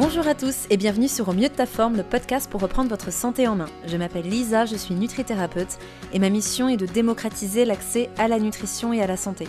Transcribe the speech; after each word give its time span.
Bonjour 0.00 0.26
à 0.26 0.34
tous 0.34 0.64
et 0.70 0.78
bienvenue 0.78 1.08
sur 1.08 1.28
Au 1.28 1.34
mieux 1.34 1.50
de 1.50 1.54
ta 1.54 1.66
forme, 1.66 1.98
le 1.98 2.02
podcast 2.02 2.50
pour 2.50 2.62
reprendre 2.62 2.88
votre 2.88 3.12
santé 3.12 3.46
en 3.46 3.54
main. 3.54 3.68
Je 3.86 3.98
m'appelle 3.98 4.26
Lisa, 4.26 4.64
je 4.64 4.74
suis 4.74 4.94
nutrithérapeute 4.94 5.76
et 6.14 6.18
ma 6.18 6.30
mission 6.30 6.70
est 6.70 6.78
de 6.78 6.86
démocratiser 6.86 7.66
l'accès 7.66 8.08
à 8.16 8.26
la 8.26 8.38
nutrition 8.38 8.94
et 8.94 9.02
à 9.02 9.06
la 9.06 9.18
santé. 9.18 9.46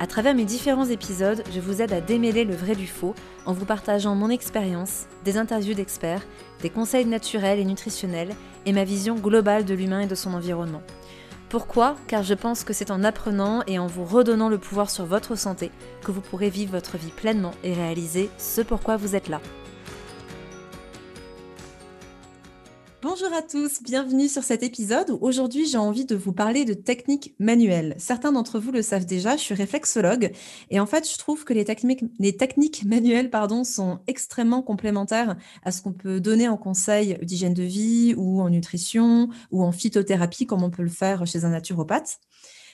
À 0.00 0.08
travers 0.08 0.34
mes 0.34 0.44
différents 0.44 0.86
épisodes, 0.86 1.44
je 1.54 1.60
vous 1.60 1.82
aide 1.82 1.92
à 1.92 2.00
démêler 2.00 2.44
le 2.44 2.56
vrai 2.56 2.74
du 2.74 2.88
faux 2.88 3.14
en 3.44 3.52
vous 3.52 3.64
partageant 3.64 4.16
mon 4.16 4.28
expérience, 4.28 5.06
des 5.24 5.38
interviews 5.38 5.74
d'experts, 5.74 6.26
des 6.62 6.70
conseils 6.70 7.06
naturels 7.06 7.60
et 7.60 7.64
nutritionnels 7.64 8.34
et 8.66 8.72
ma 8.72 8.82
vision 8.82 9.14
globale 9.14 9.64
de 9.64 9.74
l'humain 9.74 10.00
et 10.00 10.08
de 10.08 10.16
son 10.16 10.34
environnement. 10.34 10.82
Pourquoi? 11.48 11.94
Car 12.08 12.24
je 12.24 12.34
pense 12.34 12.64
que 12.64 12.72
c'est 12.72 12.90
en 12.90 13.04
apprenant 13.04 13.62
et 13.68 13.78
en 13.78 13.86
vous 13.86 14.04
redonnant 14.04 14.48
le 14.48 14.58
pouvoir 14.58 14.90
sur 14.90 15.04
votre 15.04 15.36
santé 15.36 15.70
que 16.02 16.10
vous 16.10 16.22
pourrez 16.22 16.50
vivre 16.50 16.72
votre 16.72 16.96
vie 16.96 17.12
pleinement 17.12 17.52
et 17.62 17.72
réaliser 17.72 18.30
ce 18.36 18.62
pourquoi 18.62 18.96
vous 18.96 19.14
êtes 19.14 19.28
là. 19.28 19.40
Bonjour 23.02 23.32
à 23.34 23.42
tous, 23.42 23.82
bienvenue 23.82 24.26
sur 24.26 24.42
cet 24.42 24.62
épisode 24.62 25.10
où 25.10 25.18
aujourd'hui 25.20 25.66
j'ai 25.66 25.76
envie 25.76 26.06
de 26.06 26.16
vous 26.16 26.32
parler 26.32 26.64
de 26.64 26.72
techniques 26.72 27.34
manuelles. 27.38 27.94
Certains 27.98 28.32
d'entre 28.32 28.58
vous 28.58 28.72
le 28.72 28.80
savent 28.80 29.04
déjà, 29.04 29.36
je 29.36 29.42
suis 29.42 29.54
réflexologue 29.54 30.32
et 30.70 30.80
en 30.80 30.86
fait 30.86 31.08
je 31.08 31.18
trouve 31.18 31.44
que 31.44 31.52
les 31.52 31.66
techniques, 31.66 32.04
les 32.18 32.36
techniques 32.36 32.84
manuelles 32.84 33.28
pardon, 33.28 33.64
sont 33.64 34.00
extrêmement 34.06 34.62
complémentaires 34.62 35.36
à 35.62 35.72
ce 35.72 35.82
qu'on 35.82 35.92
peut 35.92 36.20
donner 36.20 36.48
en 36.48 36.56
conseil 36.56 37.18
d'hygiène 37.20 37.54
de 37.54 37.64
vie 37.64 38.14
ou 38.16 38.40
en 38.40 38.48
nutrition 38.48 39.28
ou 39.50 39.62
en 39.62 39.72
phytothérapie 39.72 40.46
comme 40.46 40.62
on 40.62 40.70
peut 40.70 40.82
le 40.82 40.88
faire 40.88 41.26
chez 41.26 41.44
un 41.44 41.50
naturopathe. 41.50 42.18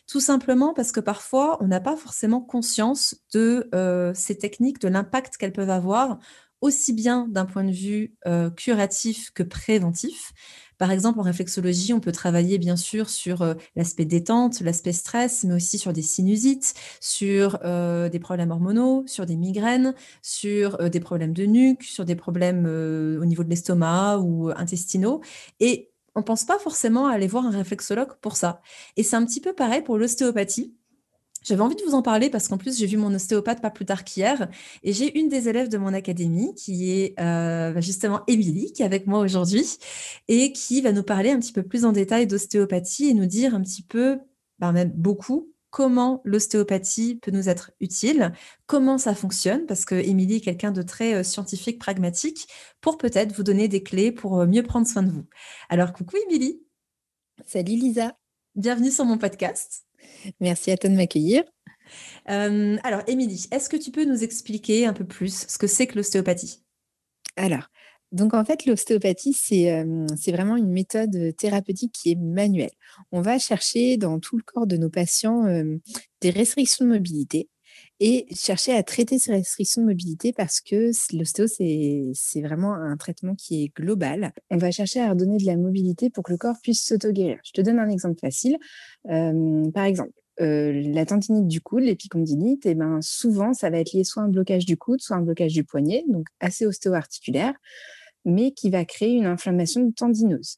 Tout 0.09 0.21
simplement 0.21 0.73
parce 0.73 0.93
que 0.93 1.01
parfois, 1.01 1.63
on 1.63 1.69
n'a 1.69 1.81
pas 1.81 1.97
forcément 1.97 2.41
conscience 2.41 3.17
de 3.33 3.69
euh, 3.75 4.13
ces 4.15 4.37
techniques, 4.37 4.81
de 4.81 4.89
l'impact 4.89 5.37
qu'elles 5.37 5.53
peuvent 5.53 5.71
avoir 5.71 6.19
aussi 6.63 6.95
bien 6.95 7.27
d'un 7.29 7.45
point 7.45 7.65
de 7.65 7.73
vue 7.73 8.15
euh, 8.27 8.49
curatif 8.51 9.31
que 9.33 9.43
préventif. 9.43 10.33
Par 10.79 10.91
exemple, 10.91 11.21
en 11.21 11.23
réflexologie, 11.23 11.93
on 11.93 12.01
peut 12.01 12.13
travailler 12.13 12.59
bien 12.59 12.77
sûr 12.77 13.11
sur 13.11 13.43
euh, 13.43 13.55
l'aspect 13.77 14.05
détente, 14.05 14.61
l'aspect 14.61 14.93
stress, 14.93 15.45
mais 15.45 15.55
aussi 15.55 15.79
sur 15.79 15.93
des 15.93 16.03
sinusites, 16.03 16.75
sur 17.01 17.59
euh, 17.65 18.09
des 18.09 18.19
problèmes 18.19 18.51
hormonaux, 18.51 19.05
sur 19.07 19.27
des 19.27 19.37
migraines, 19.37 19.95
sur 20.23 20.89
des 20.89 21.01
problèmes 21.01 21.35
de 21.35 21.45
nuque, 21.45 21.83
sur 21.83 22.05
des 22.05 22.17
problèmes 22.17 22.67
au 22.67 23.25
niveau 23.27 23.45
de 23.45 23.51
l'estomac 23.51 24.19
ou 24.19 24.51
intestinaux. 24.57 25.21
Et 25.61 25.91
on 26.15 26.21
ne 26.21 26.25
pense 26.25 26.45
pas 26.45 26.59
forcément 26.59 27.07
à 27.07 27.13
aller 27.15 27.27
voir 27.27 27.47
un 27.47 27.51
réflexologue 27.51 28.15
pour 28.21 28.37
ça. 28.37 28.61
Et 28.97 29.03
c'est 29.03 29.17
un 29.17 29.25
petit 29.25 29.41
peu 29.41 29.53
pareil 29.55 29.83
pour 29.83 29.99
l'ostéopathie. 29.99 30.75
J'avais 31.43 31.61
envie 31.61 31.77
de 31.77 31.83
vous 31.83 31.95
en 31.95 32.03
parler 32.03 32.31
parce 32.31 32.49
qu'en 32.49 32.59
plus, 32.59 32.79
j'ai 32.79 32.87
vu 32.87 32.97
mon 32.97 33.13
ostéopathe 33.13 33.61
pas 33.61 33.71
plus 33.71 33.85
tard 33.85 34.05
qu'hier 34.05 34.49
et 34.83 34.93
j'ai 34.93 35.19
une 35.19 35.29
des 35.29 35.49
élèves 35.49 35.69
de 35.69 35.79
mon 35.79 35.93
académie 35.93 36.55
qui 36.55 36.91
est 36.93 37.19
euh, 37.21 37.73
bah, 37.73 37.81
justement 37.81 38.23
Émilie, 38.29 38.73
qui 38.73 38.83
est 38.83 38.87
avec 38.87 39.07
moi 39.07 39.19
aujourd'hui 39.21 39.79
et 40.29 40.53
qui 40.53 40.81
va 40.81 40.93
nous 40.93 41.03
parler 41.03 41.31
un 41.31 41.41
petit 41.41 41.53
peu 41.53 41.63
plus 41.63 41.85
en 41.85 41.93
détail 41.93 42.27
d'ostéopathie 42.27 43.09
et 43.09 43.15
nous 43.15 43.27
dire 43.27 43.55
un 43.55 43.63
petit 43.63 43.83
peu, 43.83 44.21
bah, 44.61 44.73
même 44.73 44.93
beaucoup, 44.95 45.53
comment 45.71 46.21
l'ostéopathie 46.25 47.17
peut 47.17 47.31
nous 47.31 47.49
être 47.49 47.73
utile, 47.81 48.33
comment 48.67 48.99
ça 48.99 49.15
fonctionne, 49.15 49.67
parce 49.67 49.85
que 49.85 49.95
Émilie 49.95 50.37
est 50.37 50.41
quelqu'un 50.41 50.71
de 50.71 50.83
très 50.83 51.15
euh, 51.15 51.23
scientifique, 51.25 51.81
pragmatique, 51.81 52.47
pour 52.81 52.99
peut-être 52.99 53.33
vous 53.33 53.43
donner 53.43 53.69
des 53.69 53.83
clés 53.83 54.13
pour 54.13 54.41
euh, 54.41 54.47
mieux 54.47 54.63
prendre 54.63 54.87
soin 54.87 55.03
de 55.03 55.11
vous. 55.11 55.25
Alors, 55.71 55.93
coucou 55.93 56.17
Émilie. 56.29 56.63
Salut 57.47 57.73
Lisa. 57.73 58.17
Bienvenue 58.55 58.91
sur 58.91 59.07
mon 59.07 59.17
podcast. 59.17 59.92
Merci 60.41 60.71
à 60.71 60.77
toi 60.77 60.91
de 60.91 60.97
m'accueillir. 60.97 61.43
Euh, 62.31 62.77
alors, 62.85 63.03
Émilie, 63.07 63.47
est-ce 63.51 63.69
que 63.69 63.77
tu 63.77 63.91
peux 63.91 64.05
nous 64.05 64.23
expliquer 64.23 64.87
un 64.87 64.93
peu 64.93 65.05
plus 65.05 65.47
ce 65.49 65.59
que 65.59 65.67
c'est 65.67 65.87
que 65.87 65.97
l'ostéopathie? 65.97 66.63
Alors, 67.37 67.69
donc 68.13 68.35
en 68.35 68.45
fait, 68.45 68.67
l'ostéopathie, 68.67 69.33
c'est 69.33 69.73
euh, 69.73 70.07
vraiment 70.29 70.57
une 70.57 70.71
méthode 70.71 71.35
thérapeutique 71.37 71.93
qui 71.93 72.13
est 72.13 72.17
manuelle. 72.17 72.73
On 73.11 73.23
va 73.23 73.39
chercher 73.39 73.97
dans 73.97 74.21
tout 74.21 74.37
le 74.37 74.43
corps 74.43 74.67
de 74.67 74.77
nos 74.77 74.91
patients 74.91 75.47
euh, 75.47 75.79
des 76.21 76.31
restrictions 76.31 76.85
de 76.85 76.91
mobilité 76.91 77.49
et 78.05 78.27
chercher 78.35 78.75
à 78.75 78.83
traiter 78.83 79.21
ces 79.21 79.31
restrictions 79.31 79.81
de 79.81 79.87
mobilité 79.87 80.33
parce 80.33 80.61
que 80.61 80.91
l'ostéo, 81.17 81.47
c'est 81.47 82.41
vraiment 82.41 82.75
un 82.75 82.97
traitement 82.97 83.37
qui 83.37 83.63
est 83.63 83.69
global. 83.69 84.33
On 84.51 84.57
va 84.57 84.73
chercher 84.73 85.01
à 85.01 85.11
redonner 85.11 85.37
de 85.37 85.47
la 85.47 85.57
mobilité 85.57 86.11
pour 86.11 86.25
que 86.25 86.33
le 86.33 86.37
corps 86.37 86.57
puisse 86.61 86.85
s'auto-guérir. 86.85 87.39
Je 87.45 87.53
te 87.53 87.61
donne 87.61 87.79
un 87.79 87.89
exemple 87.89 88.19
facile. 88.19 88.59
Par 89.05 89.85
exemple, 89.85 90.11
la 90.39 91.07
tendinite 91.07 91.47
du 91.47 91.61
coude, 91.61 91.85
l'épicondylite, 91.85 92.67
eh 92.67 92.75
ben, 92.75 92.99
souvent, 93.03 93.53
ça 93.53 93.71
va 93.71 93.79
être 93.79 93.93
lié 93.93 94.03
soit 94.03 94.25
un 94.25 94.29
blocage 94.29 94.67
du 94.67 94.77
coude, 94.77 95.01
soit 95.01 95.17
un 95.17 95.23
blocage 95.23 95.53
du 95.53 95.63
poignet, 95.63 96.03
donc 96.09 96.27
assez 96.41 96.67
ostéo-articulaire, 96.67 97.55
mais 98.25 98.51
qui 98.51 98.69
va 98.69 98.85
créer 98.85 99.13
une 99.13 99.27
inflammation 99.27 99.93
tendineuse. 99.93 100.57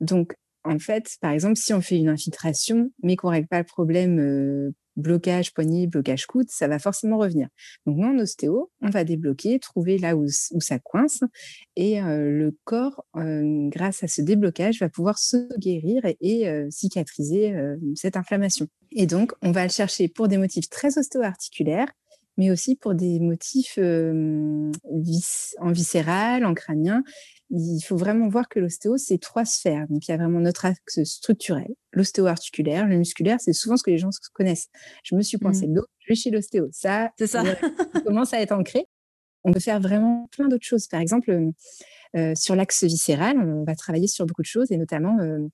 Donc, 0.00 0.32
en 0.64 0.78
fait, 0.78 1.18
par 1.20 1.32
exemple, 1.32 1.56
si 1.56 1.74
on 1.74 1.82
fait 1.82 1.98
une 1.98 2.08
infiltration, 2.08 2.90
mais 3.02 3.16
qu'on 3.16 3.28
ne 3.28 3.32
règle 3.32 3.48
pas 3.48 3.58
le 3.58 3.64
problème 3.64 4.72
blocage 5.00 5.52
poignet, 5.52 5.86
blocage 5.86 6.26
coude, 6.26 6.50
ça 6.50 6.68
va 6.68 6.78
forcément 6.78 7.18
revenir. 7.18 7.48
Donc 7.86 7.96
nous, 7.98 8.06
en 8.06 8.18
ostéo, 8.18 8.70
on 8.80 8.90
va 8.90 9.04
débloquer, 9.04 9.58
trouver 9.58 9.98
là 9.98 10.16
où, 10.16 10.26
ça 10.28 10.78
coince, 10.78 11.22
et 11.76 12.00
euh, 12.02 12.30
le 12.30 12.56
corps, 12.64 13.04
euh, 13.16 13.68
grâce 13.68 14.02
à 14.02 14.08
ce 14.08 14.22
déblocage, 14.22 14.80
va 14.80 14.88
pouvoir 14.88 15.18
se 15.18 15.48
guérir 15.58 16.02
et, 16.20 16.48
euh, 16.48 16.68
cicatriser 16.70 17.54
cette 17.94 18.16
inflammation. 18.16 18.66
Et 18.92 19.06
donc, 19.06 19.32
on 19.42 19.52
va 19.52 19.64
le 19.64 19.70
chercher 19.70 20.08
pour 20.08 20.28
des 20.28 20.36
motifs 20.36 20.68
très 20.68 20.98
ostéo-articulaires, 20.98 21.88
mais 22.40 22.50
aussi 22.50 22.74
pour 22.74 22.94
des 22.94 23.20
motifs 23.20 23.78
en 23.78 25.72
viscéral, 25.72 26.46
en 26.46 26.54
crânien, 26.54 27.02
il 27.50 27.82
faut 27.82 27.96
vraiment 27.96 28.28
voir 28.28 28.48
que 28.48 28.58
l'ostéo, 28.58 28.96
c'est 28.96 29.18
trois 29.18 29.44
sphères. 29.44 29.86
Donc, 29.90 30.08
il 30.08 30.10
y 30.10 30.14
a 30.14 30.16
vraiment 30.16 30.40
notre 30.40 30.64
axe 30.64 31.02
structurel, 31.04 31.68
l'ostéo-articulaire, 31.92 32.86
le 32.86 32.96
musculaire, 32.96 33.36
c'est 33.40 33.52
souvent 33.52 33.76
ce 33.76 33.82
que 33.82 33.90
les 33.90 33.98
gens 33.98 34.08
connaissent. 34.32 34.68
Je 35.04 35.14
me 35.16 35.20
suis 35.20 35.38
coincé 35.38 35.66
mmh. 35.66 35.74
le 35.74 35.80
dos, 35.80 35.86
je 35.98 36.12
vais 36.12 36.14
chez 36.14 36.30
l'ostéo. 36.30 36.68
Ça, 36.72 37.10
ça. 37.22 37.44
commence 38.06 38.32
à 38.32 38.40
être 38.40 38.52
ancré. 38.52 38.86
On 39.44 39.52
peut 39.52 39.60
faire 39.60 39.78
vraiment 39.78 40.26
plein 40.32 40.48
d'autres 40.48 40.66
choses. 40.66 40.86
Par 40.86 41.00
exemple, 41.00 41.30
euh, 42.16 42.32
sur 42.34 42.56
l'axe 42.56 42.84
viscéral, 42.84 43.36
on 43.38 43.64
va 43.64 43.74
travailler 43.74 44.06
sur 44.06 44.24
beaucoup 44.24 44.42
de 44.42 44.46
choses 44.46 44.72
et 44.72 44.78
notamment 44.78 45.18
euh, 45.20 45.46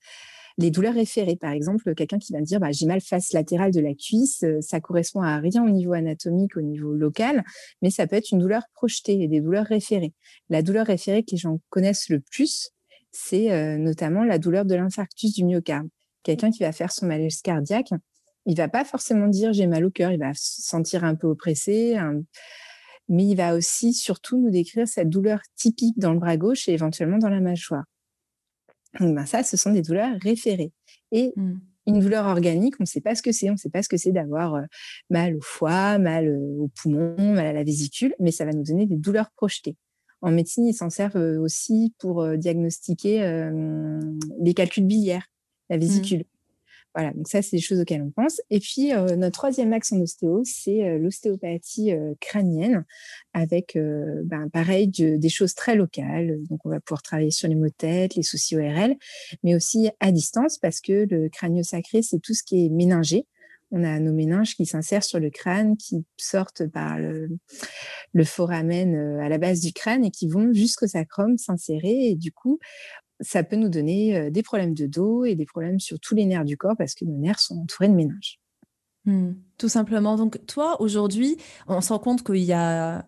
les 0.57 0.71
douleurs 0.71 0.95
référées, 0.95 1.35
par 1.35 1.51
exemple, 1.51 1.93
quelqu'un 1.93 2.17
qui 2.17 2.33
va 2.33 2.39
me 2.39 2.45
dire 2.45 2.59
bah, 2.59 2.71
j'ai 2.71 2.87
mal 2.87 3.01
face 3.01 3.31
latérale 3.33 3.71
de 3.71 3.79
la 3.79 3.93
cuisse, 3.93 4.43
euh, 4.43 4.59
ça 4.61 4.79
correspond 4.79 5.21
à 5.21 5.37
rien 5.37 5.63
au 5.63 5.69
niveau 5.69 5.93
anatomique, 5.93 6.57
au 6.57 6.61
niveau 6.61 6.93
local, 6.93 7.43
mais 7.81 7.91
ça 7.91 8.07
peut 8.07 8.15
être 8.15 8.31
une 8.31 8.39
douleur 8.39 8.63
projetée 8.73 9.21
et 9.21 9.27
des 9.27 9.39
douleurs 9.39 9.65
référées. 9.65 10.13
La 10.49 10.63
douleur 10.63 10.87
référée 10.87 11.23
que 11.23 11.31
les 11.31 11.37
gens 11.37 11.59
connaissent 11.69 12.09
le 12.09 12.19
plus, 12.19 12.71
c'est 13.11 13.51
euh, 13.51 13.77
notamment 13.77 14.23
la 14.23 14.39
douleur 14.39 14.65
de 14.65 14.75
l'infarctus 14.75 15.33
du 15.33 15.45
myocarde. 15.45 15.87
Quelqu'un 16.23 16.49
qui 16.49 16.59
va 16.59 16.71
faire 16.71 16.91
son 16.91 17.05
malaise 17.05 17.41
cardiaque, 17.41 17.91
il 18.45 18.57
va 18.57 18.67
pas 18.67 18.83
forcément 18.83 19.27
dire 19.27 19.53
j'ai 19.53 19.67
mal 19.67 19.85
au 19.85 19.91
cœur, 19.91 20.11
il 20.11 20.19
va 20.19 20.33
se 20.33 20.61
sentir 20.61 21.03
un 21.03 21.15
peu 21.15 21.27
oppressé, 21.27 21.97
mais 23.09 23.25
il 23.25 23.35
va 23.35 23.55
aussi 23.55 23.93
surtout 23.93 24.37
nous 24.37 24.49
décrire 24.49 24.87
cette 24.87 25.09
douleur 25.09 25.39
typique 25.55 25.97
dans 25.99 26.13
le 26.13 26.19
bras 26.19 26.37
gauche 26.37 26.67
et 26.67 26.73
éventuellement 26.73 27.17
dans 27.17 27.29
la 27.29 27.41
mâchoire. 27.41 27.83
Ben 28.99 29.25
ça, 29.25 29.43
ce 29.43 29.57
sont 29.57 29.71
des 29.71 29.81
douleurs 29.81 30.17
référées. 30.21 30.71
Et 31.11 31.33
mmh. 31.35 31.53
une 31.87 31.99
douleur 31.99 32.25
organique, 32.25 32.75
on 32.79 32.83
ne 32.83 32.87
sait 32.87 33.01
pas 33.01 33.15
ce 33.15 33.21
que 33.21 33.31
c'est. 33.31 33.49
On 33.49 33.53
ne 33.53 33.57
sait 33.57 33.69
pas 33.69 33.83
ce 33.83 33.89
que 33.89 33.97
c'est 33.97 34.11
d'avoir 34.11 34.61
mal 35.09 35.35
au 35.35 35.41
foie, 35.41 35.97
mal 35.97 36.29
au 36.29 36.69
poumon, 36.81 37.15
mal 37.17 37.45
à 37.45 37.53
la 37.53 37.63
vésicule, 37.63 38.15
mais 38.19 38.31
ça 38.31 38.45
va 38.45 38.51
nous 38.51 38.63
donner 38.63 38.85
des 38.85 38.97
douleurs 38.97 39.31
projetées. 39.35 39.75
En 40.21 40.31
médecine, 40.31 40.65
ils 40.65 40.73
s'en 40.73 40.89
servent 40.89 41.39
aussi 41.39 41.93
pour 41.99 42.27
diagnostiquer 42.37 43.49
les 44.41 44.53
calculs 44.53 44.85
biliaires, 44.85 45.27
la 45.69 45.77
mmh. 45.77 45.81
Voilà, 46.97 47.13
donc 47.13 47.27
ça, 47.27 47.43
c'est 47.43 47.57
des 47.57 47.61
choses 47.61 47.79
auxquelles 47.79 48.01
on 48.01 48.09
pense. 48.09 48.41
Et 48.49 48.59
puis, 48.59 48.91
euh, 48.91 49.15
notre 49.17 49.37
troisième 49.37 49.71
axe 49.71 49.93
en 49.93 50.01
ostéo, 50.01 50.41
c'est 50.43 50.83
euh, 50.83 50.97
l'ostéopathie 50.97 51.91
euh, 51.91 52.15
crânienne, 52.19 52.85
avec, 53.35 53.77
ben, 53.77 54.49
pareil, 54.49 54.87
des 54.87 55.29
choses 55.29 55.53
très 55.53 55.75
locales. 55.75 56.39
Donc, 56.49 56.65
on 56.65 56.69
va 56.69 56.79
pouvoir 56.79 57.03
travailler 57.03 57.29
sur 57.29 57.47
les 57.47 57.53
maux 57.53 57.67
de 57.67 57.73
tête, 57.77 58.15
les 58.15 58.23
soucis 58.23 58.57
ORL, 58.57 58.95
mais 59.43 59.53
aussi 59.53 59.91
à 59.99 60.11
distance, 60.11 60.57
parce 60.57 60.81
que 60.81 61.05
le 61.07 61.29
crânio 61.29 61.61
sacré, 61.61 62.01
c'est 62.01 62.17
tout 62.17 62.33
ce 62.33 62.41
qui 62.41 62.65
est 62.65 62.69
méningé. 62.69 63.27
On 63.69 63.83
a 63.83 63.99
nos 63.99 64.13
méninges 64.13 64.55
qui 64.55 64.65
s'insèrent 64.65 65.03
sur 65.03 65.19
le 65.19 65.29
crâne, 65.29 65.77
qui 65.77 66.03
sortent 66.15 66.65
par 66.65 66.97
le, 66.97 67.29
le 68.13 68.23
foramen 68.23 69.19
à 69.21 69.29
la 69.29 69.37
base 69.37 69.59
du 69.59 69.71
crâne 69.71 70.03
et 70.03 70.09
qui 70.09 70.27
vont 70.27 70.51
jusqu'au 70.51 70.87
sacrum 70.87 71.37
s'insérer. 71.37 72.07
Et 72.07 72.15
du 72.15 72.31
coup, 72.31 72.57
ça 73.19 73.43
peut 73.43 73.55
nous 73.55 73.69
donner 73.69 74.29
des 74.31 74.43
problèmes 74.43 74.73
de 74.73 74.85
dos 74.85 75.25
et 75.25 75.35
des 75.35 75.45
problèmes 75.45 75.79
sur 75.79 75.99
tous 75.99 76.15
les 76.15 76.25
nerfs 76.25 76.45
du 76.45 76.57
corps 76.57 76.75
parce 76.77 76.93
que 76.93 77.05
nos 77.05 77.17
nerfs 77.17 77.39
sont 77.39 77.55
entourés 77.55 77.87
de 77.87 77.93
méninges. 77.93 78.39
Mmh, 79.05 79.31
tout 79.57 79.69
simplement. 79.69 80.17
Donc, 80.17 80.45
toi, 80.45 80.81
aujourd'hui, 80.81 81.37
on 81.67 81.81
se 81.81 81.93
rend 81.93 81.99
compte 81.99 82.23
qu'il 82.23 82.43
y 82.43 82.53
a 82.53 83.07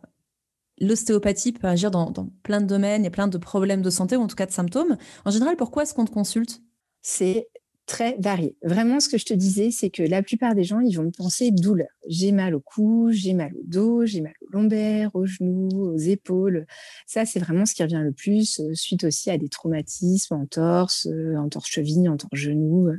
l'ostéopathie 0.79 1.51
peut 1.51 1.67
agir 1.67 1.91
dans, 1.91 2.11
plein 2.43 2.61
de 2.61 2.65
domaines 2.65 3.05
et 3.05 3.09
plein 3.09 3.27
de 3.27 3.37
problèmes 3.37 3.81
de 3.81 3.89
santé 3.89 4.15
ou 4.15 4.21
en 4.21 4.27
tout 4.27 4.35
cas 4.35 4.45
de 4.45 4.51
symptômes. 4.51 4.97
En 5.25 5.31
général, 5.31 5.55
pourquoi 5.57 5.83
est-ce 5.83 5.93
qu'on 5.93 6.05
te 6.05 6.11
consulte? 6.11 6.61
C'est 7.01 7.47
très 7.89 8.15
varié. 8.19 8.55
Vraiment, 8.61 8.99
ce 8.99 9.09
que 9.09 9.17
je 9.17 9.25
te 9.25 9.33
disais, 9.33 9.71
c'est 9.71 9.89
que 9.89 10.03
la 10.03 10.21
plupart 10.21 10.53
des 10.53 10.63
gens, 10.63 10.79
ils 10.79 10.95
vont 10.95 11.09
penser 11.09 11.49
douleur. 11.49 11.89
J'ai 12.07 12.31
mal 12.31 12.53
au 12.53 12.59
cou, 12.59 13.09
j'ai 13.11 13.33
mal 13.33 13.51
au 13.55 13.63
dos, 13.65 14.05
j'ai 14.05 14.21
mal 14.21 14.33
aux 14.41 14.51
lombaires, 14.51 15.09
aux 15.15 15.25
genoux, 15.25 15.93
aux 15.93 15.97
épaules. 15.97 16.67
Ça, 17.07 17.25
c'est 17.25 17.39
vraiment 17.39 17.65
ce 17.65 17.73
qui 17.73 17.81
revient 17.81 18.03
le 18.03 18.11
plus, 18.11 18.61
suite 18.73 19.03
aussi 19.03 19.31
à 19.31 19.39
des 19.39 19.49
traumatismes 19.49 20.35
en 20.35 20.45
torse, 20.45 21.07
en 21.35 21.49
torse 21.49 21.67
cheville, 21.67 22.07
en 22.07 22.17
torse 22.17 22.39
genou. 22.39 22.91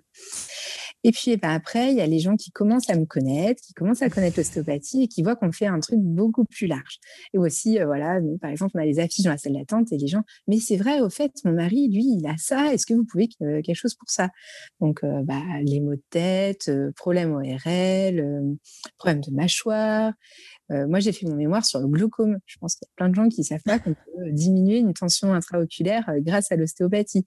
Et 1.03 1.13
puis 1.13 1.35
ben, 1.39 1.49
après, 1.49 1.93
il 1.93 1.97
y 1.97 2.03
a 2.03 2.07
les 2.07 2.19
gens 2.19 2.37
qui 2.37 2.51
commencent 2.51 2.91
à 2.91 2.95
me 2.95 3.07
connaître, 3.07 3.63
qui 3.63 3.73
commencent 3.73 4.03
à 4.03 4.11
connaître 4.11 4.39
l'ostéopathie 4.39 5.05
et 5.05 5.09
qui 5.09 5.23
voient 5.23 5.35
qu'on 5.35 5.51
fait 5.51 5.67
un 5.67 5.81
truc 5.81 5.99
beaucoup 5.99 6.45
plus 6.45 6.67
large. 6.67 6.99
Et 7.33 7.39
aussi, 7.39 7.79
voilà, 7.79 8.21
par 8.43 8.51
exemple, 8.51 8.73
on 8.75 8.81
a 8.81 8.85
les 8.85 8.99
affiches 8.99 9.25
dans 9.25 9.31
la 9.31 9.39
salle 9.39 9.55
d'attente 9.55 9.91
et 9.93 9.97
les 9.97 10.09
gens, 10.09 10.23
mais 10.47 10.59
c'est 10.59 10.77
vrai, 10.77 11.01
au 11.01 11.09
fait, 11.09 11.33
mon 11.47 11.53
mari, 11.53 11.89
lui, 11.89 12.05
il 12.19 12.27
a 12.27 12.35
ça, 12.37 12.75
est-ce 12.75 12.85
que 12.85 12.93
vous 12.93 13.05
pouvez 13.05 13.29
quelque 13.29 13.73
chose 13.73 13.95
pour 13.95 14.11
ça? 14.11 14.29
Donc, 14.81 15.01
bah, 15.03 15.41
les 15.63 15.81
maux 15.81 15.95
de 15.95 16.03
tête, 16.11 16.71
problèmes 16.97 17.33
ORL, 17.33 18.59
problèmes 18.99 19.23
de 19.23 19.31
mâchoire. 19.31 20.13
moi, 20.69 21.01
j'ai 21.01 21.13
fait 21.13 21.27
mon 21.27 21.37
mémoire 21.37 21.65
sur 21.65 21.81
le 21.81 21.89
glaucome. 21.89 22.37
Je 22.45 22.59
pense 22.59 22.75
qu'il 22.75 22.87
y 22.87 22.91
a 22.91 22.95
plein 22.97 23.09
de 23.09 23.15
gens 23.15 23.29
qui 23.31 23.41
ne 23.41 23.47
savent 23.47 23.63
pas 23.65 23.79
qu'on 23.79 23.95
peut 23.95 24.31
diminuer 24.33 24.79
une 24.79 24.93
tension 24.93 25.33
intraoculaire 25.33 26.13
grâce 26.19 26.53
à 26.53 26.57
l'ostéopathie. 26.57 27.25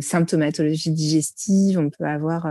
Symptomatologie 0.00 0.90
digestive, 0.90 1.78
on 1.78 1.90
peut 1.90 2.04
avoir 2.04 2.46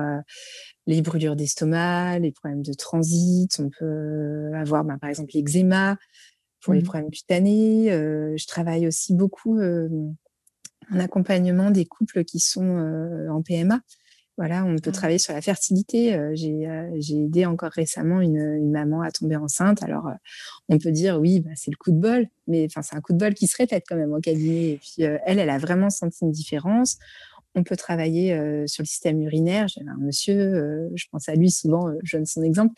les 0.88 1.01
brûlures 1.01 1.35
d'estomac, 1.35 2.19
les 2.19 2.31
problèmes 2.31 2.63
de 2.63 2.73
transit, 2.73 3.59
on 3.59 3.69
peut 3.69 4.51
avoir 4.56 4.83
bah, 4.83 4.97
par 5.00 5.09
exemple 5.09 5.31
l'eczéma 5.33 5.97
pour 6.63 6.73
les 6.73 6.81
mmh 6.81 6.83
problèmes 6.83 7.12
cutanés. 7.12 7.85
je 7.88 8.47
travaille 8.47 8.88
aussi 8.88 9.13
beaucoup 9.13 9.59
en 9.62 11.00
accompagnement 11.00 11.71
des 11.71 11.85
couples 11.85 12.23
qui 12.23 12.39
sont 12.39 13.27
en 13.29 13.41
PMA. 13.41 13.81
Voilà, 14.41 14.65
on 14.65 14.75
peut 14.77 14.89
ah. 14.89 14.91
travailler 14.91 15.19
sur 15.19 15.35
la 15.35 15.41
fertilité. 15.41 16.17
J'ai 16.33 17.15
aidé 17.15 17.45
encore 17.45 17.69
récemment 17.69 18.21
une, 18.21 18.71
maman 18.71 19.03
à 19.03 19.11
tomber 19.11 19.35
enceinte. 19.35 19.83
Alors, 19.83 20.09
on 20.67 20.79
peut 20.79 20.89
dire 20.89 21.19
oui, 21.19 21.41
bah, 21.41 21.51
c'est 21.53 21.69
le 21.69 21.77
coup 21.77 21.91
de 21.91 21.99
bol, 21.99 22.27
mais 22.47 22.65
enfin, 22.65 22.81
c'est 22.81 22.95
un 22.95 23.01
coup 23.01 23.13
de 23.13 23.19
bol 23.19 23.35
qui 23.35 23.45
se 23.45 23.55
répète 23.55 23.83
quand 23.88 23.95
même 23.95 24.13
au 24.13 24.19
cabinet. 24.19 24.71
Et 24.71 24.77
puis, 24.77 25.03
elle, 25.03 25.38
elle 25.38 25.49
a 25.51 25.59
vraiment 25.59 25.91
senti 25.91 26.23
une 26.23 26.31
différence. 26.31 26.97
On 27.53 27.63
peut 27.63 27.75
travailler 27.75 28.35
sur 28.65 28.81
le 28.81 28.88
système 28.88 29.21
urinaire. 29.21 29.67
J'avais 29.67 29.91
un 29.91 30.03
monsieur, 30.03 30.89
je 30.95 31.05
pense 31.11 31.29
à 31.29 31.35
lui 31.35 31.51
souvent, 31.51 31.91
je 32.01 32.17
donne 32.17 32.25
son 32.25 32.41
exemple, 32.41 32.73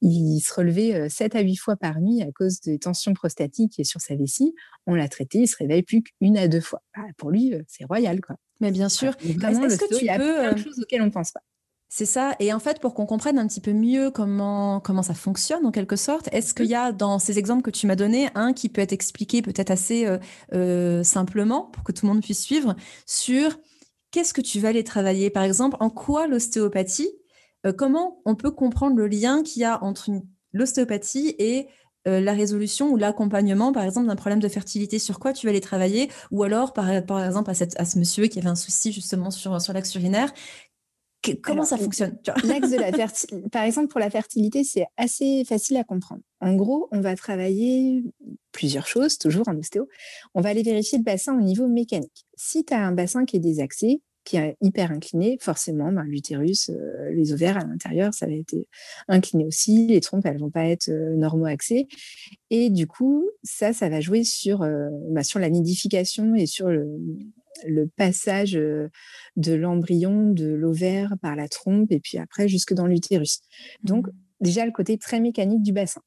il 0.00 0.40
se 0.40 0.54
relevait 0.54 1.10
7 1.10 1.36
à 1.36 1.40
8 1.42 1.56
fois 1.56 1.76
par 1.76 2.00
nuit 2.00 2.22
à 2.22 2.32
cause 2.32 2.62
des 2.62 2.78
tensions 2.78 3.12
prostatiques 3.12 3.78
et 3.78 3.84
sur 3.84 4.00
sa 4.00 4.16
vessie. 4.16 4.54
On 4.86 4.94
l'a 4.94 5.08
traité, 5.08 5.40
il 5.40 5.48
se 5.48 5.58
réveille 5.58 5.82
plus 5.82 6.02
qu'une 6.02 6.38
à 6.38 6.48
deux 6.48 6.62
fois. 6.62 6.80
Bah, 6.96 7.02
pour 7.18 7.30
lui, 7.30 7.52
c'est 7.68 7.84
royal. 7.84 8.22
Quoi. 8.22 8.36
Mais 8.60 8.70
bien 8.70 8.88
sûr. 8.88 9.14
Est-ce 9.20 9.78
que 9.78 9.88
tu 9.88 10.02
il 10.02 10.06
y 10.06 10.10
a 10.10 10.16
plein 10.16 10.52
de 10.52 10.58
choses 10.58 10.78
auxquelles 10.80 11.02
on 11.02 11.06
ne 11.06 11.10
pense 11.10 11.32
pas. 11.32 11.40
C'est 11.88 12.06
ça. 12.06 12.34
Et 12.40 12.52
en 12.52 12.58
fait, 12.58 12.80
pour 12.80 12.94
qu'on 12.94 13.06
comprenne 13.06 13.38
un 13.38 13.46
petit 13.46 13.60
peu 13.60 13.72
mieux 13.72 14.10
comment, 14.10 14.80
comment 14.80 15.02
ça 15.02 15.14
fonctionne, 15.14 15.64
en 15.64 15.70
quelque 15.70 15.96
sorte, 15.96 16.28
est-ce 16.32 16.52
qu'il 16.52 16.66
y 16.66 16.74
a 16.74 16.90
dans 16.90 17.20
ces 17.20 17.38
exemples 17.38 17.62
que 17.62 17.70
tu 17.70 17.86
m'as 17.86 17.94
donnés 17.94 18.30
un 18.34 18.52
qui 18.52 18.68
peut 18.68 18.80
être 18.80 18.92
expliqué 18.92 19.42
peut-être 19.42 19.70
assez 19.70 20.08
simplement 21.04 21.62
pour 21.66 21.84
que 21.84 21.92
tout 21.92 22.06
le 22.06 22.12
monde 22.12 22.22
puisse 22.22 22.42
suivre 22.42 22.74
sur 23.06 23.56
qu'est-ce 24.14 24.32
que 24.32 24.40
tu 24.40 24.60
vas 24.60 24.68
aller 24.68 24.84
travailler? 24.84 25.28
Par 25.28 25.42
exemple, 25.42 25.76
en 25.80 25.90
quoi 25.90 26.28
l'ostéopathie, 26.28 27.10
euh, 27.66 27.72
comment 27.72 28.22
on 28.24 28.36
peut 28.36 28.52
comprendre 28.52 28.96
le 28.96 29.08
lien 29.08 29.42
qu'il 29.42 29.62
y 29.62 29.64
a 29.64 29.82
entre 29.82 30.10
l'ostéopathie 30.52 31.34
et 31.40 31.66
euh, 32.06 32.20
la 32.20 32.32
résolution 32.32 32.90
ou 32.90 32.96
l'accompagnement, 32.96 33.72
par 33.72 33.84
exemple, 33.84 34.06
d'un 34.06 34.16
problème 34.16 34.40
de 34.40 34.48
fertilité, 34.48 34.98
sur 34.98 35.18
quoi 35.18 35.32
tu 35.32 35.46
vas 35.46 35.50
aller 35.50 35.60
travailler? 35.60 36.10
Ou 36.30 36.42
alors, 36.42 36.72
par, 36.72 36.90
exemple, 36.90 37.50
à, 37.50 37.54
cette, 37.54 37.78
à, 37.80 37.84
ce 37.84 37.98
monsieur 37.98 38.26
qui 38.26 38.38
avait 38.38 38.48
un 38.48 38.54
souci 38.54 38.92
justement 38.92 39.30
sur, 39.30 39.60
sur 39.60 39.72
l'axe 39.72 39.94
urinaire, 39.94 40.32
comment 41.42 41.64
ça 41.64 41.76
fonctionne 41.76 42.18
L'axe 42.44 42.70
de 42.70 42.76
la 42.76 42.90
par 43.50 43.62
exemple, 43.62 43.88
pour 43.88 44.00
la 44.00 44.10
fertilité, 44.10 44.64
c'est 44.64 44.86
assez 44.96 45.44
facile 45.44 45.76
à 45.76 45.84
comprendre. 45.84 46.22
En 46.40 46.54
gros, 46.54 46.88
on 46.92 47.00
va 47.00 47.16
travailler 47.16 48.04
plusieurs 48.52 48.86
choses, 48.86 49.18
toujours 49.18 49.48
en 49.48 49.56
ostéo. 49.56 49.88
On 50.34 50.40
va 50.40 50.50
aller 50.50 50.62
vérifier 50.62 50.98
le 50.98 51.04
bassin 51.04 51.36
au 51.36 51.40
niveau 51.40 51.66
mécanique. 51.66 52.26
Si 52.36 52.64
tu 52.64 52.74
as 52.74 52.84
un 52.84 52.92
bassin 52.92 53.24
qui 53.24 53.36
est 53.36 53.40
désaxé, 53.40 54.02
qui 54.24 54.38
est 54.38 54.56
hyper 54.62 54.90
incliné, 54.90 55.36
forcément, 55.40 55.92
ben, 55.92 56.02
l'utérus, 56.04 56.70
euh, 56.70 57.10
les 57.12 57.32
ovaires 57.32 57.58
à 57.58 57.64
l'intérieur, 57.64 58.14
ça 58.14 58.26
va 58.26 58.32
être 58.32 58.54
incliné 59.06 59.44
aussi. 59.44 59.86
Les 59.86 60.00
trompes, 60.00 60.24
elles 60.24 60.38
vont 60.38 60.50
pas 60.50 60.66
être 60.66 60.88
euh, 60.88 61.14
normo-axées. 61.16 61.86
Et 62.50 62.70
du 62.70 62.86
coup, 62.86 63.28
ça, 63.42 63.72
ça 63.72 63.88
va 63.88 64.00
jouer 64.00 64.24
sur, 64.24 64.62
euh, 64.62 64.88
ben, 65.10 65.22
sur 65.22 65.38
la 65.38 65.50
nidification 65.50 66.34
et 66.34 66.46
sur 66.46 66.68
le, 66.68 66.88
le 67.66 67.86
passage 67.86 68.52
de 68.52 69.52
l'embryon, 69.52 70.30
de 70.30 70.46
l'ovaire 70.46 71.14
par 71.20 71.36
la 71.36 71.48
trompe 71.48 71.92
et 71.92 72.00
puis 72.00 72.18
après 72.18 72.48
jusque 72.48 72.72
dans 72.72 72.86
l'utérus. 72.86 73.40
Donc, 73.82 74.06
mmh. 74.06 74.12
déjà 74.40 74.66
le 74.66 74.72
côté 74.72 74.96
très 74.96 75.20
mécanique 75.20 75.62
du 75.62 75.72
bassin. 75.72 76.00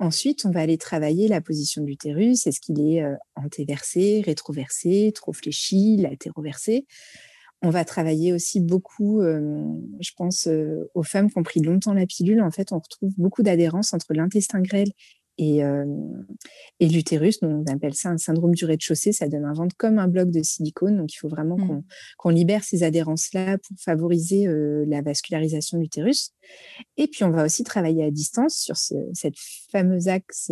Ensuite, 0.00 0.44
on 0.44 0.50
va 0.50 0.60
aller 0.60 0.78
travailler 0.78 1.28
la 1.28 1.40
position 1.40 1.82
de 1.82 1.86
l'utérus. 1.86 2.46
Est-ce 2.46 2.60
qu'il 2.60 2.80
est, 2.80 3.04
antéversé, 3.36 4.22
rétroversé, 4.26 5.12
trop 5.14 5.32
fléchi, 5.32 5.96
latéroversé? 5.98 6.86
On 7.64 7.70
va 7.70 7.84
travailler 7.86 8.34
aussi 8.34 8.60
beaucoup, 8.60 9.22
je 9.22 10.10
pense, 10.18 10.48
aux 10.94 11.02
femmes 11.02 11.30
qui 11.30 11.38
ont 11.38 11.42
pris 11.42 11.60
longtemps 11.60 11.94
la 11.94 12.04
pilule. 12.04 12.42
En 12.42 12.50
fait, 12.50 12.72
on 12.72 12.78
retrouve 12.78 13.12
beaucoup 13.16 13.42
d'adhérence 13.42 13.94
entre 13.94 14.12
l'intestin 14.12 14.60
grêle 14.60 14.92
et, 15.38 15.60
et 16.80 16.88
l'utérus. 16.88 17.38
On 17.42 17.64
appelle 17.66 17.94
ça 17.94 18.10
un 18.10 18.18
syndrome 18.18 18.54
du 18.54 18.64
rez-de-chaussée. 18.64 19.12
Ça 19.12 19.28
donne 19.28 19.44
un 19.44 19.52
ventre 19.52 19.76
comme 19.76 19.98
un 19.98 20.08
bloc 20.08 20.30
de 20.30 20.42
silicone. 20.42 20.96
Donc, 20.96 21.12
il 21.12 21.16
faut 21.16 21.28
vraiment 21.28 21.56
mmh. 21.56 21.82
qu'on 22.18 22.30
libère 22.30 22.64
ces 22.64 22.82
adhérences-là 22.82 23.58
pour 23.58 23.76
favoriser 23.78 24.46
la 24.86 25.02
vascularisation 25.02 25.78
de 25.78 25.82
l'utérus. 25.82 26.32
Et 26.96 27.08
puis, 27.08 27.24
on 27.24 27.30
va 27.30 27.44
aussi 27.44 27.64
travailler 27.64 28.04
à 28.04 28.10
distance 28.10 28.56
sur 28.56 28.76
ce, 28.76 28.94
cette 29.12 29.36
fameuse 29.70 30.08
axe 30.08 30.50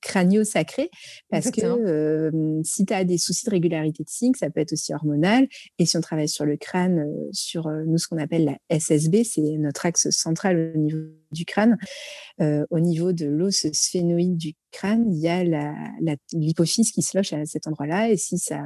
crânio-sacré. 0.00 0.90
Parce 1.30 1.50
que 1.50 2.30
si 2.64 2.84
tu 2.84 2.92
as 2.92 3.04
des 3.04 3.18
soucis 3.18 3.46
de 3.46 3.50
régularité 3.50 4.02
de 4.02 4.08
cycle, 4.08 4.38
ça 4.38 4.50
peut 4.50 4.60
être 4.60 4.72
aussi 4.72 4.92
hormonal. 4.94 5.48
Et 5.78 5.86
si 5.86 5.96
on 5.96 6.00
travaille 6.00 6.28
sur 6.28 6.44
le 6.44 6.56
crâne, 6.56 7.06
sur 7.32 7.70
nous, 7.86 7.98
ce 7.98 8.08
qu'on 8.08 8.18
appelle 8.18 8.44
la 8.44 8.78
SSB, 8.78 9.24
c'est 9.24 9.42
notre 9.58 9.86
axe 9.86 10.10
central 10.10 10.72
au 10.74 10.78
niveau 10.78 10.98
du 11.32 11.44
crâne, 11.44 11.76
au 12.38 12.80
niveau 12.80 13.12
de 13.12 13.26
l'os 13.26 13.66
sphénoïde 13.72 14.36
du 14.36 14.54
crâne, 14.70 15.12
il 15.12 15.18
y 15.18 15.28
a 15.28 15.42
l'hypophyse 16.32 16.90
qui 16.92 17.02
se 17.02 17.16
loge 17.16 17.32
à 17.32 17.44
cet 17.46 17.66
endroit-là. 17.66 18.10
Et 18.10 18.16
si, 18.16 18.38
ça, 18.38 18.64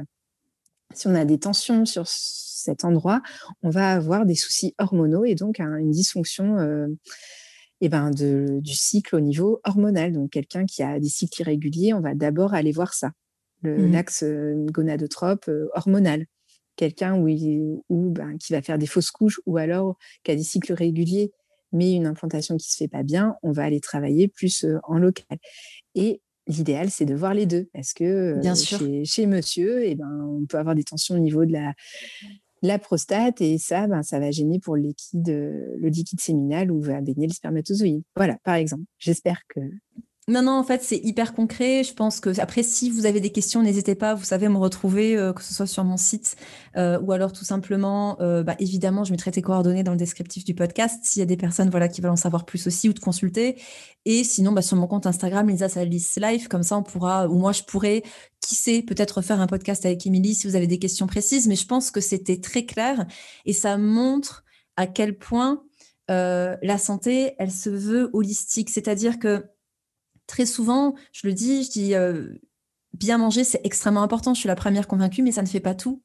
si 0.93 1.07
on 1.07 1.15
a 1.15 1.25
des 1.25 1.39
tensions 1.39 1.85
sur 1.85 2.07
cet 2.07 2.85
endroit, 2.85 3.21
on 3.63 3.69
va 3.69 3.93
avoir 3.93 4.25
des 4.25 4.35
soucis 4.35 4.75
hormonaux 4.77 5.25
et 5.25 5.35
donc 5.35 5.59
une 5.59 5.91
dysfonction 5.91 6.59
euh, 6.59 6.87
eh 7.81 7.89
ben 7.89 8.11
de, 8.11 8.59
du 8.61 8.73
cycle 8.73 9.15
au 9.15 9.19
niveau 9.19 9.59
hormonal. 9.63 10.13
Donc, 10.13 10.31
quelqu'un 10.31 10.65
qui 10.65 10.83
a 10.83 10.99
des 10.99 11.09
cycles 11.09 11.41
irréguliers, 11.41 11.93
on 11.93 12.01
va 12.01 12.13
d'abord 12.13 12.53
aller 12.53 12.71
voir 12.71 12.93
ça, 12.93 13.11
mmh. 13.63 13.91
l'axe 13.91 14.23
euh, 14.23 14.65
gonadotrope 14.71 15.47
euh, 15.49 15.69
hormonal. 15.73 16.25
Quelqu'un 16.77 17.15
où, 17.15 17.27
où 17.89 18.09
ben, 18.11 18.37
qui 18.37 18.53
va 18.53 18.61
faire 18.61 18.77
des 18.77 18.87
fausses 18.87 19.11
couches 19.11 19.41
ou 19.45 19.57
alors 19.57 19.97
qui 20.23 20.31
a 20.31 20.35
des 20.35 20.43
cycles 20.43 20.73
réguliers 20.73 21.31
mais 21.71 21.93
une 21.93 22.07
implantation 22.07 22.57
qui 22.57 22.71
se 22.71 22.77
fait 22.77 22.87
pas 22.87 23.03
bien, 23.03 23.35
on 23.43 23.51
va 23.51 23.63
aller 23.63 23.79
travailler 23.79 24.27
plus 24.27 24.65
en 24.83 24.97
local. 24.97 25.37
Et 25.95 26.21
l'idéal, 26.47 26.89
c'est 26.89 27.05
de 27.05 27.15
voir 27.15 27.33
les 27.33 27.45
deux, 27.45 27.69
parce 27.73 27.93
que 27.93 28.39
bien 28.39 28.55
sûr. 28.55 28.79
Chez, 29.05 29.25
monsieur, 29.25 29.85
eh 29.85 29.95
ben, 29.95 30.27
on 30.27 30.45
peut 30.45 30.57
avoir 30.57 30.75
des 30.75 30.83
tensions 30.83 31.15
au 31.15 31.19
niveau 31.19 31.45
de 31.45 31.53
la, 31.53 31.73
la 32.61 32.79
prostate, 32.79 33.41
et 33.41 33.57
ça, 33.57 33.87
ben, 33.87 34.03
ça 34.03 34.19
va 34.19 34.31
gêner 34.31 34.59
pour 34.59 34.75
le 34.75 34.83
liquide, 34.83 35.27
le 35.27 35.87
liquide 35.89 36.19
séminal 36.19 36.71
où 36.71 36.81
va 36.81 37.01
baigner 37.01 37.27
le 37.27 37.33
spermatozoïde. 37.33 38.03
Voilà, 38.15 38.37
par 38.43 38.55
exemple. 38.55 38.83
J'espère 38.97 39.41
que 39.47 39.61
non, 40.27 40.43
non, 40.43 40.51
en 40.51 40.63
fait, 40.63 40.83
c'est 40.83 40.99
hyper 41.03 41.33
concret. 41.33 41.83
Je 41.83 41.93
pense 41.95 42.19
que 42.19 42.39
après, 42.39 42.61
si 42.61 42.91
vous 42.91 43.07
avez 43.07 43.19
des 43.19 43.31
questions, 43.31 43.63
n'hésitez 43.63 43.95
pas. 43.95 44.13
Vous 44.13 44.23
savez 44.23 44.47
me 44.49 44.57
retrouver, 44.57 45.17
euh, 45.17 45.33
que 45.33 45.41
ce 45.41 45.51
soit 45.51 45.65
sur 45.65 45.83
mon 45.83 45.97
site 45.97 46.35
euh, 46.77 46.99
ou 46.99 47.11
alors 47.11 47.33
tout 47.33 47.43
simplement, 47.43 48.21
euh, 48.21 48.43
bah, 48.43 48.55
évidemment, 48.59 49.03
je 49.03 49.11
mettrai 49.11 49.31
tes 49.31 49.41
coordonnées 49.41 49.81
dans 49.83 49.93
le 49.93 49.97
descriptif 49.97 50.45
du 50.45 50.53
podcast 50.53 51.03
s'il 51.03 51.21
y 51.21 51.23
a 51.23 51.25
des 51.25 51.37
personnes 51.37 51.71
voilà 51.71 51.87
qui 51.87 52.01
veulent 52.01 52.11
en 52.11 52.15
savoir 52.15 52.45
plus 52.45 52.67
aussi 52.67 52.87
ou 52.87 52.93
te 52.93 52.99
consulter. 52.99 53.59
Et 54.05 54.23
sinon, 54.23 54.51
bah, 54.51 54.61
sur 54.61 54.77
mon 54.77 54.85
compte 54.85 55.07
Instagram, 55.07 55.49
Lisa 55.49 55.69
Salis 55.69 56.07
Life, 56.17 56.47
comme 56.47 56.63
ça, 56.63 56.77
on 56.77 56.83
pourra 56.83 57.27
ou 57.27 57.39
moi 57.39 57.51
je 57.51 57.63
pourrais, 57.63 58.03
qui 58.41 58.53
sait, 58.53 58.83
peut-être 58.83 59.23
faire 59.23 59.41
un 59.41 59.47
podcast 59.47 59.87
avec 59.87 60.05
Émilie 60.05 60.35
si 60.35 60.47
vous 60.47 60.55
avez 60.55 60.67
des 60.67 60.79
questions 60.79 61.07
précises. 61.07 61.47
Mais 61.47 61.55
je 61.55 61.65
pense 61.65 61.89
que 61.89 61.99
c'était 61.99 62.39
très 62.39 62.65
clair 62.67 63.07
et 63.45 63.53
ça 63.53 63.77
montre 63.77 64.43
à 64.77 64.85
quel 64.85 65.17
point 65.17 65.63
la 66.07 66.77
santé, 66.77 67.35
elle 67.39 67.51
se 67.51 67.69
veut 67.69 68.09
holistique. 68.11 68.69
C'est-à-dire 68.69 69.17
que 69.17 69.45
très 70.31 70.45
souvent, 70.45 70.95
je 71.11 71.27
le 71.27 71.33
dis, 71.33 71.65
je 71.65 71.71
dis 71.71 71.93
euh, 71.93 72.29
bien 72.93 73.17
manger, 73.17 73.43
c'est 73.43 73.59
extrêmement 73.65 74.01
important. 74.01 74.33
Je 74.33 74.39
suis 74.39 74.47
la 74.47 74.55
première 74.55 74.87
convaincue, 74.87 75.23
mais 75.23 75.33
ça 75.33 75.41
ne 75.41 75.47
fait 75.47 75.59
pas 75.59 75.75
tout. 75.75 76.01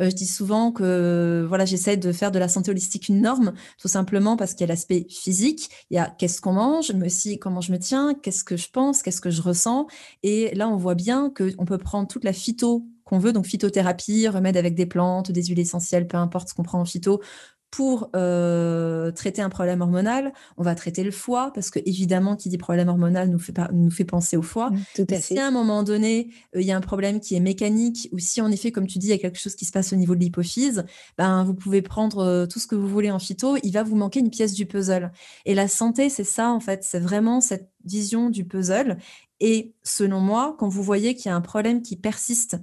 Euh, 0.00 0.10
je 0.10 0.14
dis 0.14 0.26
souvent 0.26 0.70
que 0.70 1.46
voilà, 1.48 1.64
j'essaie 1.64 1.96
de 1.96 2.12
faire 2.12 2.30
de 2.30 2.38
la 2.38 2.48
santé 2.48 2.70
holistique 2.70 3.08
une 3.08 3.22
norme, 3.22 3.54
tout 3.78 3.88
simplement 3.88 4.36
parce 4.36 4.52
qu'il 4.52 4.62
y 4.62 4.64
a 4.64 4.72
l'aspect 4.72 5.06
physique, 5.08 5.70
il 5.88 5.94
y 5.94 5.98
a 5.98 6.14
qu'est-ce 6.18 6.42
qu'on 6.42 6.52
mange, 6.52 6.92
mais 6.92 7.06
aussi 7.06 7.38
comment 7.38 7.62
je 7.62 7.72
me 7.72 7.78
tiens, 7.78 8.12
qu'est-ce 8.12 8.44
que 8.44 8.58
je 8.58 8.68
pense, 8.68 9.02
qu'est-ce 9.02 9.22
que 9.22 9.30
je 9.30 9.40
ressens. 9.40 9.86
Et 10.22 10.54
là, 10.54 10.68
on 10.68 10.76
voit 10.76 10.94
bien 10.94 11.32
qu'on 11.34 11.64
peut 11.64 11.78
prendre 11.78 12.06
toute 12.06 12.24
la 12.24 12.34
phyto 12.34 12.84
qu'on 13.04 13.18
veut, 13.18 13.32
donc 13.32 13.46
phytothérapie, 13.46 14.28
remède 14.28 14.58
avec 14.58 14.74
des 14.74 14.86
plantes, 14.86 15.32
des 15.32 15.44
huiles 15.44 15.58
essentielles, 15.58 16.06
peu 16.06 16.18
importe 16.18 16.50
ce 16.50 16.54
qu'on 16.54 16.64
prend 16.64 16.80
en 16.80 16.84
phyto, 16.84 17.22
pour 17.70 18.10
euh, 18.16 19.12
traiter 19.12 19.42
un 19.42 19.48
problème 19.48 19.80
hormonal, 19.80 20.32
on 20.56 20.62
va 20.62 20.74
traiter 20.74 21.04
le 21.04 21.12
foie, 21.12 21.52
parce 21.54 21.70
que 21.70 21.78
évidemment, 21.86 22.34
qui 22.34 22.48
dit 22.48 22.58
problème 22.58 22.88
hormonal 22.88 23.28
nous 23.28 23.38
fait, 23.38 23.54
nous 23.72 23.90
fait 23.90 24.04
penser 24.04 24.36
au 24.36 24.42
foie. 24.42 24.70
Mmh, 24.70 24.84
tout 24.96 25.06
à 25.10 25.20
si 25.20 25.38
à 25.38 25.46
un 25.46 25.50
moment 25.52 25.84
donné, 25.84 26.30
euh, 26.56 26.60
il 26.60 26.66
y 26.66 26.72
a 26.72 26.76
un 26.76 26.80
problème 26.80 27.20
qui 27.20 27.36
est 27.36 27.40
mécanique, 27.40 28.08
ou 28.12 28.18
si 28.18 28.40
en 28.40 28.50
effet, 28.50 28.72
comme 28.72 28.88
tu 28.88 28.98
dis, 28.98 29.06
il 29.06 29.10
y 29.10 29.14
a 29.14 29.18
quelque 29.18 29.38
chose 29.38 29.54
qui 29.54 29.64
se 29.64 29.72
passe 29.72 29.92
au 29.92 29.96
niveau 29.96 30.16
de 30.16 30.20
l'hypophyse, 30.20 30.84
ben, 31.16 31.44
vous 31.44 31.54
pouvez 31.54 31.80
prendre 31.80 32.18
euh, 32.18 32.46
tout 32.46 32.58
ce 32.58 32.66
que 32.66 32.74
vous 32.74 32.88
voulez 32.88 33.10
en 33.10 33.20
phyto, 33.20 33.56
il 33.62 33.70
va 33.70 33.84
vous 33.84 33.96
manquer 33.96 34.18
une 34.18 34.30
pièce 34.30 34.52
du 34.52 34.66
puzzle. 34.66 35.12
Et 35.46 35.54
la 35.54 35.68
santé, 35.68 36.08
c'est 36.08 36.24
ça, 36.24 36.50
en 36.50 36.60
fait, 36.60 36.82
c'est 36.82 37.00
vraiment 37.00 37.40
cette 37.40 37.70
vision 37.84 38.30
du 38.30 38.44
puzzle. 38.44 38.98
Et 39.40 39.74
selon 39.84 40.20
moi, 40.20 40.56
quand 40.58 40.68
vous 40.68 40.82
voyez 40.82 41.14
qu'il 41.14 41.30
y 41.30 41.32
a 41.32 41.36
un 41.36 41.40
problème 41.40 41.82
qui 41.82 41.96
persiste 41.96 42.58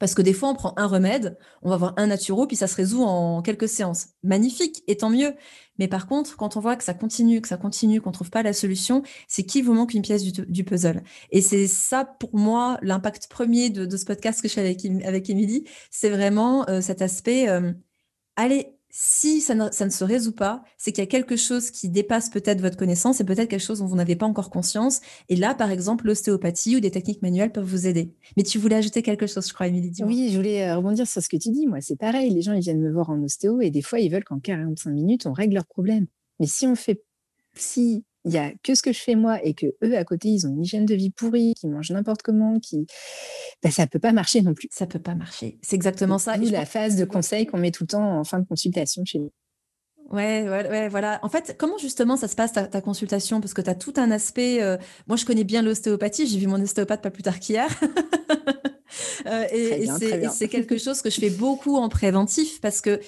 parce 0.00 0.14
que 0.14 0.22
des 0.22 0.32
fois, 0.32 0.48
on 0.48 0.54
prend 0.54 0.72
un 0.76 0.86
remède, 0.86 1.38
on 1.62 1.68
va 1.68 1.76
avoir 1.76 1.94
un 1.98 2.08
naturo, 2.08 2.46
puis 2.46 2.56
ça 2.56 2.66
se 2.66 2.74
résout 2.74 3.02
en 3.02 3.42
quelques 3.42 3.68
séances. 3.68 4.08
Magnifique, 4.24 4.82
et 4.88 4.96
tant 4.96 5.10
mieux. 5.10 5.34
Mais 5.78 5.88
par 5.88 6.06
contre, 6.08 6.36
quand 6.36 6.56
on 6.56 6.60
voit 6.60 6.74
que 6.74 6.82
ça 6.82 6.94
continue, 6.94 7.40
que 7.40 7.48
ça 7.48 7.58
continue, 7.58 8.00
qu'on 8.00 8.08
ne 8.10 8.14
trouve 8.14 8.30
pas 8.30 8.42
la 8.42 8.54
solution, 8.54 9.02
c'est 9.28 9.44
qu'il 9.44 9.62
vous 9.62 9.74
manque 9.74 9.94
une 9.94 10.02
pièce 10.02 10.24
du, 10.24 10.64
puzzle. 10.64 11.02
Et 11.30 11.42
c'est 11.42 11.66
ça, 11.66 12.04
pour 12.04 12.34
moi, 12.34 12.78
l'impact 12.82 13.28
premier 13.28 13.68
de, 13.70 13.96
ce 13.96 14.04
podcast 14.06 14.40
que 14.40 14.48
je 14.48 14.54
fais 14.54 14.62
avec, 14.62 14.84
avec 15.04 15.28
Émilie, 15.28 15.64
c'est 15.90 16.10
vraiment 16.10 16.68
euh, 16.68 16.80
cet 16.80 17.02
aspect, 17.02 17.48
euh, 17.48 17.72
allez, 18.36 18.79
si 18.90 19.40
ça 19.40 19.54
ne, 19.54 19.70
se 19.70 20.04
résout 20.04 20.32
pas, 20.32 20.62
c'est 20.76 20.90
qu'il 20.92 21.02
y 21.02 21.06
a 21.06 21.10
quelque 21.10 21.36
chose 21.36 21.70
qui 21.70 21.88
dépasse 21.88 22.28
peut-être 22.28 22.60
votre 22.60 22.76
connaissance 22.76 23.20
et 23.20 23.24
peut-être 23.24 23.48
quelque 23.48 23.62
chose 23.62 23.78
dont 23.78 23.86
vous 23.86 23.96
n'avez 23.96 24.16
pas 24.16 24.26
encore 24.26 24.50
conscience. 24.50 25.00
Et 25.28 25.36
là, 25.36 25.54
par 25.54 25.70
exemple, 25.70 26.06
l'ostéopathie 26.06 26.76
ou 26.76 26.80
des 26.80 26.90
techniques 26.90 27.22
manuelles 27.22 27.52
peuvent 27.52 27.64
vous 27.64 27.86
aider. 27.86 28.12
Mais 28.36 28.42
tu 28.42 28.58
voulais 28.58 28.76
ajouter 28.76 29.02
quelque 29.02 29.26
chose, 29.26 29.46
je 29.46 29.54
crois, 29.54 29.68
Émilie. 29.68 29.92
Oui, 30.04 30.30
je 30.30 30.36
voulais 30.36 30.68
euh, 30.68 30.76
rebondir 30.76 31.06
sur 31.06 31.22
ce 31.22 31.28
que 31.28 31.36
tu 31.36 31.50
dis. 31.50 31.66
Moi, 31.66 31.80
c'est 31.80 31.96
pareil. 31.96 32.30
Les 32.30 32.42
gens, 32.42 32.52
ils 32.52 32.62
viennent 32.62 32.80
me 32.80 32.92
voir 32.92 33.10
en 33.10 33.22
ostéo 33.22 33.60
et 33.60 33.70
des 33.70 33.82
fois, 33.82 34.00
ils 34.00 34.10
veulent 34.10 34.24
qu'en 34.24 34.40
45 34.40 34.90
minutes, 34.90 35.26
on 35.26 35.32
règle 35.32 35.54
leurs 35.54 35.66
problèmes. 35.66 36.06
Mais 36.40 36.46
si 36.46 36.66
on 36.66 36.74
fait, 36.74 37.02
si 37.54 38.04
il 38.24 38.32
y 38.32 38.38
a 38.38 38.52
que 38.62 38.74
ce 38.74 38.82
que 38.82 38.92
je 38.92 39.00
fais 39.00 39.14
moi 39.14 39.42
et 39.44 39.54
que 39.54 39.66
eux 39.82 39.96
à 39.96 40.04
côté 40.04 40.28
ils 40.28 40.46
ont 40.46 40.50
une 40.50 40.62
hygiène 40.62 40.86
de 40.86 40.94
vie 40.94 41.10
pourrie, 41.10 41.54
qui 41.54 41.66
mangent 41.68 41.90
n'importe 41.90 42.22
comment, 42.22 42.58
qui 42.60 42.86
ben, 43.62 43.70
ça 43.70 43.86
peut 43.86 43.98
pas 43.98 44.12
marcher 44.12 44.42
non 44.42 44.54
plus. 44.54 44.68
Ça 44.70 44.86
peut 44.86 44.98
pas 44.98 45.14
marcher. 45.14 45.58
C'est 45.62 45.76
exactement 45.76 46.18
ça. 46.18 46.36
Et 46.36 46.50
la 46.50 46.66
phase 46.66 46.96
de 46.96 47.04
conseil 47.04 47.46
qu'on 47.46 47.58
met 47.58 47.70
tout 47.70 47.84
le 47.84 47.88
temps 47.88 48.18
en 48.18 48.24
fin 48.24 48.38
de 48.38 48.46
consultation 48.46 49.04
chez 49.04 49.18
nous. 49.18 49.32
Ouais, 50.10 50.48
ouais, 50.48 50.68
ouais, 50.68 50.88
voilà. 50.88 51.20
En 51.22 51.28
fait, 51.28 51.54
comment 51.56 51.78
justement 51.78 52.16
ça 52.16 52.26
se 52.26 52.34
passe 52.34 52.52
ta, 52.52 52.80
consultation? 52.80 53.40
Parce 53.40 53.54
que 53.54 53.62
tu 53.62 53.70
as 53.70 53.76
tout 53.76 53.94
un 53.96 54.10
aspect. 54.10 54.60
Euh, 54.60 54.76
moi, 55.06 55.16
je 55.16 55.24
connais 55.24 55.44
bien 55.44 55.62
l'ostéopathie. 55.62 56.26
J'ai 56.26 56.38
vu 56.38 56.48
mon 56.48 56.60
ostéopathe 56.60 57.00
pas 57.00 57.10
plus 57.10 57.22
tard 57.22 57.38
qu'hier. 57.38 57.68
euh, 59.26 59.46
et, 59.52 59.84
et 59.84 59.86
c'est 60.32 60.48
quelque 60.50 60.78
chose 60.78 61.00
que 61.00 61.10
je 61.10 61.20
fais 61.20 61.30
beaucoup 61.30 61.76
en 61.76 61.88
préventif 61.88 62.60
parce 62.60 62.80
que 62.80 62.98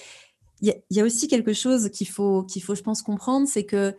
il 0.60 0.68
y, 0.68 0.94
y, 0.94 1.00
a 1.00 1.04
aussi 1.04 1.26
quelque 1.26 1.52
chose 1.52 1.88
qu'il 1.88 2.06
faut, 2.06 2.44
qu'il 2.44 2.62
faut, 2.62 2.76
je 2.76 2.82
pense, 2.82 3.02
comprendre, 3.02 3.48
c'est 3.48 3.64
que 3.64 3.96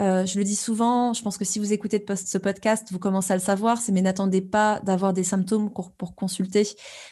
euh, 0.00 0.26
je 0.26 0.38
le 0.38 0.44
dis 0.44 0.56
souvent, 0.56 1.12
je 1.12 1.22
pense 1.22 1.38
que 1.38 1.44
si 1.44 1.60
vous 1.60 1.72
écoutez 1.72 2.04
ce 2.16 2.38
podcast, 2.38 2.88
vous 2.90 2.98
commencez 2.98 3.32
à 3.32 3.36
le 3.36 3.42
savoir, 3.42 3.78
mais 3.92 4.02
n'attendez 4.02 4.40
pas 4.40 4.80
d'avoir 4.80 5.12
des 5.12 5.22
symptômes 5.22 5.70
pour, 5.72 6.14
consulter, 6.16 6.66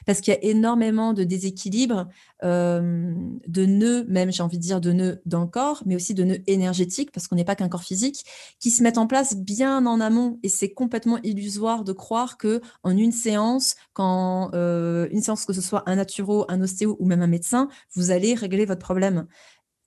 parce 0.04 0.20
qu'il 0.20 0.34
y 0.34 0.36
a 0.36 0.44
énormément 0.44 1.12
de 1.12 1.22
déséquilibres, 1.22 2.08
euh, 2.42 3.14
de 3.46 3.66
nœuds, 3.66 4.04
même 4.08 4.32
j'ai 4.32 4.42
envie 4.42 4.58
de 4.58 4.62
dire 4.62 4.80
de 4.80 4.92
nœuds 4.92 5.22
dans 5.26 5.42
le 5.42 5.46
corps, 5.46 5.82
mais 5.86 5.94
aussi 5.94 6.12
de 6.14 6.24
nœuds 6.24 6.42
énergétiques, 6.48 7.12
parce 7.12 7.28
qu'on 7.28 7.36
n'est 7.36 7.44
pas 7.44 7.54
qu'un 7.54 7.68
corps 7.68 7.84
physique, 7.84 8.24
qui 8.58 8.70
se 8.70 8.82
mettent 8.82 8.98
en 8.98 9.06
place 9.06 9.36
bien 9.36 9.86
en 9.86 10.00
amont, 10.00 10.40
et 10.42 10.48
c'est 10.48 10.72
complètement 10.72 11.18
illusoire 11.22 11.84
de 11.84 11.92
croire 11.92 12.36
que 12.36 12.60
en 12.82 12.96
une 12.96 13.12
séance, 13.12 13.76
quand 13.92 14.50
euh, 14.54 15.06
une 15.12 15.22
séance 15.22 15.44
que 15.44 15.52
ce 15.52 15.60
soit 15.60 15.84
un 15.86 15.96
naturo, 15.96 16.46
un 16.48 16.60
ostéo 16.60 16.96
ou 16.98 17.06
même 17.06 17.22
un 17.22 17.28
médecin, 17.28 17.68
vous 17.94 18.10
allez 18.10 18.34
régler 18.34 18.64
votre 18.64 18.80
problème. 18.80 19.26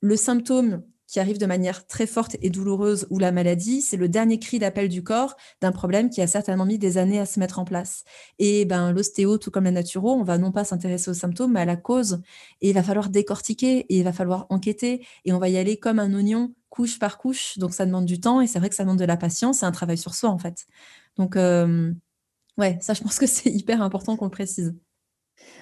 Le 0.01 0.15
symptôme 0.15 0.83
qui 1.07 1.19
arrive 1.19 1.37
de 1.37 1.45
manière 1.45 1.85
très 1.87 2.07
forte 2.07 2.35
et 2.41 2.49
douloureuse 2.49 3.07
ou 3.09 3.19
la 3.19 3.31
maladie, 3.31 3.81
c'est 3.81 3.97
le 3.97 4.09
dernier 4.09 4.39
cri 4.39 4.59
d'appel 4.59 4.89
du 4.89 5.03
corps 5.03 5.35
d'un 5.61 5.71
problème 5.71 6.09
qui 6.09 6.21
a 6.21 6.27
certainement 6.27 6.65
mis 6.65 6.77
des 6.77 6.97
années 6.97 7.19
à 7.19 7.25
se 7.25 7.39
mettre 7.39 7.59
en 7.59 7.65
place. 7.65 8.03
Et 8.39 8.65
ben 8.65 8.91
l'ostéo, 8.91 9.37
tout 9.37 9.51
comme 9.51 9.65
la 9.65 9.71
naturo, 9.71 10.13
on 10.13 10.23
va 10.23 10.37
non 10.37 10.51
pas 10.51 10.63
s'intéresser 10.63 11.11
aux 11.11 11.15
symptômes, 11.15 11.53
mais 11.53 11.61
à 11.61 11.65
la 11.65 11.75
cause. 11.75 12.21
Et 12.61 12.69
il 12.69 12.73
va 12.73 12.83
falloir 12.83 13.09
décortiquer 13.09 13.79
et 13.89 13.97
il 13.97 14.03
va 14.03 14.13
falloir 14.13 14.47
enquêter 14.49 15.05
et 15.25 15.33
on 15.33 15.39
va 15.39 15.49
y 15.49 15.57
aller 15.57 15.77
comme 15.77 15.99
un 15.99 16.13
oignon, 16.13 16.53
couche 16.69 16.99
par 16.99 17.17
couche. 17.17 17.57
Donc 17.57 17.73
ça 17.73 17.85
demande 17.85 18.05
du 18.05 18.19
temps 18.19 18.41
et 18.41 18.47
c'est 18.47 18.59
vrai 18.59 18.69
que 18.69 18.75
ça 18.75 18.83
demande 18.83 18.99
de 18.99 19.05
la 19.05 19.17
patience 19.17 19.63
et 19.63 19.65
un 19.65 19.71
travail 19.71 19.97
sur 19.97 20.15
soi 20.15 20.29
en 20.29 20.37
fait. 20.37 20.65
Donc 21.17 21.35
euh, 21.35 21.93
ouais, 22.57 22.77
ça 22.81 22.93
je 22.93 23.01
pense 23.01 23.19
que 23.19 23.27
c'est 23.27 23.49
hyper 23.51 23.81
important 23.81 24.15
qu'on 24.17 24.25
le 24.25 24.31
précise. 24.31 24.75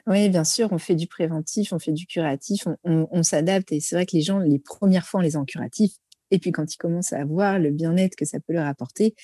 Oui, 0.07 0.29
bien 0.29 0.43
sûr, 0.43 0.71
on 0.71 0.77
fait 0.77 0.95
du 0.95 1.07
préventif, 1.07 1.73
on 1.73 1.79
fait 1.79 1.91
du 1.91 2.05
curatif, 2.05 2.67
on, 2.83 3.23
s'adapte. 3.23 3.71
Et 3.71 3.79
c'est 3.79 3.95
vrai 3.95 4.05
que 4.05 4.15
les 4.15 4.21
gens, 4.21 4.39
les 4.39 4.59
premières 4.59 5.05
fois, 5.05 5.19
on 5.19 5.23
les 5.23 5.37
en 5.37 5.45
curatif. 5.45 5.93
Et 6.31 6.39
puis 6.39 6.51
quand 6.51 6.73
ils 6.73 6.77
commencent 6.77 7.13
à 7.13 7.23
voir 7.25 7.59
le 7.59 7.71
bien-être 7.71 8.15
que 8.15 8.25
ça 8.25 8.39
peut 8.39 8.53
leur 8.53 8.67
apporter, 8.67 9.15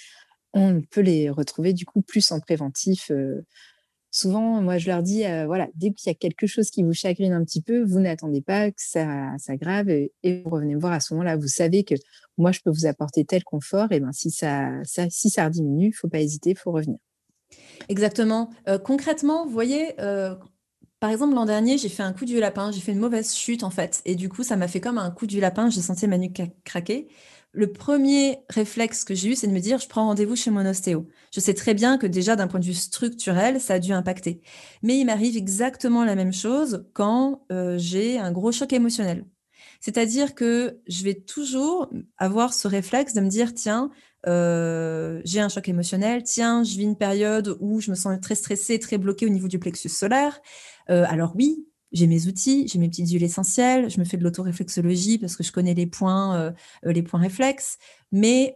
on 0.54 0.82
peut 0.92 1.02
les 1.02 1.30
retrouver 1.30 1.74
du 1.74 1.86
coup 1.86 2.02
plus 2.02 2.32
en 2.32 2.40
préventif. 2.40 3.12
Euh. 3.12 3.42
souvent, 4.12 4.62
moi, 4.62 4.78
je 4.78 4.88
leur 4.88 5.04
dis, 5.04 5.26
euh, 5.26 5.46
voilà, 5.46 5.68
dès 5.76 5.92
qu'il 5.92 6.10
y 6.10 6.12
a 6.12 6.16
quelque 6.16 6.48
chose 6.48 6.70
qui 6.72 6.84
vous 6.84 6.94
chagrine 6.94 7.34
un 7.34 7.44
petit 7.44 7.62
peu, 7.62 7.84
vous 7.84 8.00
n'attendez 8.00 8.42
pas 8.42 8.72
que 8.72 8.82
ça 8.82 9.34
s'aggrave 9.38 9.90
et, 9.90 10.12
vous 10.24 10.50
revenez 10.50 10.76
me 10.76 10.82
voir 10.82 10.94
à 10.94 11.00
ce 11.00 11.14
moment-là. 11.14 11.38
Vous 11.38 11.48
savez 11.48 11.84
que 11.84 11.96
moi, 12.38 12.52
je 12.52 12.60
peux 12.62 12.72
vous 12.72 12.86
apporter 12.86 13.26
tel 13.26 13.44
confort. 13.44 13.92
Et 13.92 14.00
ben, 14.00 14.12
si 14.14 14.32
ça, 14.32 14.72
ça 14.84 15.10
si 15.10 15.30
ça 15.30 15.50
diminue, 15.50 15.94
faut 15.94 16.10
pas 16.10 16.22
hésiter, 16.22 16.52
il 16.52 16.58
faut 16.58 16.72
revenir. 16.72 17.00
Exactement. 17.90 18.50
Euh, 18.68 18.78
concrètement, 18.78 19.46
vous 19.46 19.52
voyez, 19.52 19.96
par 21.00 21.12
exemple, 21.12 21.34
l'an 21.34 21.46
dernier, 21.46 21.78
j'ai 21.78 21.88
fait 21.90 22.04
un 22.04 22.12
coup 22.12 22.26
du 22.26 22.40
lapin, 22.40 22.72
j'ai 22.72 22.82
fait 22.82 22.92
une 22.92 23.00
mauvaise 23.00 23.34
chute 23.34 23.64
en 23.64 23.70
fait, 23.70 24.02
et 24.06 24.16
du 24.16 24.28
coup, 24.28 24.44
ça 24.44 24.58
m'a 24.58 24.68
fait 24.68 24.82
comme 24.82 24.98
un 24.98 25.12
coup 25.12 25.28
du 25.28 25.40
lapin, 25.40 25.70
j'ai 25.70 25.82
senti 25.82 26.08
ma 26.08 26.18
nuque 26.18 26.42
craquer. 26.66 27.08
Le 27.52 27.72
premier 27.72 28.40
réflexe 28.50 29.04
que 29.04 29.16
j'ai 29.16 29.30
eu, 29.30 29.36
c'est 29.36 29.48
de 29.48 29.54
me 29.54 29.60
dire, 29.60 29.80
je 29.80 29.88
prends 29.88 30.06
rendez-vous 30.06 30.36
chez 30.36 30.52
mon 30.52 30.66
ostéo. 30.66 31.08
Je 31.34 31.40
sais 31.40 31.54
très 31.56 31.74
bien 31.74 31.98
que 31.98 32.06
déjà, 32.06 32.36
d'un 32.36 32.48
point 32.48 32.60
de 32.60 32.66
vue 32.66 32.74
structurel, 32.76 33.60
ça 33.60 33.76
a 33.76 33.80
dû 33.80 33.92
impacter. 33.92 34.42
Mais 34.84 35.00
il 35.00 35.06
m'arrive 35.06 35.36
exactement 35.36 36.04
la 36.06 36.16
même 36.16 36.34
chose 36.34 36.86
quand 36.94 37.46
euh, 37.52 37.78
j'ai 37.80 38.20
un 38.20 38.32
gros 38.32 38.52
choc 38.52 38.72
émotionnel. 38.74 39.26
C'est-à-dire 39.80 40.36
que 40.36 40.80
je 40.88 41.04
vais 41.04 41.16
toujours 41.16 41.90
avoir 42.18 42.54
ce 42.54 42.68
réflexe 42.68 43.14
de 43.14 43.22
me 43.22 43.30
dire, 43.30 43.54
tiens, 43.54 43.90
euh, 44.28 45.22
j'ai 45.24 45.40
un 45.40 45.50
choc 45.50 45.68
émotionnel, 45.70 46.24
tiens, 46.24 46.64
je 46.64 46.76
vis 46.78 46.84
une 46.84 46.98
période 46.98 47.58
où 47.60 47.80
je 47.80 47.90
me 47.90 47.96
sens 47.96 48.20
très 48.22 48.36
stressée, 48.36 48.80
très 48.80 48.98
bloquée 48.98 49.26
au 49.26 49.30
niveau 49.30 49.48
du 49.48 49.60
plexus 49.60 49.90
solaire. 49.90 50.42
Euh, 50.90 51.06
alors 51.08 51.34
oui, 51.36 51.66
j'ai 51.92 52.08
mes 52.08 52.28
outils, 52.28 52.68
j'ai 52.68 52.80
mes 52.80 52.90
petites 52.90 53.10
huiles 53.10 53.24
essentielles, 53.24 53.90
je 53.90 54.00
me 54.00 54.06
fais 54.06 54.18
de 54.18 54.24
l'autoréflexologie 54.24 55.18
parce 55.18 55.36
que 55.36 55.44
je 55.44 55.52
connais 55.52 55.74
les 55.74 55.88
points, 55.88 56.38
euh, 56.38 56.52
les 56.84 57.04
points 57.04 57.20
réflexes, 57.20 57.78
mais 58.12 58.56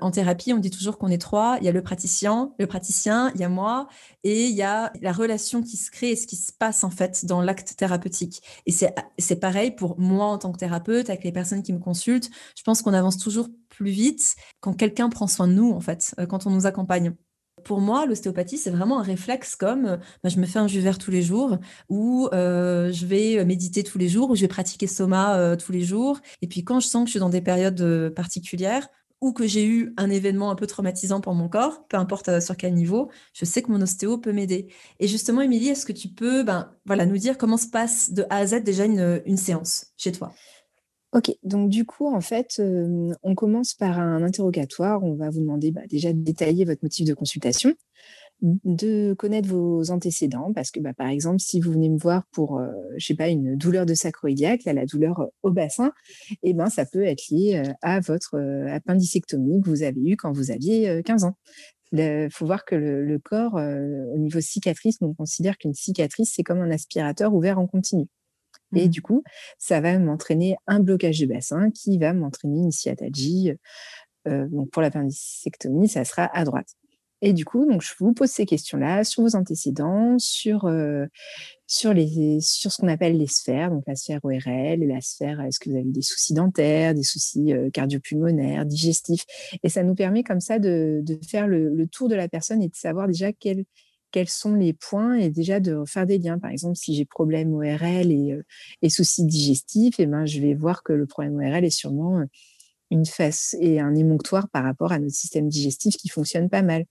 en 0.00 0.12
thérapie, 0.12 0.52
on 0.52 0.58
dit 0.58 0.70
toujours 0.70 0.96
qu'on 0.96 1.08
est 1.08 1.20
trois. 1.20 1.56
Il 1.60 1.64
y 1.64 1.68
a 1.68 1.72
le 1.72 1.82
praticien, 1.82 2.52
le 2.60 2.68
praticien, 2.68 3.32
il 3.34 3.40
y 3.40 3.44
a 3.44 3.48
moi, 3.48 3.88
et 4.22 4.46
il 4.46 4.54
y 4.54 4.62
a 4.62 4.92
la 5.00 5.10
relation 5.10 5.60
qui 5.60 5.76
se 5.76 5.90
crée 5.90 6.10
et 6.10 6.14
ce 6.14 6.28
qui 6.28 6.36
se 6.36 6.52
passe 6.52 6.84
en 6.84 6.90
fait 6.90 7.26
dans 7.26 7.42
l'acte 7.42 7.74
thérapeutique. 7.76 8.44
Et 8.66 8.70
c'est 8.70 9.40
pareil 9.40 9.72
pour 9.72 9.98
moi 9.98 10.26
en 10.26 10.38
tant 10.38 10.52
que 10.52 10.58
thérapeute, 10.58 11.10
avec 11.10 11.24
les 11.24 11.32
personnes 11.32 11.64
qui 11.64 11.72
me 11.72 11.80
consultent. 11.80 12.30
Je 12.56 12.62
pense 12.62 12.80
qu'on 12.80 12.94
avance 12.94 13.18
toujours 13.18 13.48
plus 13.72 13.90
vite 13.90 14.36
quand 14.60 14.74
quelqu'un 14.74 15.08
prend 15.08 15.26
soin 15.26 15.48
de 15.48 15.54
nous, 15.54 15.72
en 15.72 15.80
fait, 15.80 16.14
euh, 16.18 16.26
quand 16.26 16.46
on 16.46 16.50
nous 16.50 16.66
accompagne. 16.66 17.14
Pour 17.64 17.80
moi, 17.80 18.06
l'ostéopathie, 18.06 18.58
c'est 18.58 18.70
vraiment 18.70 18.98
un 18.98 19.02
réflexe 19.02 19.54
comme 19.56 19.86
euh, 19.86 19.96
bah, 20.22 20.28
je 20.28 20.38
me 20.38 20.46
fais 20.46 20.58
un 20.58 20.66
jus 20.66 20.80
vert 20.80 20.98
tous 20.98 21.10
les 21.10 21.22
jours, 21.22 21.58
ou 21.88 22.28
euh, 22.32 22.92
je 22.92 23.06
vais 23.06 23.44
méditer 23.44 23.82
tous 23.82 23.98
les 23.98 24.08
jours, 24.08 24.30
ou 24.30 24.36
je 24.36 24.42
vais 24.42 24.48
pratiquer 24.48 24.86
soma 24.86 25.56
tous 25.56 25.72
les 25.72 25.82
jours. 25.82 26.20
Et 26.42 26.48
puis 26.48 26.64
quand 26.64 26.80
je 26.80 26.88
sens 26.88 27.04
que 27.04 27.08
je 27.08 27.12
suis 27.12 27.20
dans 27.20 27.28
des 27.28 27.40
périodes 27.40 28.10
particulières, 28.14 28.88
ou 29.20 29.32
que 29.32 29.46
j'ai 29.46 29.64
eu 29.64 29.94
un 29.96 30.10
événement 30.10 30.50
un 30.50 30.56
peu 30.56 30.66
traumatisant 30.66 31.20
pour 31.20 31.34
mon 31.34 31.48
corps, 31.48 31.86
peu 31.86 31.96
importe 31.96 32.40
sur 32.40 32.56
quel 32.56 32.74
niveau, 32.74 33.08
je 33.32 33.44
sais 33.44 33.62
que 33.62 33.70
mon 33.70 33.80
ostéo 33.80 34.18
peut 34.18 34.32
m'aider. 34.32 34.66
Et 34.98 35.06
justement, 35.06 35.42
Émilie, 35.42 35.68
est-ce 35.68 35.86
que 35.86 35.92
tu 35.92 36.08
peux 36.08 36.42
ben, 36.42 36.72
voilà, 36.86 37.06
nous 37.06 37.18
dire 37.18 37.38
comment 37.38 37.56
se 37.56 37.68
passe 37.68 38.12
de 38.12 38.24
A 38.30 38.38
à 38.38 38.46
Z 38.46 38.64
déjà 38.64 38.84
une 38.84 39.36
séance 39.36 39.86
chez 39.96 40.10
toi? 40.10 40.32
Ok, 41.14 41.30
donc 41.42 41.68
du 41.68 41.84
coup, 41.84 42.06
en 42.06 42.22
fait, 42.22 42.60
on 43.22 43.34
commence 43.34 43.74
par 43.74 43.98
un 43.98 44.22
interrogatoire. 44.22 45.02
On 45.04 45.14
va 45.14 45.28
vous 45.28 45.40
demander 45.40 45.70
bah, 45.70 45.82
déjà 45.86 46.10
de 46.12 46.18
détailler 46.18 46.64
votre 46.64 46.82
motif 46.82 47.06
de 47.06 47.12
consultation, 47.12 47.74
de 48.40 49.12
connaître 49.18 49.46
vos 49.46 49.90
antécédents, 49.90 50.52
parce 50.54 50.70
que 50.70 50.80
bah, 50.80 50.94
par 50.94 51.08
exemple, 51.08 51.40
si 51.40 51.60
vous 51.60 51.70
venez 51.72 51.90
me 51.90 51.98
voir 51.98 52.24
pour, 52.32 52.62
je 52.96 52.98
je 52.98 53.06
sais 53.06 53.14
pas, 53.14 53.28
une 53.28 53.56
douleur 53.56 53.84
de 53.84 53.92
sacroiliaque, 53.92 54.62
la 54.64 54.86
douleur 54.86 55.28
au 55.42 55.50
bassin, 55.50 55.92
eh 56.42 56.54
ben, 56.54 56.70
ça 56.70 56.86
peut 56.86 57.04
être 57.04 57.28
lié 57.28 57.62
à 57.82 58.00
votre 58.00 58.38
appendicectomie 58.70 59.60
que 59.60 59.68
vous 59.68 59.82
avez 59.82 60.00
eue 60.00 60.16
quand 60.16 60.32
vous 60.32 60.50
aviez 60.50 61.02
15 61.04 61.24
ans. 61.24 61.36
Il 61.92 62.28
faut 62.32 62.46
voir 62.46 62.64
que 62.64 62.74
le, 62.74 63.18
corps, 63.18 63.54
au 63.54 64.18
niveau 64.18 64.40
cicatrice, 64.40 64.96
on 65.02 65.12
considère 65.12 65.58
qu'une 65.58 65.74
cicatrice, 65.74 66.32
c'est 66.34 66.42
comme 66.42 66.62
un 66.62 66.70
aspirateur 66.70 67.34
ouvert 67.34 67.58
en 67.58 67.66
continu. 67.66 68.06
Et 68.74 68.86
mmh. 68.86 68.90
du 68.90 69.02
coup, 69.02 69.22
ça 69.58 69.80
va 69.80 69.98
m'entraîner 69.98 70.56
un 70.66 70.80
blocage 70.80 71.18
du 71.18 71.26
bassin 71.26 71.70
qui 71.70 71.98
va 71.98 72.12
m'entraîner 72.12 72.60
une 72.60 72.72
sciatalgie. 72.72 73.52
Euh, 74.28 74.46
donc 74.48 74.70
pour 74.70 74.82
l'appendicectomie, 74.82 75.88
ça 75.88 76.04
sera 76.04 76.24
à 76.36 76.44
droite. 76.44 76.76
Et 77.24 77.32
du 77.32 77.44
coup, 77.44 77.64
donc, 77.64 77.82
je 77.82 77.92
vous 78.00 78.12
pose 78.12 78.28
ces 78.28 78.44
questions-là 78.44 79.04
sur 79.04 79.22
vos 79.22 79.36
antécédents, 79.36 80.18
sur, 80.18 80.64
euh, 80.64 81.06
sur, 81.68 81.94
les, 81.94 82.40
sur 82.40 82.72
ce 82.72 82.80
qu'on 82.80 82.88
appelle 82.88 83.16
les 83.16 83.28
sphères, 83.28 83.70
donc 83.70 83.84
la 83.86 83.94
sphère 83.94 84.18
ORL, 84.24 84.80
la 84.80 85.00
sphère, 85.00 85.40
est-ce 85.40 85.60
que 85.60 85.70
vous 85.70 85.76
avez 85.76 85.84
des 85.84 86.02
soucis 86.02 86.34
dentaires, 86.34 86.94
des 86.94 87.04
soucis 87.04 87.52
euh, 87.52 87.70
cardiopulmonaires, 87.70 88.66
digestifs? 88.66 89.24
Et 89.62 89.68
ça 89.68 89.84
nous 89.84 89.94
permet 89.94 90.24
comme 90.24 90.40
ça 90.40 90.58
de, 90.58 91.00
de 91.04 91.16
faire 91.24 91.46
le, 91.46 91.68
le, 91.68 91.86
tour 91.86 92.08
de 92.08 92.16
la 92.16 92.28
personne 92.28 92.60
et 92.60 92.68
de 92.68 92.74
savoir 92.74 93.06
déjà 93.06 93.32
quels, 93.32 93.66
quels 94.12 94.28
sont 94.28 94.54
les 94.54 94.72
points 94.72 95.14
et 95.14 95.30
déjà 95.30 95.58
de 95.58 95.82
faire 95.86 96.06
des 96.06 96.18
liens. 96.18 96.38
Par 96.38 96.50
exemple, 96.50 96.76
si 96.76 96.94
j'ai 96.94 97.04
problème 97.04 97.52
ORL 97.54 98.12
et, 98.12 98.32
euh, 98.32 98.42
et 98.82 98.90
soucis 98.90 99.24
digestifs, 99.24 99.98
et 99.98 100.04
eh 100.04 100.06
ben, 100.06 100.26
je 100.26 100.40
vais 100.40 100.54
voir 100.54 100.82
que 100.82 100.92
le 100.92 101.06
problème 101.06 101.36
ORL 101.36 101.64
est 101.64 101.70
sûrement 101.70 102.22
une 102.90 103.06
face 103.06 103.56
et 103.58 103.80
un 103.80 103.94
émonctoire 103.94 104.48
par 104.50 104.64
rapport 104.64 104.92
à 104.92 104.98
notre 104.98 105.14
système 105.14 105.48
digestif 105.48 105.96
qui 105.96 106.08
fonctionne 106.08 106.48
pas 106.48 106.62
mal. 106.62 106.84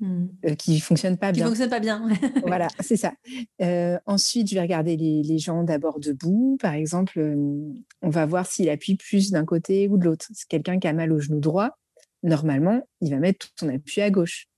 Mmh. 0.00 0.26
Euh, 0.46 0.54
qui 0.56 0.80
fonctionne 0.80 1.16
pas 1.16 1.30
bien. 1.30 1.44
Qui 1.44 1.50
fonctionne 1.50 1.70
pas 1.70 1.78
bien. 1.78 2.08
voilà, 2.46 2.66
c'est 2.80 2.96
ça. 2.96 3.12
Euh, 3.60 3.98
ensuite, 4.06 4.48
je 4.48 4.54
vais 4.54 4.60
regarder 4.60 4.96
les, 4.96 5.22
les 5.22 5.38
gens 5.38 5.62
d'abord 5.62 6.00
debout. 6.00 6.56
Par 6.60 6.74
exemple, 6.74 7.20
euh, 7.20 7.72
on 8.00 8.10
va 8.10 8.26
voir 8.26 8.46
s'il 8.46 8.68
appuie 8.68 8.96
plus 8.96 9.30
d'un 9.30 9.44
côté 9.44 9.88
ou 9.88 9.98
de 9.98 10.04
l'autre. 10.04 10.26
C'est 10.32 10.48
quelqu'un 10.48 10.80
qui 10.80 10.88
a 10.88 10.92
mal 10.92 11.12
au 11.12 11.20
genou 11.20 11.38
droit. 11.38 11.78
Normalement, 12.24 12.82
il 13.00 13.10
va 13.10 13.18
mettre 13.18 13.46
tout 13.46 13.52
son 13.60 13.68
appui 13.68 14.00
à 14.00 14.10
gauche. 14.10 14.48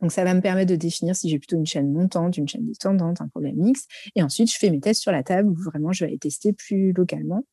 Donc, 0.00 0.12
ça 0.12 0.24
va 0.24 0.34
me 0.34 0.40
permettre 0.40 0.70
de 0.70 0.76
définir 0.76 1.16
si 1.16 1.28
j'ai 1.28 1.38
plutôt 1.38 1.56
une 1.56 1.66
chaîne 1.66 1.92
montante, 1.92 2.36
une 2.36 2.48
chaîne 2.48 2.66
descendante, 2.66 3.20
un 3.20 3.28
problème 3.28 3.56
mixte. 3.56 3.90
Et 4.14 4.22
ensuite, 4.22 4.50
je 4.50 4.58
fais 4.58 4.70
mes 4.70 4.80
tests 4.80 5.02
sur 5.02 5.12
la 5.12 5.22
table 5.22 5.48
où 5.48 5.54
vraiment 5.54 5.92
je 5.92 6.04
vais 6.04 6.12
les 6.12 6.18
tester 6.18 6.52
plus 6.52 6.92
localement. 6.92 7.44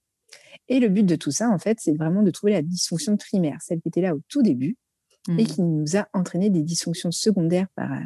Et 0.69 0.79
le 0.79 0.89
but 0.89 1.05
de 1.05 1.15
tout 1.15 1.31
ça, 1.31 1.49
en 1.49 1.57
fait, 1.57 1.79
c'est 1.81 1.93
vraiment 1.93 2.23
de 2.23 2.31
trouver 2.31 2.53
la 2.53 2.61
dysfonction 2.61 3.17
primaire, 3.17 3.57
celle 3.61 3.79
qui 3.79 3.87
était 3.87 4.01
là 4.01 4.15
au 4.15 4.21
tout 4.27 4.41
début, 4.41 4.77
et 5.29 5.43
mmh. 5.43 5.47
qui 5.47 5.61
nous 5.61 5.97
a 5.97 6.07
entraîné 6.13 6.49
des 6.49 6.63
dysfonctions 6.63 7.11
secondaires 7.11 7.67
par, 7.75 7.91
euh, 7.91 7.99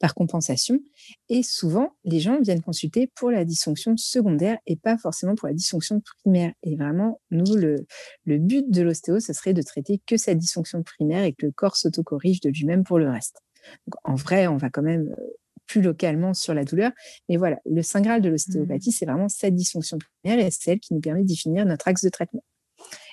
par 0.00 0.14
compensation. 0.14 0.80
Et 1.28 1.42
souvent, 1.42 1.92
les 2.04 2.20
gens 2.20 2.40
viennent 2.40 2.62
consulter 2.62 3.10
pour 3.14 3.30
la 3.30 3.44
dysfonction 3.44 3.96
secondaire 3.96 4.58
et 4.66 4.76
pas 4.76 4.98
forcément 4.98 5.34
pour 5.34 5.48
la 5.48 5.54
dysfonction 5.54 6.00
primaire. 6.00 6.52
Et 6.62 6.76
vraiment, 6.76 7.20
nous, 7.30 7.54
le, 7.54 7.86
le 8.24 8.38
but 8.38 8.70
de 8.70 8.82
l'ostéo, 8.82 9.20
ce 9.20 9.32
serait 9.32 9.54
de 9.54 9.62
traiter 9.62 10.00
que 10.06 10.16
cette 10.16 10.38
dysfonction 10.38 10.82
primaire 10.82 11.24
et 11.24 11.32
que 11.32 11.46
le 11.46 11.52
corps 11.52 11.76
s'autocorrige 11.76 12.40
de 12.40 12.50
lui-même 12.50 12.84
pour 12.84 12.98
le 12.98 13.08
reste. 13.08 13.40
Donc, 13.86 13.94
en 14.04 14.14
vrai, 14.14 14.46
on 14.46 14.56
va 14.56 14.70
quand 14.70 14.82
même 14.82 15.14
euh, 15.18 15.22
plus 15.66 15.82
localement 15.82 16.34
sur 16.34 16.54
la 16.54 16.64
douleur. 16.64 16.90
Mais 17.28 17.36
voilà, 17.36 17.58
le 17.66 17.82
saint 17.82 18.00
graal 18.00 18.20
de 18.22 18.28
l'ostéopathie, 18.28 18.90
mmh. 18.90 18.92
c'est 18.92 19.06
vraiment 19.06 19.28
cette 19.28 19.54
dysfonction 19.54 19.98
primaire 20.22 20.44
et 20.44 20.50
c'est 20.50 20.72
elle 20.72 20.80
qui 20.80 20.94
nous 20.94 21.00
permet 21.00 21.22
de 21.22 21.28
définir 21.28 21.64
notre 21.66 21.86
axe 21.88 22.02
de 22.02 22.08
traitement. 22.08 22.42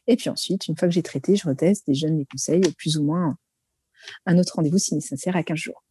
Et 0.07 0.15
puis 0.15 0.29
ensuite, 0.29 0.67
une 0.67 0.77
fois 0.77 0.87
que 0.87 0.93
j'ai 0.93 1.03
traité, 1.03 1.35
je 1.35 1.47
reteste 1.47 1.87
et 1.89 1.93
je 1.93 2.07
donne 2.07 2.17
les 2.17 2.25
conseils 2.25 2.61
plus 2.77 2.97
ou 2.97 3.03
moins 3.03 3.37
un 4.25 4.37
autre 4.37 4.53
rendez-vous 4.55 4.77
si 4.77 4.93
nécessaire 4.93 5.35
à 5.35 5.43
15 5.43 5.57
jours. 5.57 5.83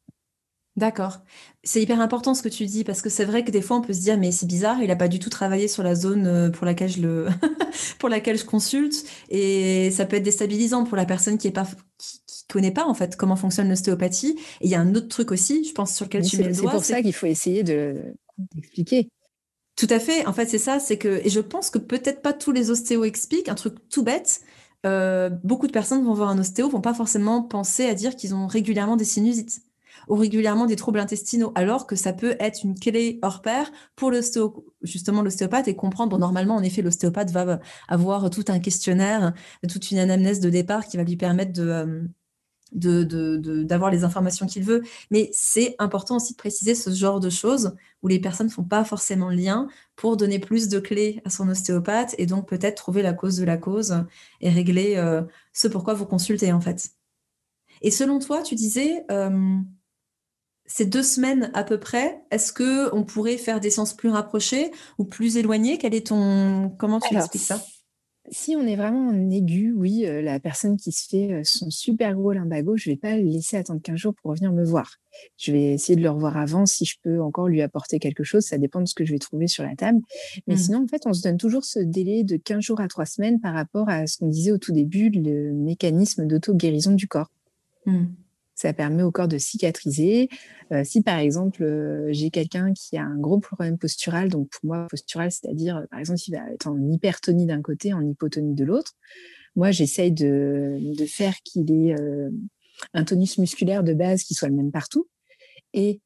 D'accord. 0.76 1.20
C'est 1.62 1.80
hyper 1.80 2.00
important 2.00 2.34
ce 2.34 2.42
que 2.42 2.48
tu 2.48 2.66
dis 2.66 2.82
parce 2.82 3.00
que 3.00 3.08
c'est 3.08 3.24
vrai 3.24 3.44
que 3.44 3.52
des 3.52 3.62
fois 3.62 3.76
on 3.76 3.80
peut 3.80 3.92
se 3.92 4.00
dire 4.00 4.18
mais 4.18 4.32
c'est 4.32 4.46
bizarre, 4.46 4.82
il 4.82 4.88
n'a 4.88 4.96
pas 4.96 5.06
du 5.06 5.20
tout 5.20 5.30
travaillé 5.30 5.68
sur 5.68 5.84
la 5.84 5.94
zone 5.94 6.26
euh, 6.26 6.50
pour 6.50 6.66
laquelle 6.66 6.90
je 6.90 7.00
le 7.00 7.28
pour 8.00 8.08
laquelle 8.08 8.36
je 8.36 8.44
consulte 8.44 9.04
et 9.28 9.92
ça 9.92 10.04
peut 10.04 10.16
être 10.16 10.24
déstabilisant 10.24 10.82
pour 10.82 10.96
la 10.96 11.06
personne 11.06 11.38
qui 11.38 11.46
est 11.46 11.52
pas 11.52 11.66
qui, 11.98 12.20
connaît 12.48 12.72
pas 12.72 12.84
en 12.84 12.94
fait 12.94 13.16
comment 13.16 13.36
fonctionne 13.36 13.68
l'ostéopathie. 13.68 14.36
Et 14.60 14.66
il 14.66 14.70
y 14.70 14.74
a 14.74 14.80
un 14.80 14.94
autre 14.94 15.08
truc 15.08 15.32
aussi, 15.32 15.64
je 15.64 15.72
pense 15.72 15.94
sur 15.94 16.04
lequel 16.04 16.24
tu 16.24 16.36
mets 16.38 16.48
le 16.48 16.54
doigt. 16.54 16.70
C'est 16.70 16.76
pour 16.76 16.84
ça 16.84 17.02
qu'il 17.02 17.12
faut 17.12 17.26
essayer 17.26 17.62
de 17.62 18.02
d'expliquer. 18.54 19.08
Tout 19.76 19.88
à 19.90 19.98
fait. 19.98 20.26
En 20.26 20.32
fait, 20.32 20.46
c'est 20.46 20.58
ça, 20.58 20.78
c'est 20.78 20.98
que 20.98 21.20
et 21.24 21.28
je 21.28 21.40
pense 21.40 21.70
que 21.70 21.78
peut-être 21.78 22.22
pas 22.22 22.32
tous 22.32 22.52
les 22.52 22.70
ostéos 22.70 23.04
expliquent 23.04 23.48
un 23.48 23.54
truc 23.54 23.74
tout 23.88 24.04
bête. 24.04 24.40
Euh, 24.86 25.30
beaucoup 25.42 25.66
de 25.66 25.72
personnes 25.72 26.04
vont 26.04 26.14
voir 26.14 26.28
un 26.28 26.38
ostéo, 26.38 26.68
vont 26.68 26.80
pas 26.80 26.94
forcément 26.94 27.42
penser 27.42 27.86
à 27.86 27.94
dire 27.94 28.14
qu'ils 28.16 28.34
ont 28.34 28.46
régulièrement 28.46 28.96
des 28.96 29.04
sinusites 29.04 29.62
ou 30.08 30.16
régulièrement 30.16 30.66
des 30.66 30.76
troubles 30.76 30.98
intestinaux, 30.98 31.52
alors 31.54 31.86
que 31.86 31.96
ça 31.96 32.12
peut 32.12 32.36
être 32.40 32.62
une 32.64 32.78
clé 32.78 33.18
hors 33.22 33.40
pair 33.42 33.70
pour 33.96 34.12
justement 34.82 35.22
l'ostéopathe 35.22 35.68
et 35.68 35.76
comprendre. 35.76 36.10
Bon, 36.10 36.18
normalement, 36.18 36.56
en 36.56 36.62
effet, 36.62 36.82
l'ostéopathe 36.82 37.30
va 37.30 37.60
avoir 37.88 38.28
tout 38.30 38.44
un 38.48 38.58
questionnaire, 38.60 39.32
toute 39.68 39.90
une 39.90 39.98
anamnèse 39.98 40.40
de 40.40 40.50
départ 40.50 40.86
qui 40.86 40.98
va 40.98 41.04
lui 41.04 41.16
permettre 41.16 41.52
de 41.52 41.62
euh, 41.68 42.02
d'avoir 42.74 43.90
de, 43.90 43.96
les 43.96 44.04
informations 44.04 44.46
qu'il 44.46 44.64
veut. 44.64 44.82
Mais 45.10 45.30
c'est 45.32 45.74
important 45.78 46.16
aussi 46.16 46.32
de 46.32 46.36
préciser 46.36 46.74
ce 46.74 46.90
genre 46.90 47.20
de 47.20 47.30
choses 47.30 47.74
où 48.02 48.08
les 48.08 48.18
personnes 48.18 48.48
ne 48.48 48.52
font 48.52 48.64
pas 48.64 48.84
forcément 48.84 49.30
le 49.30 49.36
lien 49.36 49.68
pour 49.96 50.16
donner 50.16 50.38
plus 50.38 50.68
de 50.68 50.78
clés 50.78 51.22
à 51.24 51.30
son 51.30 51.48
ostéopathe 51.48 52.14
et 52.18 52.26
donc 52.26 52.48
peut-être 52.48 52.76
trouver 52.76 53.02
la 53.02 53.12
cause 53.12 53.36
de 53.36 53.44
la 53.44 53.56
cause 53.56 54.04
et 54.40 54.50
régler 54.50 54.96
euh, 54.96 55.22
ce 55.52 55.68
pourquoi 55.68 55.94
vous 55.94 56.06
consultez 56.06 56.52
en 56.52 56.60
fait. 56.60 56.90
Et 57.82 57.90
selon 57.90 58.18
toi, 58.18 58.42
tu 58.42 58.54
disais, 58.54 59.04
euh, 59.10 59.58
ces 60.66 60.86
deux 60.86 61.02
semaines 61.02 61.50
à 61.54 61.64
peu 61.64 61.78
près, 61.78 62.22
est-ce 62.30 62.52
que 62.52 62.94
on 62.94 63.04
pourrait 63.04 63.36
faire 63.36 63.60
des 63.60 63.70
sens 63.70 63.94
plus 63.94 64.08
rapprochés 64.08 64.70
ou 64.98 65.04
plus 65.04 65.36
éloignés 65.36 65.78
Quel 65.78 65.94
est 65.94 66.06
ton 66.06 66.70
comment 66.78 67.00
tu 67.00 67.14
expliques 67.14 67.42
ça? 67.42 67.60
Si 68.34 68.56
on 68.56 68.66
est 68.66 68.74
vraiment 68.74 69.08
en 69.08 69.30
aigu, 69.30 69.72
oui, 69.76 70.06
euh, 70.06 70.20
la 70.20 70.40
personne 70.40 70.76
qui 70.76 70.90
se 70.90 71.08
fait 71.08 71.32
euh, 71.32 71.40
son 71.44 71.70
super 71.70 72.14
gros 72.14 72.32
limbago, 72.32 72.76
je 72.76 72.90
vais 72.90 72.96
pas 72.96 73.16
le 73.16 73.22
laisser 73.22 73.56
attendre 73.56 73.80
15 73.80 73.96
jours 73.96 74.14
pour 74.14 74.32
revenir 74.32 74.52
me 74.52 74.64
voir. 74.64 74.96
Je 75.38 75.52
vais 75.52 75.74
essayer 75.74 75.94
de 75.94 76.02
le 76.02 76.10
revoir 76.10 76.36
avant 76.36 76.66
si 76.66 76.84
je 76.84 76.96
peux 77.00 77.22
encore 77.22 77.46
lui 77.46 77.62
apporter 77.62 78.00
quelque 78.00 78.24
chose. 78.24 78.42
Ça 78.42 78.58
dépend 78.58 78.80
de 78.80 78.86
ce 78.86 78.94
que 78.94 79.04
je 79.04 79.12
vais 79.12 79.20
trouver 79.20 79.46
sur 79.46 79.62
la 79.62 79.76
table. 79.76 80.00
Mais 80.48 80.54
mmh. 80.54 80.58
sinon, 80.58 80.82
en 80.82 80.88
fait, 80.88 81.02
on 81.06 81.12
se 81.12 81.22
donne 81.22 81.36
toujours 81.36 81.64
ce 81.64 81.78
délai 81.78 82.24
de 82.24 82.36
15 82.36 82.60
jours 82.60 82.80
à 82.80 82.88
3 82.88 83.06
semaines 83.06 83.40
par 83.40 83.54
rapport 83.54 83.88
à 83.88 84.08
ce 84.08 84.18
qu'on 84.18 84.28
disait 84.28 84.50
au 84.50 84.58
tout 84.58 84.72
début, 84.72 85.10
le 85.10 85.52
mécanisme 85.52 86.26
d'auto-guérison 86.26 86.92
du 86.92 87.06
corps. 87.06 87.30
Mmh. 87.86 88.06
Ça 88.54 88.72
permet 88.72 89.02
au 89.02 89.10
corps 89.10 89.28
de 89.28 89.38
cicatriser. 89.38 90.28
Euh, 90.72 90.84
si 90.84 91.02
par 91.02 91.18
exemple 91.18 91.62
euh, 91.62 92.08
j'ai 92.10 92.30
quelqu'un 92.30 92.72
qui 92.72 92.96
a 92.96 93.02
un 93.02 93.18
gros 93.18 93.40
problème 93.40 93.78
postural, 93.78 94.28
donc 94.28 94.48
pour 94.50 94.64
moi 94.64 94.86
postural, 94.88 95.30
c'est-à-dire 95.30 95.78
euh, 95.78 95.86
par 95.90 95.98
exemple 95.98 96.20
il 96.26 96.32
va 96.32 96.50
être 96.52 96.68
en 96.68 96.80
hypertonie 96.90 97.46
d'un 97.46 97.62
côté, 97.62 97.92
en 97.92 98.00
hypotonie 98.00 98.54
de 98.54 98.64
l'autre, 98.64 98.92
moi 99.56 99.72
j'essaye 99.72 100.12
de, 100.12 100.78
faire 101.08 101.34
qu'il 101.44 101.70
ait 101.70 101.94
un 102.92 103.04
tonus 103.04 103.38
musculaire 103.38 103.84
de 103.84 103.92
base 103.92 104.22
qui 104.22 104.34
soit 104.34 104.48
le 104.48 104.54
même 104.54 104.72
partout. 104.72 105.08
Et 105.72 106.00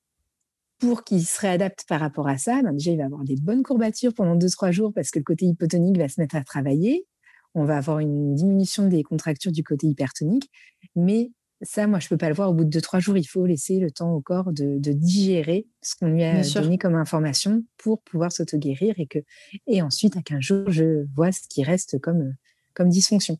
pour 0.78 1.04
qu'il 1.04 1.24
se 1.24 1.40
réadapte 1.40 1.84
par 1.88 2.00
rapport 2.00 2.28
à 2.28 2.38
ça, 2.38 2.62
ben 2.62 2.72
déjà 2.72 2.92
il 2.92 2.98
va 2.98 3.04
avoir 3.04 3.24
des 3.24 3.36
bonnes 3.36 3.62
courbatures 3.62 4.14
pendant 4.14 4.36
2-3 4.36 4.70
jours 4.70 4.92
parce 4.94 5.10
que 5.10 5.18
le 5.18 5.24
côté 5.24 5.46
hypotonique 5.46 5.98
va 5.98 6.08
se 6.08 6.20
mettre 6.20 6.36
à 6.36 6.44
travailler. 6.44 7.06
On 7.54 7.64
va 7.64 7.78
avoir 7.78 7.98
une 7.98 8.34
diminution 8.34 8.86
des 8.86 9.02
contractures 9.02 9.52
du 9.52 9.64
côté 9.64 9.86
hypertonique, 9.86 10.50
mais 10.94 11.32
ça, 11.62 11.86
moi, 11.86 11.98
je 11.98 12.08
peux 12.08 12.16
pas 12.16 12.28
le 12.28 12.34
voir 12.34 12.50
au 12.50 12.54
bout 12.54 12.64
de 12.64 12.70
deux, 12.70 12.80
trois 12.80 13.00
jours. 13.00 13.16
Il 13.16 13.24
faut 13.24 13.44
laisser 13.44 13.80
le 13.80 13.90
temps 13.90 14.12
au 14.12 14.20
corps 14.20 14.52
de, 14.52 14.78
digérer 14.92 15.66
ce 15.82 15.96
qu'on 15.96 16.06
lui 16.06 16.22
a 16.22 16.42
donné 16.42 16.78
comme 16.78 16.94
information 16.94 17.64
pour 17.76 18.00
pouvoir 18.02 18.30
s'auto-guérir 18.30 18.94
et 18.98 19.06
que, 19.06 19.18
et 19.66 19.82
ensuite, 19.82 20.16
à 20.16 20.22
15 20.22 20.40
jours, 20.40 20.70
je 20.70 21.04
vois 21.14 21.32
ce 21.32 21.40
qui 21.48 21.64
reste 21.64 22.00
comme, 22.00 22.34
comme 22.74 22.88
dysfonction. 22.88 23.38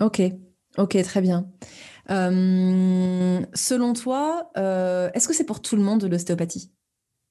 Ok, 0.00 0.22
ok, 0.78 1.02
très 1.02 1.20
bien. 1.20 1.50
Euh, 2.10 3.40
selon 3.54 3.92
toi, 3.92 4.50
euh, 4.56 5.10
est-ce 5.14 5.26
que 5.26 5.34
c'est 5.34 5.44
pour 5.44 5.60
tout 5.60 5.76
le 5.76 5.82
monde 5.82 6.00
de 6.00 6.06
l'ostéopathie? 6.06 6.70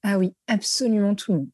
Ah 0.02 0.18
oui, 0.18 0.34
absolument 0.46 1.14
tout 1.14 1.32
le 1.32 1.38
monde. 1.38 1.48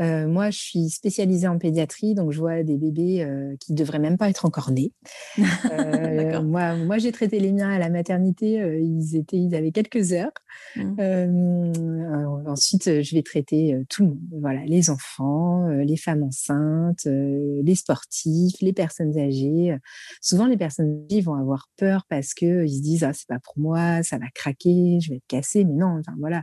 Euh, 0.00 0.26
moi, 0.26 0.50
je 0.50 0.58
suis 0.58 0.90
spécialisée 0.90 1.48
en 1.48 1.58
pédiatrie, 1.58 2.14
donc 2.14 2.32
je 2.32 2.38
vois 2.38 2.62
des 2.62 2.76
bébés 2.76 3.22
euh, 3.22 3.56
qui 3.60 3.72
devraient 3.72 3.98
même 3.98 4.18
pas 4.18 4.28
être 4.28 4.44
encore 4.44 4.70
nés. 4.70 4.92
Euh, 5.72 6.42
moi, 6.42 6.76
moi 6.76 6.98
j'ai 6.98 7.12
traité 7.12 7.38
les 7.40 7.52
miens 7.52 7.70
à 7.70 7.78
la 7.78 7.88
maternité, 7.88 8.54
ils, 8.80 9.16
étaient, 9.16 9.36
ils 9.36 9.54
avaient 9.54 9.72
quelques 9.72 10.12
heures. 10.12 10.32
Mmh. 10.76 12.46
ensuite, 12.46 13.02
je 13.02 13.14
vais 13.14 13.22
traiter 13.22 13.78
tout 13.88 14.02
le 14.02 14.08
monde. 14.10 14.20
Voilà, 14.40 14.64
les 14.64 14.90
enfants, 14.90 15.68
les 15.68 15.96
femmes 15.96 16.22
enceintes, 16.22 17.06
les 17.06 17.74
sportifs, 17.74 18.56
les 18.60 18.72
personnes 18.72 19.18
âgées. 19.18 19.76
Souvent, 20.20 20.46
les 20.46 20.56
personnes 20.56 21.04
âgées 21.10 21.20
vont 21.20 21.34
avoir 21.34 21.68
peur 21.76 22.04
parce 22.08 22.34
qu'ils 22.34 22.70
se 22.70 22.82
disent 22.82 23.04
ah 23.04 23.12
c'est 23.12 23.28
pas 23.28 23.40
pour 23.40 23.58
moi, 23.58 24.02
ça 24.02 24.18
va 24.18 24.26
craquer, 24.34 24.98
je 25.00 25.10
vais 25.10 25.16
être 25.16 25.26
cassée. 25.28 25.64
Mais 25.64 25.74
non, 25.74 25.98
enfin 25.98 26.14
voilà. 26.18 26.42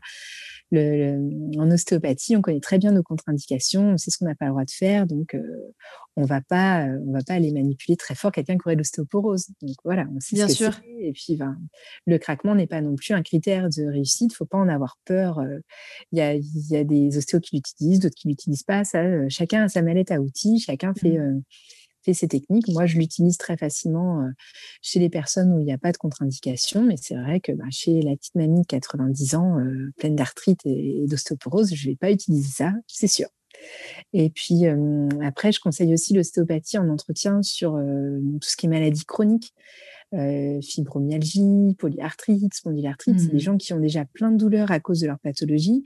Le, 0.71 1.19
en 1.59 1.69
ostéopathie, 1.69 2.35
on 2.35 2.41
connaît 2.41 2.59
très 2.59 2.79
bien 2.79 2.91
nos 2.91 3.03
contre-indications, 3.03 3.42
on 3.75 3.97
sait 3.97 4.11
ce 4.11 4.17
qu'on 4.17 4.25
n'a 4.25 4.35
pas 4.35 4.45
le 4.45 4.51
droit 4.51 4.65
de 4.65 4.71
faire, 4.71 5.07
donc 5.07 5.35
euh, 5.35 5.73
on 6.15 6.25
va 6.25 6.41
pas, 6.41 6.85
on 7.05 7.11
va 7.11 7.21
pas 7.21 7.33
aller 7.33 7.51
manipuler 7.51 7.97
très 7.97 8.15
fort 8.15 8.31
quelqu'un 8.31 8.55
qui 8.55 8.61
aurait 8.65 8.75
l'ostéoporose. 8.75 9.47
Donc 9.61 9.75
voilà, 9.83 10.05
on 10.15 10.19
sait 10.19 10.35
bien 10.35 10.47
ce 10.47 10.55
sûr. 10.55 10.79
Et 10.99 11.11
puis, 11.11 11.35
ben, 11.35 11.57
le 12.05 12.17
craquement 12.17 12.55
n'est 12.55 12.67
pas 12.67 12.81
non 12.81 12.95
plus 12.95 13.13
un 13.13 13.23
critère 13.23 13.69
de 13.69 13.91
réussite. 13.91 14.31
Il 14.33 14.35
faut 14.35 14.45
pas 14.45 14.57
en 14.57 14.69
avoir 14.69 14.97
peur. 15.05 15.39
Euh, 15.39 15.59
il 16.11 16.19
y, 16.19 16.21
a, 16.21 16.35
y, 16.35 16.75
a, 16.75 16.83
des 16.83 17.17
ostéos 17.17 17.39
qui 17.39 17.55
l'utilisent, 17.55 17.99
d'autres 17.99 18.15
qui 18.15 18.27
l'utilisent 18.27 18.63
pas. 18.63 18.83
Ça, 18.83 19.01
euh, 19.01 19.25
chacun 19.29 19.63
a 19.63 19.69
sa 19.69 19.81
mallette 19.81 20.11
à 20.11 20.19
outils, 20.19 20.59
chacun 20.59 20.93
fait. 20.93 21.17
Mmh 21.17 21.41
fait 22.03 22.13
ces 22.13 22.27
techniques. 22.27 22.67
Moi, 22.69 22.85
je 22.85 22.97
l'utilise 22.97 23.37
très 23.37 23.57
facilement 23.57 24.21
euh, 24.21 24.29
chez 24.81 24.99
les 24.99 25.09
personnes 25.09 25.51
où 25.53 25.59
il 25.59 25.65
n'y 25.65 25.73
a 25.73 25.77
pas 25.77 25.91
de 25.91 25.97
contre-indication, 25.97 26.83
mais 26.83 26.95
c'est 26.97 27.15
vrai 27.15 27.39
que 27.39 27.51
bah, 27.51 27.65
chez 27.71 28.01
la 28.01 28.15
petite 28.15 28.35
mamie 28.35 28.61
de 28.61 28.67
90 28.67 29.35
ans, 29.35 29.59
euh, 29.59 29.91
pleine 29.97 30.15
d'arthrite 30.15 30.61
et, 30.65 31.05
d'ostéoporose, 31.07 31.73
je 31.73 31.87
ne 31.87 31.93
vais 31.93 31.97
pas 31.97 32.11
utiliser 32.11 32.49
ça, 32.49 32.73
c'est 32.87 33.07
sûr. 33.07 33.27
Et 34.11 34.29
puis 34.29 34.65
euh, 34.65 35.07
après, 35.21 35.51
je 35.51 35.59
conseille 35.59 35.93
aussi 35.93 36.13
l'ostéopathie 36.13 36.77
en 36.77 36.89
entretien 36.89 37.41
sur 37.43 37.73
tout 37.73 38.49
ce 38.49 38.57
qui 38.57 38.65
est 38.65 38.69
maladie 38.69 39.05
chronique. 39.05 39.53
fibromyalgie, 40.11 41.75
polyarthrite, 41.77 42.53
spondylarthrite. 42.53 43.19
C'est 43.19 43.27
des 43.27 43.37
mmh. 43.37 43.39
gens 43.39 43.57
qui 43.57 43.73
ont 43.73 43.79
déjà 43.79 44.05
plein 44.05 44.31
de 44.31 44.37
douleurs 44.37 44.71
à 44.71 44.79
cause 44.79 44.99
de 44.99 45.07
leur 45.07 45.19
pathologie. 45.19 45.83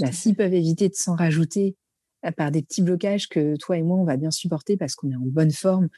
Bah, 0.00 0.10
s'ils 0.12 0.34
peuvent 0.34 0.54
éviter 0.54 0.88
de 0.88 0.94
s'en 0.94 1.14
rajouter 1.14 1.76
par 2.36 2.50
des 2.50 2.62
petits 2.62 2.82
blocages 2.82 3.28
que 3.28 3.56
toi 3.56 3.78
et 3.78 3.82
moi, 3.82 3.96
on 3.96 4.04
va 4.04 4.16
bien 4.16 4.30
supporter 4.30 4.76
parce 4.76 4.94
qu'on 4.94 5.10
est 5.10 5.16
en 5.16 5.24
bonne 5.24 5.52
forme, 5.52 5.88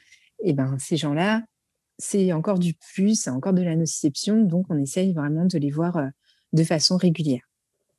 et 0.43 0.53
ben 0.53 0.77
ces 0.79 0.97
gens-là, 0.97 1.43
c'est 1.97 2.33
encore 2.33 2.59
du 2.59 2.73
plus, 2.73 3.21
c'est 3.21 3.29
encore 3.29 3.53
de 3.53 3.61
la 3.61 3.75
nociception. 3.75 4.41
Donc, 4.41 4.65
on 4.69 4.77
essaye 4.77 5.13
vraiment 5.13 5.45
de 5.45 5.57
les 5.57 5.71
voir 5.71 5.99
de 6.51 6.63
façon 6.63 6.97
régulière. 6.97 7.41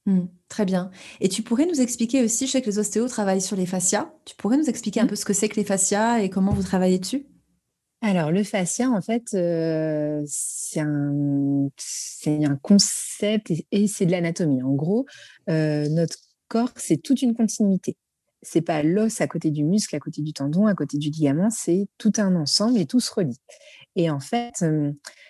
Mmh, 0.07 0.25
très 0.49 0.65
bien. 0.65 0.91
Et 1.21 1.29
tu 1.29 1.43
pourrais 1.43 1.67
nous 1.67 1.81
expliquer 1.81 2.23
aussi, 2.23 2.47
je 2.47 2.53
sais 2.53 2.61
que 2.61 2.67
les 2.67 2.79
ostéos 2.79 3.09
travaillent 3.09 3.41
sur 3.41 3.57
les 3.57 3.67
fascias. 3.67 4.13
Tu 4.25 4.35
pourrais 4.37 4.59
nous 4.59 4.69
expliquer 4.69 5.01
un 5.01 5.05
mmh. 5.05 5.09
peu 5.09 5.17
ce 5.17 5.25
que 5.25 5.33
c'est 5.33 5.49
que 5.49 5.57
les 5.57 5.65
fascias 5.65 6.19
et 6.19 6.29
comment 6.29 6.53
vous 6.53 6.63
travaillez 6.63 6.99
dessus? 6.99 7.27
Alors, 8.03 8.31
le 8.31 8.45
fascia, 8.45 8.91
en 8.91 9.01
fait, 9.01 9.29
c'est 10.27 10.81
un, 10.81 11.69
un, 12.27 12.57
concept 12.57 13.51
et, 13.73 13.87
c'est 13.87 14.05
de 14.05 14.11
l'anatomie. 14.11 14.63
En 14.63 14.75
gros, 14.75 15.07
notre 15.49 16.19
corps, 16.49 16.73
c'est 16.77 16.99
toute 16.99 17.23
une 17.23 17.35
continuité. 17.35 17.97
C'est 18.45 18.63
pas 18.63 18.83
l'os 18.83 19.21
à 19.21 19.27
côté 19.27 19.51
du 19.51 19.65
muscle, 19.65 19.97
à 19.97 20.01
côté 20.01 20.23
du 20.23 20.33
tendon, 20.33 20.67
à 20.67 20.75
côté 20.75 20.99
du 20.99 21.11
ligament, 21.11 21.51
c'est 21.51 21.87
tout 21.99 22.13
un 22.19 22.37
ensemble 22.37 22.79
et 22.79 22.87
tout 22.87 23.01
se 23.01 23.13
relie. 23.13 23.39
Et 23.97 24.11
en 24.11 24.21
fait, 24.21 24.65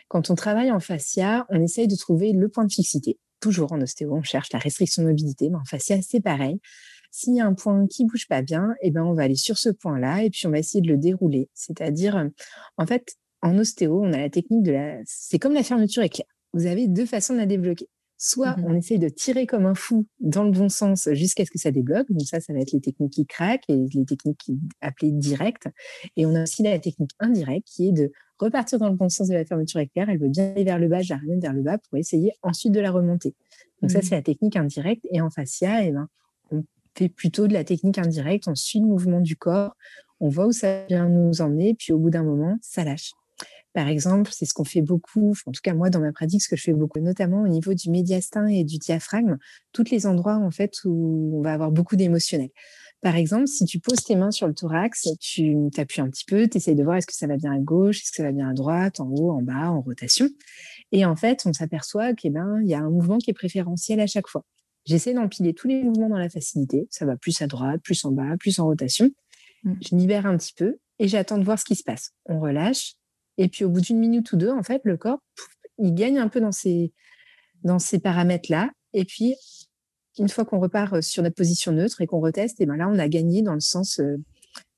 quand 0.09 0.31
on 0.31 0.35
travaille 0.35 0.71
en 0.71 0.81
fascia, 0.81 1.47
on 1.49 1.63
essaye 1.63 1.89
de 1.89 1.97
trouver 1.97 2.33
le 2.33 2.49
point 2.49 2.65
de 2.65 2.73
fixité. 2.73 3.19
Toujours 3.41 3.73
en 3.73 3.81
ostéo, 3.81 4.15
on 4.15 4.23
cherche 4.23 4.53
la 4.53 4.59
restriction 4.59 5.03
de 5.03 5.09
mobilité, 5.09 5.51
mais 5.51 5.57
en 5.57 5.65
fascia, 5.65 6.01
c'est 6.03 6.21
pareil. 6.21 6.61
S'il 7.11 7.37
y 7.37 7.41
a 7.41 7.47
un 7.47 7.55
point 7.55 7.87
qui 7.87 8.05
bouge 8.05 8.27
pas 8.27 8.43
bien, 8.43 8.75
eh 8.81 8.91
ben, 8.91 9.03
on 9.03 9.15
va 9.15 9.23
aller 9.23 9.37
sur 9.37 9.57
ce 9.57 9.69
point-là 9.69 10.25
et 10.25 10.31
puis 10.31 10.47
on 10.47 10.51
va 10.51 10.59
essayer 10.59 10.81
de 10.81 10.89
le 10.89 10.97
dérouler. 10.97 11.49
C'est-à-dire, 11.55 12.29
en 12.77 12.87
fait, 12.87 13.15
en 13.41 13.57
ostéo, 13.59 14.03
on 14.03 14.13
a 14.13 14.19
la 14.19 14.31
technique 14.31 14.63
de 14.63 14.73
la. 14.73 14.99
C'est 15.05 15.39
comme 15.39 15.53
la 15.53 15.63
fermeture 15.63 16.03
éclair. 16.03 16.27
Vous 16.55 16.67
avez 16.67 16.89
deux 16.89 17.07
façons 17.07 17.35
de 17.35 17.39
la 17.39 17.47
débloquer. 17.47 17.89
Soit 18.27 18.57
mmh 18.57 18.65
on 18.67 18.75
essaye 18.75 18.99
de 18.99 19.11
tirer 19.11 19.47
comme 19.47 19.67
un 19.67 19.75
fou 19.75 20.07
dans 20.19 20.45
le 20.45 20.51
bon 20.51 20.71
sens 20.71 21.11
jusqu'à 21.13 21.45
ce 21.45 21.51
que 21.51 21.59
ça 21.59 21.71
débloque. 21.71 22.11
Donc 22.11 22.23
ça, 22.23 22.41
ça 22.41 22.55
va 22.55 22.61
être 22.61 22.73
les 22.73 22.81
techniques 22.81 23.13
qui 23.13 23.27
craquent 23.27 23.69
et 23.69 23.77
les 23.77 24.07
techniques 24.07 24.51
appelées 24.81 25.13
directes. 25.13 25.69
Et 26.17 26.25
on 26.25 26.35
a 26.35 26.45
aussi 26.45 26.63
la 26.63 26.79
technique 26.79 27.11
indirecte 27.21 27.67
qui 27.67 27.89
est 27.89 27.93
de 27.93 28.11
repartir 28.39 28.79
dans 28.79 28.89
le 28.89 28.95
bon 28.95 29.11
sens 29.11 29.29
de 29.29 29.35
la 29.35 29.45
fermeture 29.45 29.79
éclair. 29.79 30.09
Elle 30.09 30.19
veut 30.19 30.31
bien 30.31 30.53
aller 30.53 30.65
vers 30.65 30.79
le 30.79 30.89
bas, 30.89 31.03
je 31.03 31.13
la 31.13 31.19
ramène 31.19 31.39
vers 31.39 31.53
le 31.53 31.61
bas 31.61 31.77
pour 31.77 31.99
essayer 31.99 32.33
ensuite 32.43 32.73
de 32.73 32.81
la 32.81 32.91
remonter. 32.91 33.35
Donc 33.83 33.91
ça, 33.91 33.99
mmh 33.99 34.03
c'est 34.03 34.15
la 34.15 34.23
technique 34.23 34.57
indirecte. 34.57 35.07
Et 35.13 35.21
en 35.21 35.29
fascia, 35.29 35.85
eh 35.85 35.93
ben, 35.93 36.09
on 36.51 36.65
fait 36.95 37.11
plutôt 37.11 37.47
de 37.47 37.53
la 37.53 37.63
technique 37.65 37.99
indirecte. 37.99 38.49
On 38.49 38.55
suit 38.55 38.81
le 38.81 38.87
mouvement 38.87 39.21
du 39.21 39.37
corps. 39.37 39.77
On 40.21 40.31
voit 40.31 40.47
où 40.47 40.53
ça 40.53 40.87
vient 40.87 41.11
nous 41.11 41.43
emmener. 41.43 41.75
Puis 41.75 41.93
au 41.93 41.99
bout 41.99 42.09
d'un 42.09 42.23
moment, 42.23 42.57
ça 42.63 42.85
lâche. 42.85 43.13
Par 43.75 43.89
exemple, 43.89 44.31
c'est 44.33 44.47
ce 44.47 44.55
qu'on 44.55 44.65
fait 44.65 44.83
beaucoup, 44.83 45.35
en 45.47 45.51
tout 45.51 45.61
cas 45.61 45.75
moi 45.75 45.91
dans 45.91 45.99
ma 45.99 46.13
pratique, 46.13 46.43
ce 46.43 46.49
que 46.49 46.55
je 46.55 46.63
fais 46.63 46.73
beaucoup, 46.73 47.01
notamment 47.01 47.43
au 47.43 47.49
niveau 47.49 47.75
du 47.75 47.91
médiastin 47.91 48.47
et 48.47 48.63
du 48.63 48.79
diaphragme, 48.79 49.37
tous 49.73 49.91
les 49.91 50.07
endroits 50.07 50.37
en 50.37 50.53
fait 50.53 50.73
où 50.85 51.39
on 51.39 51.43
va 51.43 51.53
avoir 51.53 51.73
beaucoup 51.73 51.97
d'émotionnel. 51.97 52.51
Par 53.03 53.17
exemple, 53.17 53.49
si 53.49 53.65
tu 53.65 53.81
poses 53.81 54.03
tes 54.05 54.15
mains 54.15 54.31
sur 54.31 54.47
le 54.47 54.55
thorax, 54.55 55.09
tu 55.21 55.57
t'appuies 55.75 56.01
un 56.01 56.09
petit 56.09 56.25
peu, 56.25 56.49
tu 56.49 56.57
essayes 56.57 56.77
de 56.77 56.85
voir 56.85 56.97
est-ce 56.97 57.07
que 57.07 57.15
ça 57.15 57.27
va 57.27 57.37
bien 57.37 57.53
à 57.53 57.59
gauche, 57.59 57.99
est-ce 57.99 58.13
que 58.13 58.17
ça 58.17 58.23
va 58.23 58.33
bien 58.33 58.49
à 58.49 58.55
droite, 58.55 59.01
en 59.01 59.09
haut, 59.09 59.33
en 59.33 59.43
bas, 59.43 59.71
en 59.71 59.83
rotation. 59.83 60.29
Et 60.93 61.05
en 61.05 61.17
fait, 61.17 61.43
on 61.45 61.53
s'aperçoit 61.53 62.15
qu'il 62.15 62.33
ben, 62.33 62.63
y 62.63 62.75
a 62.75 62.79
un 62.79 62.89
mouvement 62.89 63.19
qui 63.19 63.31
est 63.31 63.35
préférentiel 63.35 64.01
à 64.01 64.07
chaque 64.07 64.29
fois. 64.29 64.45
J'essaie 64.87 65.13
d'empiler 65.13 65.53
tous 65.53 65.69
les 65.69 65.83
mouvements 65.83 66.09
dans 66.09 66.19
la 66.19 66.31
facilité. 66.31 66.87
Ça 66.91 67.05
va 67.05 67.17
plus 67.17 67.43
à 67.43 67.47
droite, 67.47 67.83
plus 67.83 68.05
en 68.05 68.13
bas, 68.13 68.37
plus 68.39 68.59
en 68.59 68.67
rotation. 68.67 69.11
Mmh. 69.65 69.75
Je 69.83 69.97
libère 69.97 70.27
un 70.27 70.37
petit 70.39 70.55
peu 70.55 70.79
et 70.99 71.09
j'attends 71.09 71.39
de 71.39 71.45
voir 71.45 71.59
ce 71.59 71.65
qui 71.65 71.75
se 71.75 71.83
passe. 71.83 72.13
On 72.27 72.41
relâche, 72.41 72.95
et 73.39 73.49
puis 73.49 73.65
au 73.65 73.69
bout 73.69 73.81
d'une 73.81 73.99
minute 73.99 74.33
ou 74.33 74.37
deux, 74.37 74.51
en 74.51 74.63
fait, 74.63 74.81
le 74.85 74.97
corps, 74.97 75.21
il 75.79 75.95
gagne 75.95 76.19
un 76.19 76.29
peu 76.29 76.41
dans 76.41 76.53
ces, 76.53 76.93
dans 77.63 77.79
ces 77.79 77.99
paramètres-là. 77.99 78.71
Et 78.93 79.05
puis, 79.05 79.35
une 80.19 80.29
fois 80.29 80.45
qu'on 80.45 80.61
repart 80.61 81.01
sur 81.01 81.23
notre 81.23 81.35
position 81.35 81.73
neutre 81.73 82.01
et 82.01 82.07
qu'on 82.07 82.21
reteste, 82.21 82.61
et 82.61 82.67
ben 82.67 82.77
là, 82.77 82.89
on 82.89 82.99
a 82.99 83.09
gagné 83.09 83.43
dans 83.43 83.55
le 83.55 83.61
sens, 83.61 84.01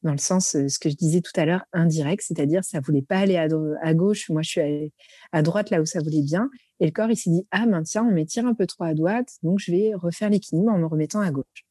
dans 0.02 0.12
le 0.12 0.18
sens, 0.18 0.52
ce 0.52 0.78
que 0.78 0.88
je 0.88 0.96
disais 0.96 1.20
tout 1.20 1.38
à 1.38 1.44
l'heure, 1.44 1.64
indirect, 1.72 2.22
c'est-à-dire 2.26 2.64
ça 2.64 2.80
voulait 2.80 3.02
pas 3.02 3.18
aller 3.18 3.36
à, 3.36 3.94
gauche, 3.94 4.30
moi 4.30 4.42
je 4.42 4.48
suis 4.48 4.92
à 5.32 5.42
droite 5.42 5.70
là 5.70 5.80
où 5.80 5.86
ça 5.86 6.00
voulait 6.00 6.22
bien, 6.22 6.48
et 6.80 6.86
le 6.86 6.92
corps 6.92 7.10
il 7.10 7.16
s'est 7.16 7.30
dit 7.30 7.46
ah 7.50 7.66
ben 7.66 7.82
tiens 7.82 8.04
on 8.04 8.12
m'étire 8.12 8.46
un 8.46 8.54
peu 8.54 8.66
trop 8.66 8.84
à 8.84 8.94
droite, 8.94 9.28
donc 9.42 9.58
je 9.58 9.72
vais 9.72 9.92
refaire 9.94 10.30
l'équilibre 10.30 10.72
en 10.72 10.78
me 10.78 10.86
remettant 10.86 11.20
à 11.20 11.30
gauche. 11.30 11.65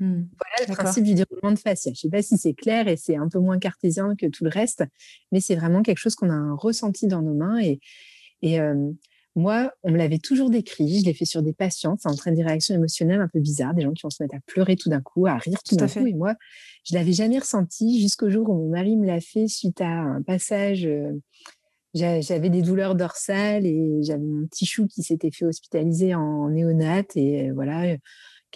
Mmh. 0.00 0.22
Voilà 0.38 0.68
le 0.68 0.74
principe 0.74 1.04
du 1.04 1.14
déroulement 1.14 1.52
de 1.52 1.58
fascia. 1.58 1.92
Je 1.92 1.98
ne 1.98 2.00
sais 2.00 2.08
pas 2.10 2.22
si 2.22 2.38
c'est 2.38 2.54
clair 2.54 2.88
et 2.88 2.96
c'est 2.96 3.16
un 3.16 3.28
peu 3.28 3.38
moins 3.38 3.58
cartésien 3.58 4.14
que 4.16 4.26
tout 4.26 4.44
le 4.44 4.50
reste, 4.50 4.84
mais 5.32 5.40
c'est 5.40 5.56
vraiment 5.56 5.82
quelque 5.82 5.98
chose 5.98 6.14
qu'on 6.14 6.30
a 6.30 6.54
ressenti 6.54 7.06
dans 7.06 7.22
nos 7.22 7.34
mains. 7.34 7.58
Et, 7.60 7.80
et 8.42 8.60
moi, 9.36 9.70
on 9.82 9.90
me 9.90 9.98
l'avait 9.98 10.18
toujours 10.18 10.48
décrit. 10.48 11.00
Je 11.00 11.04
l'ai 11.04 11.12
fait 11.12 11.26
sur 11.26 11.42
des 11.42 11.52
patients. 11.52 11.96
Ça 11.98 12.08
entraîne 12.08 12.34
des 12.34 12.42
réactions 12.42 12.74
émotionnelles 12.74 13.20
un 13.20 13.28
peu 13.28 13.38
bizarres, 13.38 13.74
des 13.74 13.82
gens 13.82 13.92
qui 13.92 14.02
vont 14.02 14.10
se 14.10 14.22
mettre 14.22 14.34
à 14.34 14.40
pleurer 14.46 14.76
tout 14.76 14.88
d'un 14.88 15.02
coup, 15.02 15.26
à 15.26 15.36
rire 15.36 15.62
tout, 15.62 15.76
d'un 15.76 15.88
coup. 15.88 16.06
Et 16.06 16.14
moi, 16.14 16.34
je 16.84 16.94
l'avais 16.94 17.12
jamais 17.12 17.38
ressenti 17.38 18.00
jusqu'au 18.00 18.30
jour 18.30 18.48
où 18.48 18.54
mon 18.54 18.70
mari 18.70 18.96
me 18.96 19.06
l'a 19.06 19.20
fait 19.20 19.46
suite 19.46 19.82
à 19.82 19.90
un 19.90 20.22
passage. 20.22 20.88
j'avais 21.92 22.48
des 22.48 22.62
douleurs 22.62 22.94
dorsales 22.94 23.66
et 23.66 24.00
j'avais 24.02 24.24
mon 24.24 24.46
petit 24.46 24.64
chou 24.64 24.86
qui 24.86 25.02
s'était 25.02 25.30
fait 25.30 25.44
hospitaliser 25.44 26.14
en 26.14 26.48
néonate. 26.48 27.14
Et 27.14 27.50
voilà 27.50 27.94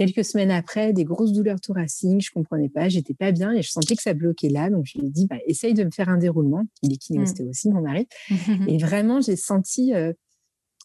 Quelques 0.01 0.25
semaines 0.25 0.51
après, 0.51 0.95
des 0.95 1.05
grosses 1.05 1.33
douleurs 1.35 1.61
thoraciques, 1.61 2.25
je 2.25 2.31
comprenais 2.31 2.71
pas, 2.71 2.89
j'étais 2.89 3.13
pas 3.13 3.33
bien 3.33 3.53
et 3.53 3.61
je 3.61 3.69
sentais 3.69 3.97
que 3.97 4.03
ça 4.03 4.15
bloquait 4.15 4.49
là. 4.49 4.71
Donc 4.71 4.87
je 4.87 4.99
lui 4.99 5.09
ai 5.09 5.11
dit, 5.11 5.27
bah, 5.27 5.37
essaye 5.45 5.75
de 5.75 5.85
me 5.85 5.91
faire 5.91 6.09
un 6.09 6.17
déroulement. 6.17 6.65
Il 6.83 6.95
est 6.95 6.97
kinéostéo 6.97 7.45
mmh. 7.45 7.51
aussi, 7.51 7.69
mon 7.69 7.83
mari. 7.83 8.09
et 8.67 8.79
vraiment, 8.79 9.21
j'ai 9.21 9.37
senti, 9.37 9.93
euh, 9.93 10.15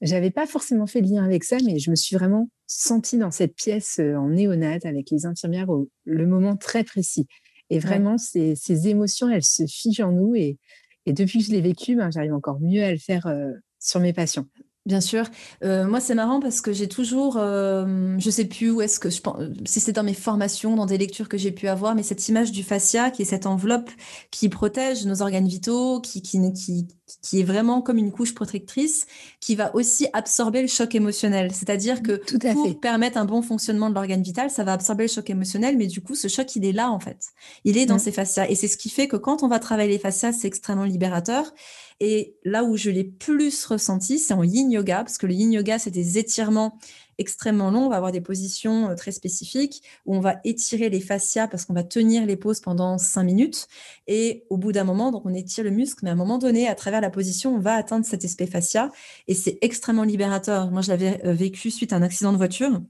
j'avais 0.01 0.31
pas 0.31 0.45
forcément 0.45 0.85
fait 0.85 0.99
le 0.99 1.07
lien 1.07 1.23
avec 1.23 1.45
ça, 1.45 1.55
mais 1.63 1.79
je 1.79 1.91
me 1.91 1.95
suis 1.95 2.13
vraiment 2.17 2.49
sentie 2.67 3.17
dans 3.17 3.31
cette 3.31 3.55
pièce 3.55 3.99
euh, 4.01 4.17
en 4.17 4.31
néonate 4.31 4.85
avec 4.85 5.09
les 5.11 5.25
infirmières 5.25 5.69
au 5.69 5.89
le 6.03 6.27
moment 6.27 6.57
très 6.57 6.83
précis. 6.83 7.25
Et 7.69 7.79
vraiment, 7.79 8.17
ces, 8.17 8.55
ces, 8.57 8.89
émotions, 8.89 9.29
elles 9.29 9.45
se 9.45 9.65
figent 9.65 10.01
en 10.01 10.11
nous. 10.11 10.35
Et, 10.35 10.57
et 11.05 11.13
depuis 11.13 11.39
que 11.39 11.45
je 11.45 11.51
l'ai 11.51 11.61
vécu, 11.61 11.95
ben, 11.95 12.11
j'arrive 12.11 12.33
encore 12.33 12.59
mieux 12.59 12.83
à 12.83 12.91
le 12.91 12.97
faire 12.97 13.27
euh, 13.27 13.53
sur 13.79 14.01
mes 14.01 14.11
patients. 14.11 14.45
Bien 14.85 15.01
sûr. 15.01 15.25
Euh, 15.63 15.87
moi, 15.87 15.99
c'est 15.99 16.13
marrant 16.13 16.39
parce 16.39 16.61
que 16.61 16.71
j'ai 16.71 16.87
toujours, 16.87 17.37
euh, 17.37 18.15
je 18.19 18.29
sais 18.29 18.45
plus 18.45 18.69
où 18.69 18.81
est-ce 18.81 18.99
que 18.99 19.09
je 19.09 19.19
pense, 19.19 19.41
si 19.65 19.79
c'est 19.79 19.93
dans 19.93 20.03
mes 20.03 20.13
formations, 20.13 20.75
dans 20.75 20.85
des 20.85 20.99
lectures 20.99 21.27
que 21.27 21.39
j'ai 21.39 21.51
pu 21.51 21.67
avoir, 21.67 21.95
mais 21.95 22.03
cette 22.03 22.27
image 22.29 22.51
du 22.51 22.61
fascia, 22.63 23.09
qui 23.09 23.23
est 23.23 23.25
cette 23.25 23.47
enveloppe 23.47 23.89
qui 24.29 24.47
protège 24.47 25.03
nos 25.07 25.23
organes 25.23 25.47
vitaux, 25.47 26.01
qui, 26.01 26.21
qui, 26.21 26.37
qui, 26.53 26.87
qui 27.21 27.39
est 27.39 27.43
vraiment 27.43 27.81
comme 27.81 27.97
une 27.97 28.11
couche 28.11 28.33
protectrice, 28.33 29.05
qui 29.39 29.55
va 29.55 29.75
aussi 29.75 30.07
absorber 30.13 30.61
le 30.61 30.67
choc 30.67 30.95
émotionnel. 30.95 31.51
C'est-à-dire 31.53 32.01
que 32.01 32.13
Tout 32.13 32.39
à 32.43 32.53
pour 32.53 32.67
fait. 32.67 32.73
permettre 32.73 33.17
un 33.17 33.25
bon 33.25 33.41
fonctionnement 33.41 33.89
de 33.89 33.95
l'organe 33.95 34.23
vital, 34.23 34.49
ça 34.49 34.63
va 34.63 34.73
absorber 34.73 35.03
le 35.05 35.09
choc 35.09 35.29
émotionnel, 35.29 35.77
mais 35.77 35.87
du 35.87 36.01
coup, 36.01 36.15
ce 36.15 36.27
choc, 36.27 36.55
il 36.55 36.65
est 36.65 36.71
là 36.71 36.89
en 36.89 36.99
fait. 36.99 37.27
Il 37.63 37.77
est 37.77 37.85
dans 37.85 37.99
ces 37.99 38.11
fascias, 38.11 38.47
et 38.49 38.55
c'est 38.55 38.67
ce 38.67 38.77
qui 38.77 38.89
fait 38.89 39.07
que 39.07 39.17
quand 39.17 39.43
on 39.43 39.47
va 39.47 39.59
travailler 39.59 39.91
les 39.91 39.99
fascias, 39.99 40.33
c'est 40.33 40.47
extrêmement 40.47 40.83
libérateur. 40.83 41.53
Et 41.99 42.35
là 42.43 42.63
où 42.63 42.75
je 42.75 42.89
l'ai 42.89 43.05
plus 43.05 43.65
ressenti, 43.65 44.19
c'est 44.19 44.33
en 44.33 44.43
yin 44.43 44.69
yoga, 44.69 44.97
parce 44.97 45.17
que 45.17 45.27
le 45.27 45.33
yin 45.33 45.51
yoga, 45.51 45.79
c'est 45.79 45.91
des 45.91 46.17
étirements 46.17 46.77
extrêmement 47.17 47.71
longs. 47.71 47.85
On 47.85 47.89
va 47.89 47.97
avoir 47.97 48.11
des 48.11 48.21
positions 48.21 48.89
euh, 48.89 48.95
très 48.95 49.11
spécifiques 49.11 49.83
où 50.05 50.15
on 50.15 50.19
va 50.19 50.37
étirer 50.43 50.89
les 50.89 51.01
fascias 51.01 51.47
parce 51.47 51.65
qu'on 51.65 51.73
va 51.73 51.83
tenir 51.83 52.25
les 52.25 52.35
poses 52.35 52.59
pendant 52.59 52.97
cinq 52.97 53.23
minutes. 53.23 53.67
Et 54.07 54.45
au 54.49 54.57
bout 54.57 54.71
d'un 54.71 54.83
moment, 54.83 55.11
donc 55.11 55.25
on 55.25 55.33
étire 55.33 55.63
le 55.63 55.71
muscle, 55.71 56.01
mais 56.03 56.09
à 56.09 56.13
un 56.13 56.17
moment 56.17 56.37
donné, 56.37 56.67
à 56.67 56.75
travers 56.75 57.01
la 57.01 57.09
position, 57.09 57.55
on 57.55 57.59
va 57.59 57.75
atteindre 57.75 58.05
cet 58.05 58.25
aspect 58.25 58.47
fascia. 58.47 58.91
Et 59.27 59.33
c'est 59.33 59.57
extrêmement 59.61 60.03
libérateur. 60.03 60.71
Moi, 60.71 60.81
je 60.81 60.89
l'avais 60.89 61.25
euh, 61.25 61.33
vécu 61.33 61.71
suite 61.71 61.93
à 61.93 61.97
un 61.97 62.01
accident 62.01 62.31
de 62.31 62.37
voiture 62.37 62.81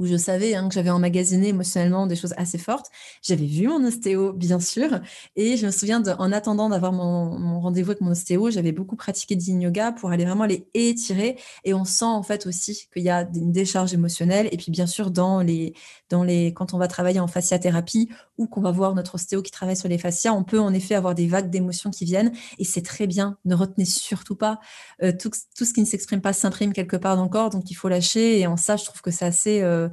où 0.00 0.06
je 0.06 0.16
savais 0.16 0.54
hein, 0.54 0.66
que 0.68 0.74
j'avais 0.74 0.90
emmagasiné 0.90 1.48
émotionnellement 1.48 2.06
des 2.06 2.16
choses 2.16 2.34
assez 2.38 2.56
fortes. 2.58 2.86
J'avais 3.22 3.44
vu 3.44 3.68
mon 3.68 3.84
ostéo, 3.84 4.32
bien 4.32 4.58
sûr, 4.58 5.00
et 5.36 5.58
je 5.58 5.66
me 5.66 5.70
souviens, 5.70 6.00
de, 6.00 6.10
en 6.12 6.32
attendant 6.32 6.70
d'avoir 6.70 6.92
mon, 6.92 7.60
rendez-vous 7.60 7.90
avec 7.90 8.00
mon 8.00 8.12
ostéo, 8.12 8.50
j'avais 8.50 8.72
beaucoup 8.72 8.96
pratiqué 8.96 9.36
du 9.36 9.50
yoga 9.52 9.92
pour 9.92 10.10
aller 10.10 10.24
vraiment 10.24 10.46
les 10.46 10.66
étirer, 10.72 11.38
et 11.64 11.74
on 11.74 11.84
sent 11.84 12.06
en 12.06 12.22
fait 12.22 12.46
aussi 12.46 12.88
qu'il 12.92 13.02
y 13.02 13.10
a 13.10 13.28
une 13.34 13.52
décharge 13.52 13.92
émotionnelle, 13.92 14.48
et 14.50 14.56
puis 14.56 14.72
bien 14.72 14.86
sûr, 14.86 15.10
dans 15.10 15.42
les, 15.42 15.74
dans 16.08 16.24
les, 16.24 16.54
quand 16.54 16.72
on 16.72 16.78
va 16.78 16.88
travailler 16.88 17.20
en 17.20 17.26
fasciathérapie 17.26 18.08
ou 18.38 18.46
qu'on 18.46 18.62
va 18.62 18.70
voir 18.70 18.94
notre 18.94 19.16
ostéo 19.16 19.42
qui 19.42 19.50
travaille 19.50 19.76
sur 19.76 19.88
les 19.88 19.98
fascias, 19.98 20.32
on 20.32 20.44
peut 20.44 20.60
en 20.60 20.72
effet 20.72 20.94
avoir 20.94 21.14
des 21.14 21.26
vagues 21.26 21.50
d'émotions 21.50 21.90
qui 21.90 22.06
viennent, 22.06 22.32
et 22.58 22.64
c'est 22.64 22.82
très 22.82 23.06
bien, 23.06 23.36
ne 23.44 23.54
retenez 23.54 23.84
surtout 23.84 24.34
pas, 24.34 24.60
euh, 25.02 25.12
tout, 25.12 25.30
ce 25.34 25.74
qui 25.74 25.80
ne 25.82 25.86
s'exprime 25.86 26.22
pas 26.22 26.32
s'imprime 26.32 26.72
quelque 26.72 26.96
part 26.96 27.16
dans 27.16 27.24
le 27.24 27.28
corps, 27.28 27.50
donc 27.50 27.70
il 27.70 27.74
faut 27.74 27.90
lâcher, 27.90 28.40
et 28.40 28.46
en 28.46 28.56
ça, 28.56 28.76
je 28.76 28.86
trouve 28.86 29.02
que 29.02 29.10
c'est 29.10 29.26
assez... 29.26 29.60
Euh, 29.60 29.89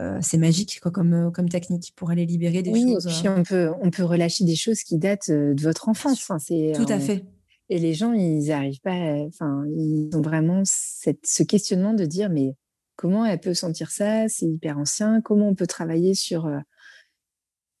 euh, 0.00 0.18
c'est 0.20 0.38
magique 0.38 0.80
quoi, 0.80 0.90
comme, 0.90 1.14
euh, 1.14 1.30
comme 1.30 1.48
technique 1.48 1.92
pour 1.94 2.10
aller 2.10 2.26
libérer 2.26 2.62
des 2.62 2.72
choses. 2.72 3.06
Oui, 3.06 3.12
puis 3.12 3.28
euh. 3.28 3.36
on 3.36 3.42
peut, 3.42 3.70
on 3.80 3.90
peut 3.90 4.02
relâcher 4.02 4.44
des 4.44 4.56
choses 4.56 4.82
qui 4.82 4.98
datent 4.98 5.30
de 5.30 5.62
votre 5.62 5.88
enfance. 5.88 6.28
Enfin, 6.28 6.38
Tout 6.74 6.86
à 6.88 6.98
fait. 6.98 7.24
Et 7.70 7.78
les 7.78 7.94
gens, 7.94 8.12
ils 8.12 8.48
n'arrivent 8.48 8.80
pas, 8.80 9.14
enfin, 9.26 9.64
ils 9.68 10.10
ont 10.14 10.20
vraiment 10.20 10.62
cette, 10.64 11.26
ce 11.26 11.42
questionnement 11.42 11.94
de 11.94 12.04
dire, 12.04 12.28
mais 12.28 12.56
comment 12.96 13.24
elle 13.24 13.40
peut 13.40 13.54
sentir 13.54 13.90
ça 13.90 14.28
C'est 14.28 14.46
hyper 14.46 14.78
ancien. 14.78 15.20
Comment 15.22 15.48
on 15.48 15.54
peut 15.54 15.66
travailler 15.66 16.14
sur, 16.14 16.50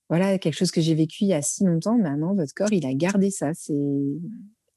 voilà, 0.08 0.38
quelque 0.38 0.54
chose 0.54 0.70
que 0.70 0.80
j'ai 0.80 0.94
vécu 0.94 1.24
il 1.24 1.28
y 1.28 1.34
a 1.34 1.42
si 1.42 1.64
longtemps. 1.64 1.98
Maintenant, 1.98 2.34
votre 2.34 2.54
corps, 2.54 2.72
il 2.72 2.86
a 2.86 2.94
gardé 2.94 3.30
ça. 3.30 3.52
C'est. 3.54 3.74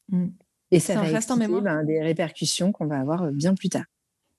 Mmh. 0.09 0.27
Et 0.71 0.79
ça, 0.81 0.95
va 0.95 1.01
reste 1.03 1.31
en 1.31 1.37
mémoire. 1.37 1.61
Ben, 1.61 1.85
des 1.85 2.01
répercussions 2.01 2.73
qu'on 2.73 2.87
va 2.87 2.99
avoir 2.99 3.31
bien 3.31 3.53
plus 3.53 3.69
tard. 3.69 3.85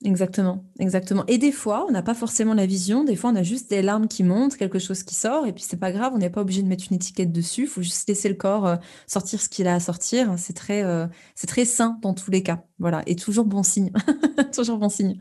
Exactement, 0.04 0.64
exactement. 0.78 1.24
Et 1.26 1.38
des 1.38 1.50
fois, 1.50 1.84
on 1.88 1.90
n'a 1.90 2.02
pas 2.02 2.14
forcément 2.14 2.54
la 2.54 2.66
vision. 2.66 3.02
Des 3.02 3.16
fois, 3.16 3.30
on 3.30 3.34
a 3.34 3.42
juste 3.42 3.68
des 3.68 3.82
larmes 3.82 4.06
qui 4.06 4.22
montent, 4.22 4.56
quelque 4.56 4.78
chose 4.78 5.02
qui 5.02 5.16
sort, 5.16 5.44
et 5.44 5.52
puis 5.52 5.64
c'est 5.66 5.76
pas 5.76 5.90
grave. 5.90 6.12
On 6.14 6.18
n'est 6.18 6.30
pas 6.30 6.42
obligé 6.42 6.62
de 6.62 6.68
mettre 6.68 6.84
une 6.88 6.96
étiquette 6.96 7.32
dessus. 7.32 7.62
Il 7.62 7.68
faut 7.68 7.82
juste 7.82 8.08
laisser 8.08 8.28
le 8.28 8.36
corps 8.36 8.64
euh, 8.64 8.76
sortir 9.08 9.40
ce 9.40 9.48
qu'il 9.48 9.66
a 9.66 9.74
à 9.74 9.80
sortir. 9.80 10.34
C'est 10.38 10.52
très, 10.52 10.84
euh, 10.84 11.08
c'est 11.34 11.48
très 11.48 11.64
sain 11.64 11.98
dans 12.00 12.14
tous 12.14 12.30
les 12.30 12.44
cas. 12.44 12.62
Voilà, 12.78 13.02
et 13.06 13.16
toujours 13.16 13.44
bon 13.44 13.64
signe, 13.64 13.90
toujours 14.54 14.78
bon 14.78 14.88
signe. 14.88 15.20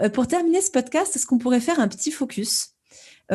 Euh, 0.00 0.10
pour 0.10 0.26
terminer 0.26 0.60
ce 0.60 0.70
podcast, 0.70 1.16
est-ce 1.16 1.24
qu'on 1.24 1.38
pourrait 1.38 1.60
faire 1.60 1.80
un 1.80 1.88
petit 1.88 2.10
focus 2.10 2.74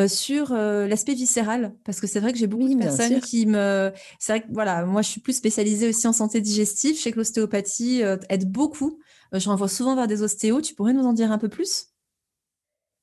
sur 0.08 0.52
l'aspect 0.52 1.13
viscéral? 1.13 1.74
Parce 1.86 2.02
que 2.02 2.06
c'est 2.08 2.19
vrai 2.19 2.34
que 2.34 2.38
j'ai 2.38 2.48
beaucoup 2.48 2.67
de 2.67 2.78
personnes 2.78 3.21
qui 3.21 3.45
me 3.45 3.93
c'est 4.19 4.34
vrai 4.34 4.41
que 4.41 4.48
voilà 4.52 4.84
moi 4.84 5.02
je 5.02 5.08
suis 5.08 5.21
plus 5.21 5.32
spécialisée 5.32 5.88
aussi 5.88 6.06
en 6.06 6.12
santé 6.12 6.41
digestive 6.41 6.98
je 6.98 7.02
sais 7.02 7.13
que 7.13 7.17
l'ostéopathie 7.17 8.02
aide 8.28 8.52
beaucoup 8.52 9.00
je 9.34 9.50
renvoie 9.50 9.68
souvent 9.68 9.96
vers 9.96 10.08
des 10.08 10.22
ostéos. 10.22 10.62
Tu 10.62 10.76
pourrais 10.76 10.94
nous 10.94 11.06
en 11.06 11.14
dire 11.14 11.32
un 11.32 11.38
peu 11.38 11.50
plus? 11.50 11.88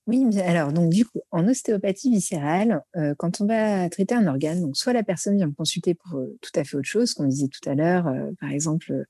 Oui, 0.08 0.26
alors 0.40 0.72
donc 0.72 0.90
du 0.90 1.04
coup, 1.04 1.20
en 1.30 1.46
ostéopathie 1.46 2.10
viscérale, 2.10 2.82
euh, 2.96 3.14
quand 3.16 3.40
on 3.40 3.46
va 3.46 3.88
traiter 3.88 4.16
un 4.16 4.26
organe, 4.26 4.60
donc 4.60 4.76
soit 4.76 4.92
la 4.92 5.04
personne 5.04 5.36
vient 5.36 5.46
me 5.46 5.52
consulter 5.52 5.94
pour 5.94 6.18
euh, 6.18 6.36
tout 6.40 6.50
à 6.56 6.64
fait 6.64 6.76
autre 6.76 6.88
chose, 6.88 7.14
qu'on 7.14 7.26
disait 7.26 7.46
tout 7.46 7.68
à 7.68 7.74
l'heure, 7.74 8.12
par 8.40 8.50
exemple 8.50 9.04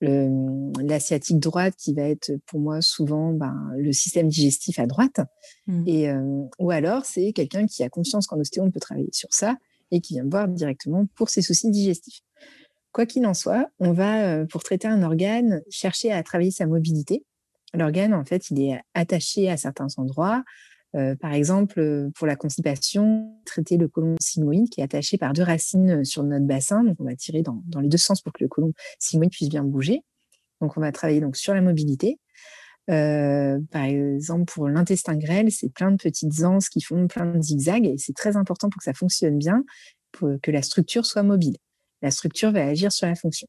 l'asiatique 0.00 1.40
droite 1.40 1.74
qui 1.76 1.92
va 1.92 2.02
être 2.02 2.30
pour 2.46 2.60
moi 2.60 2.80
souvent 2.80 3.32
ben, 3.32 3.72
le 3.76 3.92
système 3.92 4.28
digestif 4.28 4.78
à 4.78 4.86
droite, 4.86 5.18
mmh. 5.66 5.88
et 5.88 6.12
ou 6.60 6.70
alors 6.70 7.04
c'est 7.04 7.32
quelqu'un 7.32 7.66
qui 7.66 7.82
a 7.82 7.88
conscience 7.88 8.28
qu'en 8.28 8.38
ostéo 8.38 8.62
on 8.62 8.70
peut 8.70 8.78
travailler 8.78 9.08
sur 9.10 9.32
ça 9.32 9.56
et 9.90 10.00
qui 10.00 10.14
vient 10.14 10.22
me 10.22 10.30
voir 10.30 10.46
directement 10.46 11.06
pour 11.16 11.30
ses 11.30 11.42
soucis 11.42 11.72
digestifs. 11.72 12.20
Quoi 12.92 13.06
qu'il 13.06 13.26
en 13.26 13.34
soit, 13.34 13.70
on 13.78 13.92
va, 13.92 14.46
pour 14.46 14.62
traiter 14.62 14.88
un 14.88 15.02
organe, 15.02 15.62
chercher 15.70 16.12
à 16.12 16.22
travailler 16.22 16.50
sa 16.50 16.66
mobilité. 16.66 17.24
L'organe, 17.74 18.14
en 18.14 18.24
fait, 18.24 18.50
il 18.50 18.62
est 18.62 18.80
attaché 18.94 19.50
à 19.50 19.56
certains 19.56 19.88
endroits. 19.98 20.42
par 21.20 21.32
exemple, 21.32 22.08
pour 22.14 22.26
la 22.26 22.34
constipation, 22.34 23.30
traiter 23.44 23.76
le 23.76 23.88
côlon 23.88 24.16
sigmoïde 24.20 24.70
qui 24.70 24.80
est 24.80 24.84
attaché 24.84 25.18
par 25.18 25.34
deux 25.34 25.42
racines 25.42 26.04
sur 26.04 26.22
notre 26.22 26.46
bassin. 26.46 26.82
Donc, 26.82 26.96
on 26.98 27.04
va 27.04 27.14
tirer 27.14 27.42
dans, 27.42 27.62
les 27.80 27.88
deux 27.88 27.98
sens 27.98 28.22
pour 28.22 28.32
que 28.32 28.42
le 28.42 28.48
côlon 28.48 28.72
sigmoïde 28.98 29.30
puisse 29.30 29.50
bien 29.50 29.64
bouger. 29.64 30.02
Donc, 30.60 30.76
on 30.76 30.80
va 30.80 30.90
travailler 30.90 31.20
donc 31.20 31.36
sur 31.36 31.54
la 31.54 31.60
mobilité. 31.60 32.18
par 32.86 33.84
exemple, 33.84 34.50
pour 34.50 34.68
l'intestin 34.68 35.16
grêle, 35.16 35.52
c'est 35.52 35.68
plein 35.68 35.90
de 35.90 35.96
petites 35.96 36.42
anses 36.42 36.70
qui 36.70 36.80
font 36.80 37.06
plein 37.06 37.26
de 37.26 37.42
zigzags 37.42 37.86
et 37.86 37.98
c'est 37.98 38.14
très 38.14 38.36
important 38.38 38.70
pour 38.70 38.78
que 38.78 38.84
ça 38.84 38.94
fonctionne 38.94 39.36
bien, 39.36 39.62
pour 40.10 40.30
que 40.42 40.50
la 40.50 40.62
structure 40.62 41.04
soit 41.04 41.22
mobile 41.22 41.58
la 42.02 42.10
structure 42.10 42.52
va 42.52 42.66
agir 42.66 42.92
sur 42.92 43.06
la 43.06 43.14
fonction. 43.14 43.48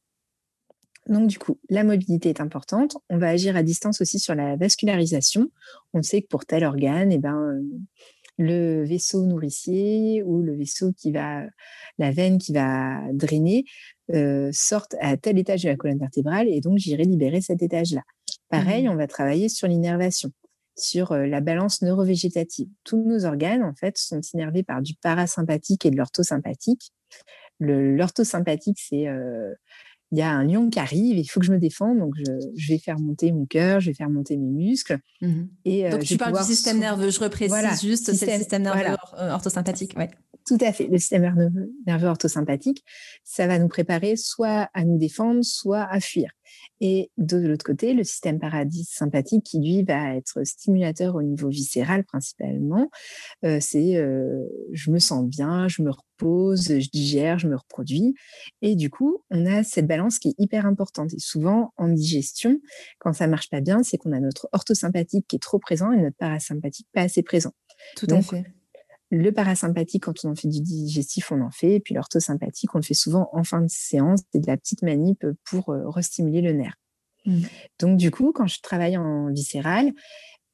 Donc, 1.08 1.28
du 1.28 1.40
coup, 1.40 1.60
la 1.70 1.84
mobilité 1.84 2.30
est 2.30 2.42
importante. 2.42 2.98
On 3.10 3.18
va 3.18 3.30
agir 3.30 3.56
à 3.56 3.64
distance 3.64 4.00
aussi 4.00 4.20
sur 4.20 4.36
la 4.36 4.56
vascularisation. 4.56 5.50
On 5.94 6.04
sait 6.04 6.22
que 6.22 6.28
pour 6.28 6.46
tel 6.46 6.64
organe, 6.64 7.12
eh 7.12 7.18
ben, 7.18 7.36
euh, 7.36 7.62
le 8.38 8.86
vaisseau 8.86 9.26
nourricier 9.26 10.24
ou 10.24 10.42
le 10.42 10.56
vaisseau 10.56 10.94
qui 10.94 11.12
va, 11.12 11.44
la 11.98 12.12
veine 12.12 12.38
qui 12.38 12.54
va 12.54 13.02
drainer, 13.12 13.66
euh, 14.14 14.50
sortent 14.54 14.96
à 15.02 15.18
tel 15.18 15.38
étage 15.38 15.64
de 15.64 15.70
la 15.70 15.76
colonne 15.76 16.00
vertébrale 16.00 16.48
et 16.48 16.62
donc 16.62 16.78
j'irai 16.78 17.04
libérer 17.04 17.42
cet 17.42 17.62
étage-là. 17.62 18.02
Pareil, 18.50 18.88
mmh. 18.88 18.92
on 18.92 18.96
va 18.96 19.08
travailler 19.08 19.50
sur 19.50 19.68
l'innervation, 19.68 20.32
sur 20.76 21.12
euh, 21.12 21.26
la 21.26 21.42
balance 21.42 21.82
neurovégétative. 21.82 22.70
Tous 22.84 23.04
nos 23.04 23.26
organes, 23.26 23.64
en 23.64 23.74
fait, 23.74 23.98
sont 23.98 24.22
innervés 24.34 24.64
par 24.64 24.82
du 24.82 24.94
parasympathique 24.96 25.86
et 25.86 25.92
de 25.92 25.98
l'orthosympathique. 25.98 26.92
L'orthosympathique, 27.60 28.80
c'est 28.80 29.08
euh, 29.08 29.54
il 30.12 30.17
y 30.17 30.22
a 30.22 30.32
un 30.32 30.43
lion 30.43 30.69
qui 30.69 30.80
arrive, 30.80 31.17
il 31.17 31.26
faut 31.26 31.39
que 31.39 31.45
je 31.45 31.52
me 31.52 31.60
défende, 31.60 32.00
donc 32.00 32.15
je, 32.17 32.67
vais 32.67 32.80
faire 32.80 33.00
monter 33.00 33.32
mon 33.32 33.45
cœur, 33.45 33.80
je 33.80 33.91
vais 33.91 33.93
faire 33.93 34.10
monter 34.10 34.38
mes 34.38 34.50
muscles. 34.50 34.98
Mmh 35.22 35.43
et, 35.65 35.86
euh, 35.86 35.91
donc 35.91 36.04
tu 36.04 36.17
parles 36.17 36.38
du 36.38 36.43
système 36.43 36.80
nerveux, 36.80 37.12
je 37.12 37.19
reprécise 37.19 37.82
juste, 37.82 38.13
c'est 38.13 38.26
le 38.26 38.38
système 38.39 38.63
nerveux 38.63 38.95
euh, 39.19 39.32
orthosympathique. 39.32 39.95
Ouais. 39.98 40.10
Tout 40.48 40.58
à 40.62 40.74
fait, 40.74 40.88
le 40.88 40.98
système 40.98 41.22
nerveux, 41.22 41.52
nerveux 41.86 42.08
orthosympathique, 42.08 42.84
ça 43.24 43.45
va 43.45 43.60
nous 43.60 43.67
préparer 43.67 44.15
soit 44.15 44.69
à 44.74 44.84
nous 44.84 44.98
défendre, 44.98 45.43
soit 45.43 45.84
à 45.84 46.00
fuir. 46.00 46.32
Et 46.82 47.12
de 47.18 47.38
l'autre 47.38 47.65
côté, 47.65 47.94
le 47.94 48.04
système 48.04 48.39
parasympathique 48.39 49.44
qui, 49.46 49.60
lui, 49.60 49.84
va 49.84 50.15
être 50.15 50.44
stimulateur 50.46 51.15
au 51.15 51.22
niveau 51.22 51.50
viscéral 51.50 52.04
principalement. 52.04 52.89
Euh, 53.44 53.60
c'est 53.60 53.98
euh, 53.98 54.46
je 54.72 54.92
me 54.92 55.00
sens 55.00 55.26
bien, 55.26 55.68
je 55.68 55.82
me 55.82 55.92
repose, 55.92 56.80
je 56.80 56.89
digère, 56.89 57.39
je 57.39 57.48
me 57.48 57.56
reproduis. 57.56 58.15
Et 58.62 58.76
du 58.76 58.89
coup, 58.89 59.24
on 59.30 59.46
a 59.46 59.63
cette 59.63 59.88
balance 59.88 60.20
qui 60.20 60.30
est 60.30 60.36
hyper 60.38 60.65
importante. 60.65 61.13
Et 61.13 61.20
souvent, 61.20 61.74
en 61.78 61.89
digestion, 61.89 62.60
quand 63.00 63.13
ça 63.13 63.28
marche 63.28 63.50
pas 63.50 63.62
bien, 63.62 63.84
c'est 63.84 63.98
qu'on 63.98 64.12
a 64.12 64.20
notre 64.20 64.50
orthosympathique 64.52 65.28
qui 65.28 65.36
est 65.36 65.39
trop 65.39 65.60
présent 65.60 65.92
et 65.92 66.02
notre 66.02 66.18
parasympathique 66.18 66.88
pas 66.94 67.02
assez 67.02 67.24
présent. 67.24 67.52
Tout 67.96 68.08
à 68.10 68.22
fait. 68.22 68.46
Le 69.12 69.32
parasympathique, 69.32 70.04
quand 70.04 70.24
on 70.24 70.32
en 70.32 70.36
fait 70.36 70.48
du 70.48 70.62
digestif, 70.62 71.32
on 71.32 71.41
en 71.41 71.52
fait. 71.52 71.76
Et 71.76 71.80
puis 71.80 71.95
l'orthosympathique, 71.95 72.74
on 72.76 72.80
le 72.80 72.84
fait 72.84 72.93
souvent 72.93 73.30
en 73.34 73.43
fin 73.43 73.62
de 73.62 73.69
séance. 73.69 74.22
C'est 74.32 74.39
de 74.39 74.48
la 74.48 74.58
petite 74.58 74.84
manip 74.84 75.26
pour 75.45 75.69
euh, 75.69 75.89
restimuler 75.89 76.41
le 76.41 76.54
nerf. 76.54 76.76
Mmh. 77.26 77.41
Donc, 77.80 77.98
du 77.98 78.12
coup, 78.12 78.32
quand 78.34 78.48
je 78.48 78.62
travaille 78.62 78.98
en 78.98 79.32
viscéral, 79.32 79.91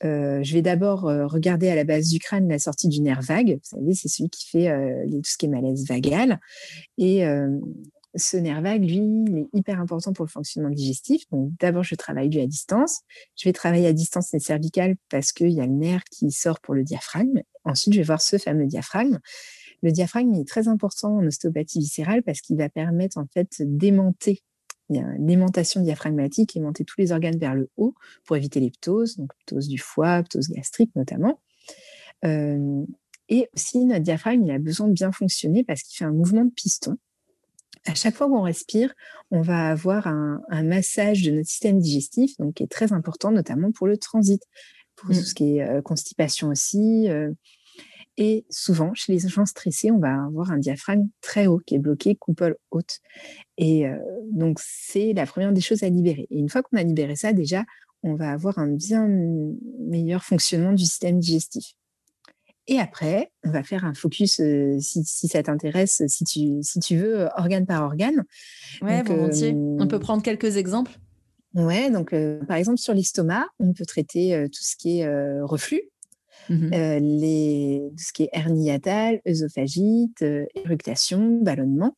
euh, 0.03 0.41
je 0.43 0.53
vais 0.53 0.61
d'abord 0.61 1.07
euh, 1.07 1.27
regarder 1.27 1.69
à 1.69 1.75
la 1.75 1.83
base 1.83 2.09
du 2.09 2.19
crâne 2.19 2.47
la 2.47 2.59
sortie 2.59 2.87
du 2.87 3.01
nerf 3.01 3.21
vague. 3.21 3.51
Vous 3.51 3.77
savez, 3.77 3.93
c'est 3.93 4.07
celui 4.07 4.29
qui 4.29 4.49
fait 4.49 4.69
tout 5.09 5.21
ce 5.23 5.37
qui 5.37 5.45
est 5.45 5.49
malaise 5.49 5.85
vagal. 5.87 6.39
Et 6.97 7.25
ce 8.15 8.37
nerf 8.37 8.61
vague, 8.61 8.83
lui, 8.83 8.97
il 8.97 9.37
est 9.37 9.57
hyper 9.57 9.79
important 9.79 10.13
pour 10.13 10.25
le 10.25 10.29
fonctionnement 10.29 10.69
digestif. 10.69 11.23
Donc, 11.31 11.51
d'abord, 11.59 11.83
je 11.83 11.95
travaille 11.95 12.29
lui 12.29 12.39
à 12.39 12.47
distance. 12.47 13.01
Je 13.35 13.47
vais 13.47 13.53
travailler 13.53 13.87
à 13.87 13.93
distance 13.93 14.31
les 14.33 14.39
cervicales 14.39 14.95
parce 15.09 15.31
qu'il 15.31 15.51
y 15.51 15.61
a 15.61 15.65
le 15.65 15.73
nerf 15.73 16.03
qui 16.11 16.31
sort 16.31 16.59
pour 16.59 16.73
le 16.73 16.83
diaphragme. 16.83 17.41
Ensuite, 17.63 17.93
je 17.93 17.99
vais 17.99 18.05
voir 18.05 18.21
ce 18.21 18.37
fameux 18.37 18.65
diaphragme. 18.65 19.19
Le 19.81 19.91
diaphragme 19.91 20.33
est 20.35 20.47
très 20.47 20.67
important 20.67 21.17
en 21.17 21.25
ostéopathie 21.25 21.79
viscérale 21.79 22.23
parce 22.23 22.41
qu'il 22.41 22.57
va 22.57 22.69
permettre 22.69 23.17
en 23.17 23.27
fait 23.33 23.57
d'aimanter. 23.59 24.41
Il 24.89 24.97
y 24.97 24.99
a 24.99 25.15
une 25.15 25.83
diaphragmatique, 25.83 26.55
aimanter 26.55 26.85
tous 26.85 26.99
les 26.99 27.11
organes 27.11 27.37
vers 27.37 27.55
le 27.55 27.69
haut 27.75 27.95
pour 28.23 28.37
éviter 28.37 28.59
les 28.59 28.69
ptoses, 28.69 29.17
donc 29.17 29.31
ptose 29.45 29.67
du 29.67 29.79
foie, 29.79 30.21
ptose 30.23 30.49
gastrique 30.49 30.95
notamment. 30.95 31.41
Euh, 32.23 32.85
et 33.27 33.49
aussi, 33.55 33.83
notre 33.85 34.03
diaphragme, 34.03 34.45
il 34.45 34.51
a 34.51 34.59
besoin 34.59 34.87
de 34.87 34.93
bien 34.93 35.11
fonctionner 35.11 35.63
parce 35.63 35.81
qu'il 35.81 35.97
fait 35.97 36.05
un 36.05 36.11
mouvement 36.11 36.45
de 36.45 36.51
piston 36.51 36.97
à 37.85 37.93
chaque 37.93 38.15
fois 38.15 38.27
qu'on 38.27 38.41
respire, 38.41 38.93
on 39.31 39.41
va 39.41 39.69
avoir 39.69 40.07
un, 40.07 40.41
massage 40.63 41.21
de 41.23 41.31
notre 41.31 41.47
système 41.47 41.79
digestif, 41.79 42.35
donc 42.37 42.55
qui 42.55 42.63
est 42.63 42.71
très 42.71 42.93
important, 42.93 43.31
notamment 43.31 43.71
pour 43.71 43.87
le 43.87 43.97
transit, 43.97 44.41
pour 44.95 45.09
tout 45.09 45.15
mmh. 45.15 45.23
ce 45.23 45.33
qui 45.33 45.57
est 45.57 45.63
euh, 45.63 45.81
constipation 45.81 46.49
aussi. 46.49 47.09
Euh. 47.09 47.31
et 48.17 48.45
souvent, 48.49 48.93
chez 48.93 49.13
les 49.13 49.19
gens 49.19 49.45
stressés, 49.45 49.91
on 49.91 49.99
va 49.99 50.25
avoir 50.25 50.51
un 50.51 50.57
diaphragme 50.57 51.07
très 51.21 51.47
haut 51.47 51.59
qui 51.59 51.75
est 51.75 51.79
bloqué, 51.79 52.15
coupole 52.15 52.57
haute. 52.71 52.99
Et 53.57 53.87
euh, 53.87 53.97
donc, 54.31 54.59
c'est 54.61 55.13
la 55.13 55.25
première 55.25 55.53
des 55.53 55.61
choses 55.61 55.83
à 55.83 55.89
libérer. 55.89 56.27
Et 56.31 56.39
une 56.39 56.49
fois 56.49 56.63
qu'on 56.63 56.77
a 56.77 56.83
libéré 56.83 57.15
ça, 57.15 57.33
déjà, 57.33 57.65
on 58.03 58.15
va 58.15 58.31
avoir 58.31 58.57
un 58.59 58.67
bien 58.67 59.07
meilleur 59.79 60.23
fonctionnement 60.23 60.73
du 60.73 60.85
système 60.85 61.19
digestif. 61.19 61.75
Et 62.67 62.79
après, 62.79 63.31
on 63.43 63.51
va 63.51 63.63
faire 63.63 63.85
un 63.85 63.93
focus, 63.93 64.39
euh, 64.39 64.77
si, 64.79 65.03
ça 65.05 65.43
t'intéresse, 65.43 66.01
si 66.07 66.23
tu, 66.23 66.63
si 66.63 66.79
tu 66.79 66.97
veux, 66.97 67.21
euh, 67.21 67.27
organe 67.37 67.65
par 67.65 67.83
organe. 67.83 68.23
Oui, 68.81 69.01
volontiers. 69.03 69.53
on 69.53 69.87
peut 69.87 69.99
prendre 69.99 70.23
quelques 70.23 70.57
exemples. 70.57 70.97
Ouais, 71.53 71.89
donc 71.89 72.11
euh, 72.11 72.43
par 72.45 72.57
exemple 72.57 72.79
sur 72.79 72.93
l'estomac, 72.93 73.45
on 73.59 73.71
peut 73.73 73.85
traiter 73.85 74.45
tout 74.51 74.61
ce 74.61 74.75
qui 74.75 74.99
est 74.99 75.41
reflux, 75.41 75.83
les, 76.49 77.81
tout 77.91 78.03
ce 78.03 78.11
qui 78.11 78.23
est 78.23 78.29
hernie 78.33 78.65
hiatale, 78.65 79.21
œsophagite, 79.27 80.25
éructation, 80.55 81.39
ballonnement. 81.41 81.95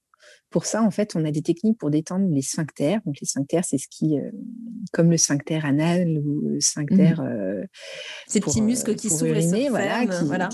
Pour 0.50 0.66
ça, 0.66 0.82
en 0.82 0.92
fait, 0.92 1.16
on 1.16 1.26
a 1.26 1.32
des 1.32 1.42
techniques 1.42 1.78
pour 1.78 1.90
détendre 1.90 2.28
les 2.30 2.42
sphincters. 2.42 3.02
Donc, 3.06 3.20
les 3.20 3.28
sphincters, 3.28 3.66
c'est 3.66 3.78
ce 3.78 3.88
qui, 3.90 4.18
euh, 4.18 4.32
comme 4.94 5.12
le 5.12 5.18
sphincter 5.18 5.60
anal 5.64 6.20
ou 6.20 6.48
le 6.48 6.62
sphincter. 6.62 7.16
Mmh. 7.16 7.22
Euh, 7.22 7.66
Ces 8.28 8.40
petits 8.40 8.62
muscles 8.62 8.96
qui 8.96 9.10
s'ouvrent 9.10 9.36
et 9.36 9.70
voilà, 9.70 10.06
voilà. 10.24 10.50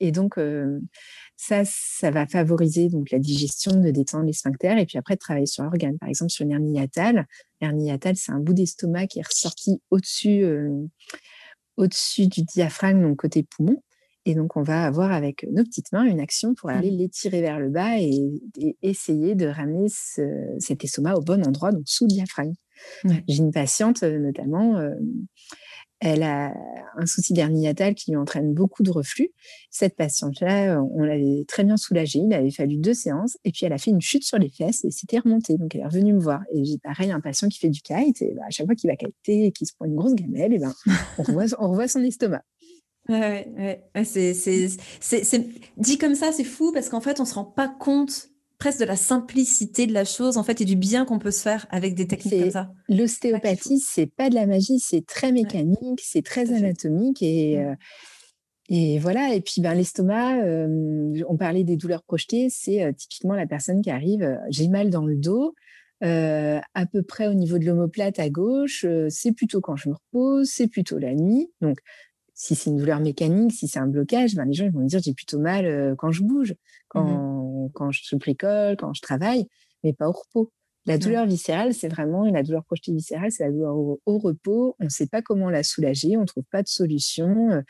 et, 0.00 0.12
donc, 0.12 0.38
euh, 0.38 0.80
ça, 1.36 1.62
ça 1.64 2.10
va 2.10 2.26
favoriser 2.26 2.88
donc 2.88 3.10
la 3.12 3.20
digestion, 3.20 3.80
de 3.80 3.90
détendre 3.92 4.24
les 4.24 4.32
sphincters, 4.32 4.78
et 4.78 4.86
puis 4.86 4.98
après 4.98 5.14
de 5.14 5.20
travailler 5.20 5.46
sur 5.46 5.62
l'organe. 5.62 5.98
Par 5.98 6.08
exemple, 6.08 6.32
sur 6.32 6.44
une 6.44 6.52
hernie 6.52 6.72
hiatale. 6.72 7.26
L'hernie 7.60 7.86
hiatale, 7.86 8.16
c'est 8.16 8.32
un 8.32 8.40
bout 8.40 8.54
d'estomac 8.54 9.06
qui 9.06 9.20
est 9.20 9.26
ressorti 9.26 9.80
au-dessus, 9.90 10.44
au-dessus 11.76 12.26
du 12.26 12.42
diaphragme, 12.42 13.02
donc 13.02 13.18
côté 13.18 13.44
poumon. 13.44 13.80
Et 14.24 14.34
donc, 14.34 14.56
on 14.56 14.62
va 14.62 14.84
avoir 14.84 15.12
avec 15.12 15.46
nos 15.50 15.64
petites 15.64 15.92
mains 15.92 16.04
une 16.04 16.20
action 16.20 16.54
pour 16.54 16.70
aller 16.70 16.90
mmh. 16.90 16.96
l'étirer 16.96 17.40
vers 17.40 17.58
le 17.58 17.70
bas 17.70 17.98
et, 17.98 18.40
essayer 18.82 19.34
de 19.34 19.46
ramener 19.46 19.88
cet 19.88 20.84
estomac 20.84 21.14
au 21.16 21.20
bon 21.20 21.44
endroit, 21.46 21.72
donc 21.72 21.82
sous 21.86 22.04
le 22.04 22.08
diaphragme. 22.08 22.54
J'ai 23.28 23.38
une 23.38 23.52
patiente, 23.52 24.02
euh, 24.02 24.18
notamment, 24.18 24.78
euh, 24.78 24.94
elle 26.04 26.24
a 26.24 26.52
un 26.96 27.06
souci 27.06 27.32
d'hernie 27.32 27.72
qui 27.94 28.10
lui 28.10 28.16
entraîne 28.16 28.52
beaucoup 28.52 28.82
de 28.82 28.90
reflux. 28.90 29.28
Cette 29.70 29.94
patiente-là, 29.94 30.82
on 30.82 31.04
l'avait 31.04 31.44
très 31.46 31.62
bien 31.62 31.76
soulagée. 31.76 32.18
Il 32.18 32.34
avait 32.34 32.50
fallu 32.50 32.76
deux 32.76 32.92
séances. 32.92 33.38
Et 33.44 33.52
puis, 33.52 33.66
elle 33.66 33.72
a 33.72 33.78
fait 33.78 33.92
une 33.92 34.00
chute 34.00 34.24
sur 34.24 34.36
les 34.36 34.48
fesses 34.48 34.84
et 34.84 34.90
c'était 34.90 35.20
remonté. 35.20 35.56
Donc, 35.58 35.76
elle 35.76 35.82
est 35.82 35.86
revenue 35.86 36.12
me 36.12 36.20
voir. 36.20 36.42
Et 36.52 36.64
j'ai 36.64 36.78
pareil, 36.78 37.12
un 37.12 37.20
patient 37.20 37.48
qui 37.48 37.60
fait 37.60 37.68
du 37.68 37.82
kite. 37.82 38.20
Et 38.20 38.34
bah, 38.34 38.42
à 38.48 38.50
chaque 38.50 38.66
fois 38.66 38.74
qu'il 38.74 38.90
va 38.90 38.96
kiter 38.96 39.46
et 39.46 39.52
qu'il 39.52 39.68
se 39.68 39.74
prend 39.74 39.84
une 39.84 39.94
grosse 39.94 40.16
gamelle, 40.16 40.52
et 40.52 40.58
ben, 40.58 40.74
on, 41.18 41.22
revoit, 41.22 41.44
on 41.60 41.70
revoit 41.70 41.86
son 41.86 42.02
estomac. 42.02 42.42
Ouais, 43.08 43.82
ouais, 43.94 44.04
c'est, 44.04 45.46
dit 45.76 45.98
comme 45.98 46.14
ça, 46.14 46.30
c'est 46.32 46.44
fou 46.44 46.72
parce 46.72 46.88
qu'en 46.88 47.00
fait, 47.00 47.20
on 47.20 47.24
se 47.24 47.34
rend 47.34 47.44
pas 47.44 47.68
compte 47.68 48.28
presque 48.62 48.78
de 48.78 48.84
la 48.84 48.94
simplicité 48.94 49.88
de 49.88 49.92
la 49.92 50.04
chose 50.04 50.36
en 50.36 50.44
fait 50.44 50.60
et 50.60 50.64
du 50.64 50.76
bien 50.76 51.04
qu'on 51.04 51.18
peut 51.18 51.32
se 51.32 51.42
faire 51.42 51.66
avec 51.70 51.96
des 51.96 52.06
techniques 52.06 52.42
comme 52.42 52.50
ça. 52.52 52.72
L'ostéopathie, 52.88 53.80
c'est 53.80 54.06
pas 54.06 54.30
de 54.30 54.36
la 54.36 54.46
magie, 54.46 54.78
c'est 54.78 55.04
très 55.04 55.32
mécanique, 55.32 56.00
c'est 56.00 56.24
très 56.24 56.52
anatomique 56.52 57.22
et 57.22 57.58
euh, 57.58 57.74
et 58.68 59.00
voilà. 59.00 59.34
Et 59.34 59.40
puis 59.40 59.60
ben 59.60 59.74
l'estomac, 59.74 60.44
euh, 60.44 61.24
on 61.28 61.36
parlait 61.36 61.64
des 61.64 61.76
douleurs 61.76 62.04
projetées, 62.04 62.50
c'est 62.50 62.84
euh, 62.84 62.92
typiquement 62.92 63.34
la 63.34 63.48
personne 63.48 63.82
qui 63.82 63.90
arrive, 63.90 64.38
j'ai 64.48 64.68
mal 64.68 64.90
dans 64.90 65.06
le 65.06 65.16
dos. 65.16 65.56
à 66.00 66.86
peu 66.92 67.02
près 67.02 67.26
au 67.26 67.34
niveau 67.34 67.58
de 67.58 67.64
l'omoplate 67.64 68.20
à 68.20 68.30
gauche, 68.30 68.86
c'est 69.08 69.32
plutôt 69.32 69.60
quand 69.60 69.74
je 69.74 69.88
me 69.88 69.94
repose, 69.94 70.48
c'est 70.48 70.68
plutôt 70.68 70.98
la 70.98 71.14
nuit. 71.14 71.50
Donc, 71.60 71.78
si 72.42 72.56
c'est 72.56 72.70
une 72.70 72.76
douleur 72.76 72.98
mécanique, 72.98 73.52
si 73.52 73.68
c'est 73.68 73.78
un 73.78 73.86
blocage, 73.86 74.34
ben 74.34 74.44
les 74.44 74.52
gens 74.52 74.64
ils 74.64 74.72
vont 74.72 74.80
me 74.80 74.88
dire 74.88 75.00
j'ai 75.00 75.14
plutôt 75.14 75.38
mal 75.38 75.94
quand 75.96 76.10
je 76.10 76.24
bouge, 76.24 76.50
mmh 76.50 76.56
quand, 76.88 77.70
quand 77.72 77.92
je 77.92 78.16
bricole, 78.16 78.76
quand 78.76 78.92
je 78.94 79.00
travaille, 79.00 79.46
mais 79.84 79.92
pas 79.92 80.08
au 80.08 80.12
repos. 80.12 80.50
La 80.84 80.98
douleur 80.98 81.24
viscérale, 81.24 81.72
c'est 81.72 81.86
vraiment 81.86 82.24
la 82.24 82.42
douleur 82.42 82.64
projetée 82.64 82.92
viscérale, 82.92 83.30
c'est 83.30 83.44
la 83.44 83.52
douleur 83.52 83.76
au, 83.76 84.18
repos. 84.18 84.74
On 84.80 84.84
ne 84.84 84.88
sait 84.88 85.06
pas 85.06 85.22
comment 85.22 85.50
la 85.50 85.62
soulager, 85.62 86.16
on 86.16 86.22
ne 86.22 86.26
trouve 86.26 86.42
pas 86.50 86.64
de 86.64 86.68
solution. 86.68 87.62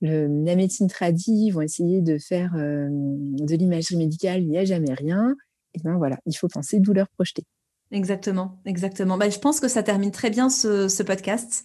Le, 0.00 0.26
la 0.44 0.56
médecine 0.56 0.88
tradie 0.88 1.52
vont 1.52 1.60
essayer 1.60 2.00
de 2.00 2.18
faire 2.18 2.50
de 2.54 3.54
l'imagerie 3.54 3.96
médicale, 3.96 4.42
il 4.42 4.48
n'y 4.48 4.58
a 4.58 4.64
jamais 4.64 4.92
rien. 4.92 5.36
Et 5.74 5.78
ben 5.84 5.96
voilà, 5.98 6.18
il 6.26 6.36
faut 6.36 6.48
penser 6.48 6.80
douleur 6.80 7.08
projetée. 7.10 7.44
Exactement, 7.92 8.60
exactement. 8.66 9.18
Bah, 9.18 9.30
je 9.30 9.38
pense 9.38 9.58
que 9.58 9.66
ça 9.66 9.82
termine 9.82 10.12
très 10.12 10.30
bien 10.30 10.48
ce, 10.48 11.02
podcast. 11.02 11.64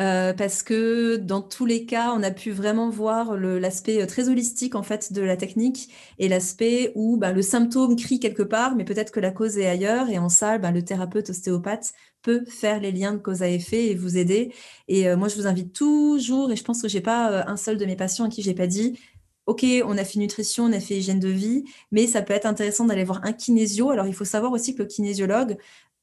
Euh, 0.00 0.32
parce 0.32 0.62
que 0.62 1.16
dans 1.16 1.42
tous 1.42 1.66
les 1.66 1.84
cas, 1.84 2.12
on 2.16 2.22
a 2.22 2.30
pu 2.30 2.50
vraiment 2.50 2.88
voir 2.88 3.36
l'aspect 3.36 4.00
euh, 4.02 4.06
très 4.06 4.30
holistique 4.30 4.74
en 4.74 4.82
fait 4.82 5.12
de 5.12 5.20
la 5.20 5.36
technique 5.36 5.90
et 6.18 6.28
l'aspect 6.28 6.92
où 6.94 7.18
bah, 7.18 7.32
le 7.32 7.42
symptôme 7.42 7.94
crie 7.96 8.18
quelque 8.18 8.42
part, 8.42 8.74
mais 8.74 8.84
peut-être 8.84 9.12
que 9.12 9.20
la 9.20 9.30
cause 9.30 9.58
est 9.58 9.66
ailleurs. 9.68 10.08
Et 10.10 10.18
en 10.18 10.28
ça, 10.30 10.56
bah, 10.58 10.70
le 10.70 10.82
thérapeute 10.82 11.28
ostéopathe 11.30 11.92
peut 12.22 12.44
faire 12.46 12.80
les 12.80 12.92
liens 12.92 13.12
de 13.12 13.18
cause 13.18 13.42
à 13.42 13.48
effet 13.48 13.86
et 13.88 13.94
vous 13.94 14.16
aider. 14.16 14.54
Et 14.88 15.08
euh, 15.08 15.16
moi, 15.16 15.28
je 15.28 15.36
vous 15.36 15.46
invite 15.46 15.74
toujours, 15.74 16.52
et 16.52 16.56
je 16.56 16.64
pense 16.64 16.80
que 16.82 16.88
j'ai 16.88 17.00
pas 17.00 17.44
un 17.46 17.56
seul 17.56 17.76
de 17.78 17.84
mes 17.84 17.96
patients 17.96 18.26
à 18.26 18.28
qui 18.28 18.42
j'ai 18.42 18.54
pas 18.54 18.66
dit, 18.66 18.98
OK, 19.46 19.64
on 19.84 19.98
a 19.98 20.04
fait 20.04 20.18
nutrition, 20.18 20.64
on 20.64 20.72
a 20.72 20.80
fait 20.80 20.98
hygiène 20.98 21.20
de 21.20 21.28
vie, 21.28 21.64
mais 21.90 22.06
ça 22.06 22.22
peut 22.22 22.32
être 22.32 22.46
intéressant 22.46 22.84
d'aller 22.84 23.04
voir 23.04 23.20
un 23.24 23.32
kinésio. 23.32 23.90
Alors, 23.90 24.06
il 24.06 24.14
faut 24.14 24.24
savoir 24.24 24.52
aussi 24.52 24.74
que 24.74 24.82
le 24.82 24.88
kinésiologue 24.88 25.56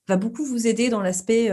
va 0.07 0.17
beaucoup 0.17 0.43
vous 0.43 0.67
aider 0.67 0.89
dans 0.89 1.01
l'aspect 1.01 1.51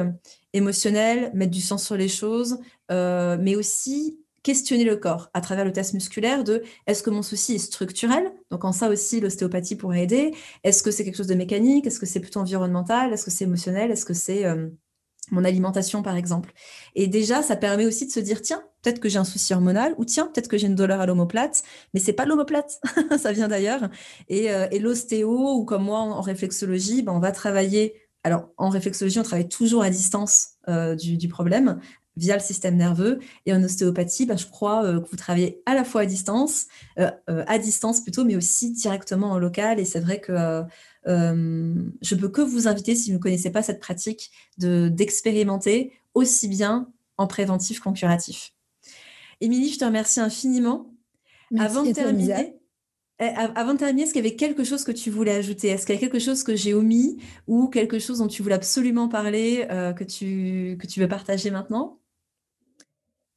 émotionnel, 0.56 1.30
mettre 1.34 1.52
du 1.52 1.60
sens 1.60 1.84
sur 1.84 1.96
les 1.96 2.08
choses, 2.08 2.58
euh, 2.90 3.36
mais 3.40 3.54
aussi 3.56 4.18
questionner 4.42 4.84
le 4.84 4.96
corps 4.96 5.28
à 5.34 5.40
travers 5.40 5.64
le 5.64 5.72
test 5.72 5.92
musculaire 5.92 6.44
de 6.44 6.62
est-ce 6.86 7.02
que 7.02 7.10
mon 7.10 7.22
souci 7.22 7.56
est 7.56 7.58
structurel? 7.58 8.32
Donc 8.50 8.64
en 8.64 8.72
ça 8.72 8.88
aussi, 8.88 9.20
l'ostéopathie 9.20 9.74
pourrait 9.74 10.04
aider. 10.04 10.34
Est-ce 10.62 10.82
que 10.82 10.90
c'est 10.90 11.04
quelque 11.04 11.16
chose 11.16 11.26
de 11.26 11.34
mécanique? 11.34 11.86
Est-ce 11.86 11.98
que 11.98 12.06
c'est 12.06 12.20
plutôt 12.20 12.40
environnemental? 12.40 13.12
Est-ce 13.12 13.24
que 13.24 13.30
c'est 13.30 13.44
émotionnel? 13.44 13.90
Est-ce 13.90 14.04
que 14.04 14.14
c'est 14.14 14.44
euh, 14.44 14.68
mon 15.32 15.44
alimentation, 15.44 16.02
par 16.02 16.16
exemple? 16.16 16.52
Et 16.94 17.08
déjà, 17.08 17.42
ça 17.42 17.56
permet 17.56 17.86
aussi 17.86 18.06
de 18.06 18.12
se 18.12 18.20
dire, 18.20 18.40
tiens, 18.40 18.62
peut-être 18.86 19.00
que 19.00 19.08
j'ai 19.08 19.18
un 19.18 19.24
souci 19.24 19.52
hormonal, 19.52 19.96
ou 19.98 20.04
tiens, 20.04 20.30
peut-être 20.32 20.46
que 20.46 20.56
j'ai 20.56 20.68
une 20.68 20.76
douleur 20.76 21.00
à 21.00 21.06
l'omoplate, 21.06 21.64
mais 21.92 21.98
c'est 21.98 22.12
pas 22.12 22.24
l'omoplate, 22.24 22.80
ça 23.18 23.32
vient 23.32 23.48
d'ailleurs. 23.48 23.90
Et, 24.28 24.52
euh, 24.52 24.68
et 24.70 24.78
l'ostéo, 24.78 25.56
ou 25.56 25.64
comme 25.64 25.82
moi 25.82 25.98
en 25.98 26.20
réflexologie, 26.20 27.02
ben, 27.02 27.10
on 27.10 27.18
va 27.18 27.32
travailler 27.32 27.94
alors, 28.22 28.48
en 28.56 28.70
réflexologie, 28.70 29.20
on 29.20 29.22
travaille 29.22 29.48
toujours 29.48 29.84
à 29.84 29.90
distance 29.90 30.50
euh, 30.68 30.96
du, 30.96 31.28
problème 31.28 31.80
via 32.16 32.34
le 32.34 32.42
système 32.42 32.76
nerveux. 32.76 33.20
Et 33.44 33.52
en 33.52 33.62
ostéopathie, 33.62 34.26
bah, 34.26 34.34
je 34.34 34.46
crois 34.46 34.84
euh, 34.84 35.00
que 35.00 35.08
vous 35.08 35.16
travaillez 35.16 35.62
à 35.64 35.74
la 35.74 35.84
fois 35.84 36.00
à 36.00 36.06
distance, 36.06 36.66
à 36.96 37.58
distance 37.58 38.00
plutôt, 38.00 38.24
mais 38.24 38.34
aussi 38.34 38.72
directement 38.72 39.30
en 39.30 39.38
local. 39.38 39.78
Et 39.78 39.84
c'est 39.84 40.00
vrai 40.00 40.20
que 40.20 40.62
je 41.06 42.14
peux 42.14 42.28
que 42.28 42.40
vous 42.40 42.66
inviter, 42.66 42.96
si 42.96 43.10
vous 43.10 43.18
ne 43.18 43.22
connaissez 43.22 43.50
pas 43.50 43.62
cette 43.62 43.78
pratique, 43.78 44.32
d'expérimenter 44.58 45.92
aussi 46.14 46.48
bien 46.48 46.88
en 47.18 47.28
préventif 47.28 47.78
qu'en 47.78 47.92
curatif. 47.92 48.55
Émilie, 49.40 49.70
je 49.70 49.78
te 49.78 49.84
remercie 49.84 50.20
infiniment. 50.20 50.92
Avant 51.58 51.84
de 51.84 51.92
terminer, 51.92 52.56
eh, 53.18 53.24
avant 53.24 53.72
de 53.72 53.78
terminer, 53.78 54.02
est-ce 54.02 54.12
qu'il 54.12 54.24
y 54.24 54.26
avait 54.26 54.36
quelque 54.36 54.64
chose 54.64 54.84
que 54.84 54.92
tu 54.92 55.10
voulais 55.10 55.34
ajouter? 55.34 55.68
Est-ce 55.68 55.86
qu'il 55.86 55.94
y 55.94 55.98
a 55.98 56.00
quelque 56.00 56.18
chose 56.18 56.42
que 56.42 56.54
j'ai 56.54 56.74
omis 56.74 57.16
ou 57.46 57.68
quelque 57.68 57.98
chose 57.98 58.18
dont 58.18 58.28
tu 58.28 58.42
voulais 58.42 58.54
absolument 58.54 59.08
parler, 59.08 59.66
euh, 59.70 59.92
que, 59.92 60.04
tu, 60.04 60.76
que 60.80 60.86
tu 60.86 61.00
veux 61.00 61.08
partager 61.08 61.50
maintenant? 61.50 61.98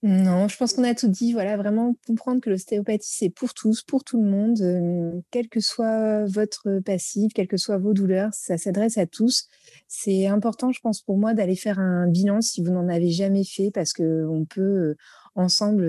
Non, 0.01 0.47
je 0.47 0.55
pense 0.55 0.73
qu'on 0.73 0.85
a 0.85 0.95
tout 0.95 1.09
dit. 1.09 1.33
Voilà, 1.33 1.57
vraiment 1.57 1.93
comprendre 2.07 2.39
que 2.41 2.49
l'ostéopathie, 2.49 3.09
c'est 3.09 3.29
pour 3.29 3.53
tous, 3.53 3.81
pour 3.83 4.05
tout 4.05 4.21
le 4.21 4.29
monde, 4.29 4.59
euh, 4.61 5.21
quel 5.29 5.49
que 5.49 5.59
soit 5.59 6.25
votre 6.25 6.79
passif, 6.85 7.33
quelles 7.33 7.49
que 7.49 7.57
soient 7.57 7.77
vos 7.77 7.93
douleurs, 7.93 8.33
ça 8.33 8.57
s'adresse 8.57 8.97
à 8.97 9.05
tous. 9.05 9.47
C'est 9.89 10.27
important, 10.27 10.71
je 10.71 10.79
pense, 10.79 11.01
pour 11.01 11.17
moi, 11.17 11.33
d'aller 11.33 11.57
faire 11.57 11.79
un 11.79 12.07
bilan 12.07 12.39
si 12.39 12.63
vous 12.63 12.71
n'en 12.71 12.87
avez 12.87 13.11
jamais 13.11 13.43
fait, 13.43 13.71
parce 13.71 13.91
qu'on 13.91 14.45
peut 14.49 14.95
ensemble 15.35 15.85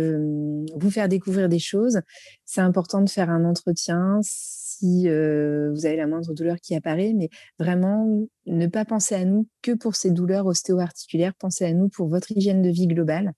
vous 0.77 0.91
faire 0.91 1.09
découvrir 1.09 1.49
des 1.49 1.59
choses. 1.59 2.01
C'est 2.45 2.61
important 2.61 3.01
de 3.03 3.09
faire 3.09 3.31
un 3.31 3.45
entretien 3.45 4.21
si 4.23 5.09
vous 5.09 5.87
avez 5.87 5.97
la 5.97 6.07
moindre 6.07 6.33
douleur 6.35 6.57
qui 6.61 6.75
apparaît, 6.75 7.13
mais 7.15 7.29
vraiment 7.59 8.27
ne 8.47 8.67
pas 8.67 8.85
penser 8.85 9.15
à 9.15 9.25
nous 9.25 9.47
que 9.63 9.73
pour 9.73 9.97
ces 9.97 10.11
douleurs 10.11 10.47
ostéo-articulaires, 10.47 11.35
pensez 11.35 11.65
à 11.65 11.73
nous 11.73 11.89
pour 11.89 12.09
votre 12.09 12.33
hygiène 12.33 12.63
de 12.63 12.71
vie 12.71 12.87
globale 12.87 13.33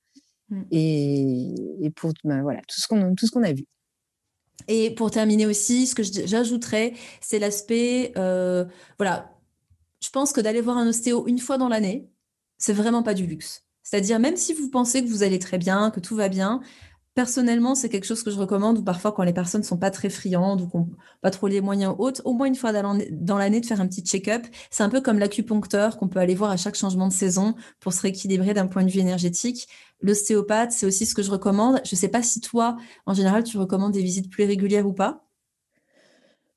mmh. 0.51 0.63
et, 0.71 1.91
pour 1.97 2.13
ben, 2.25 2.43
voilà, 2.43 2.61
tout 2.69 2.81
ce 2.81 2.87
qu'on 2.87 3.43
a 3.43 3.53
vu. 3.53 3.67
Et 4.69 4.95
pour 4.95 5.11
terminer 5.11 5.47
aussi, 5.47 5.87
ce 5.87 5.95
que 5.95 6.03
j'ajouterais, 6.03 6.93
c'est 7.21 7.39
l'aspect, 7.39 8.13
voilà, 8.99 9.33
je 10.03 10.11
pense 10.11 10.33
que 10.33 10.41
d'aller 10.41 10.61
voir 10.61 10.77
un 10.77 10.89
ostéo 10.89 11.27
une 11.27 11.39
fois 11.39 11.59
dans 11.59 11.69
l'année, 11.69 12.11
c'est 12.59 12.73
vraiment 12.73 13.03
pas 13.03 13.15
du 13.15 13.27
luxe. 13.27 13.65
C'est-à-dire, 13.83 14.19
même 14.19 14.37
si 14.37 14.55
vous 14.55 14.71
pensez 14.71 15.03
que 15.05 15.09
vous 15.09 15.23
allez 15.23 15.39
très 15.39 15.59
bien, 15.59 15.91
que 15.91 16.01
tout 16.01 16.17
va 16.17 16.29
bien, 16.29 16.61
personnellement, 17.15 17.75
c'est 17.75 17.89
quelque 17.89 18.07
chose 18.07 18.23
que 18.23 18.31
je 18.31 18.39
recommande, 18.39 18.79
ou 18.79 18.83
parfois 18.83 19.13
quand 19.13 19.23
les 19.23 19.33
personnes 19.35 19.63
sont 19.63 19.77
pas 19.77 19.91
très 19.91 20.09
friandes 20.09 20.63
ou 20.63 20.79
n'ont 20.79 20.91
pas 21.21 21.31
trop 21.31 21.47
les 21.47 21.61
moyens 21.61 21.95
autres, 21.99 22.23
au 22.25 22.33
moins 22.33 22.47
une 22.47 22.55
fois 22.55 22.73
dans 22.73 23.39
l'année 23.39 23.61
de 23.61 23.67
faire 23.67 23.81
un 23.81 23.87
petit 23.87 24.03
check-up. 24.03 24.47
C'est 24.71 24.83
un 24.83 24.89
peu 24.89 25.01
comme 25.01 25.19
l'acupuncteur 25.19 25.99
qu'on 25.99 26.09
peut 26.09 26.21
aller 26.21 26.35
voir 26.35 26.51
à 26.51 26.57
chaque 26.57 26.75
changement 26.77 27.09
de 27.09 27.13
saison 27.13 27.55
pour 27.81 27.93
se 27.93 28.01
rééquilibrer 28.01 28.55
d'un 28.55 28.67
point 28.67 28.85
de 28.85 28.91
vue 28.91 29.01
énergétique. 29.01 29.69
L'ostéopathe, 30.01 30.73
c'est 30.73 30.87
aussi 30.87 31.05
ce 31.07 31.15
que 31.15 31.23
je 31.23 31.31
recommande. 31.31 31.81
Je 31.85 31.95
ne 31.95 31.99
sais 31.99 32.09
pas 32.09 32.23
si 32.23 32.41
toi, 32.41 32.77
en 33.07 33.15
général, 33.15 33.45
tu 33.45 33.59
recommandes 33.59 33.93
des 33.93 34.03
visites 34.03 34.31
plus 34.31 34.45
régulières 34.45 34.87
ou 34.87 34.93
pas. 34.95 35.25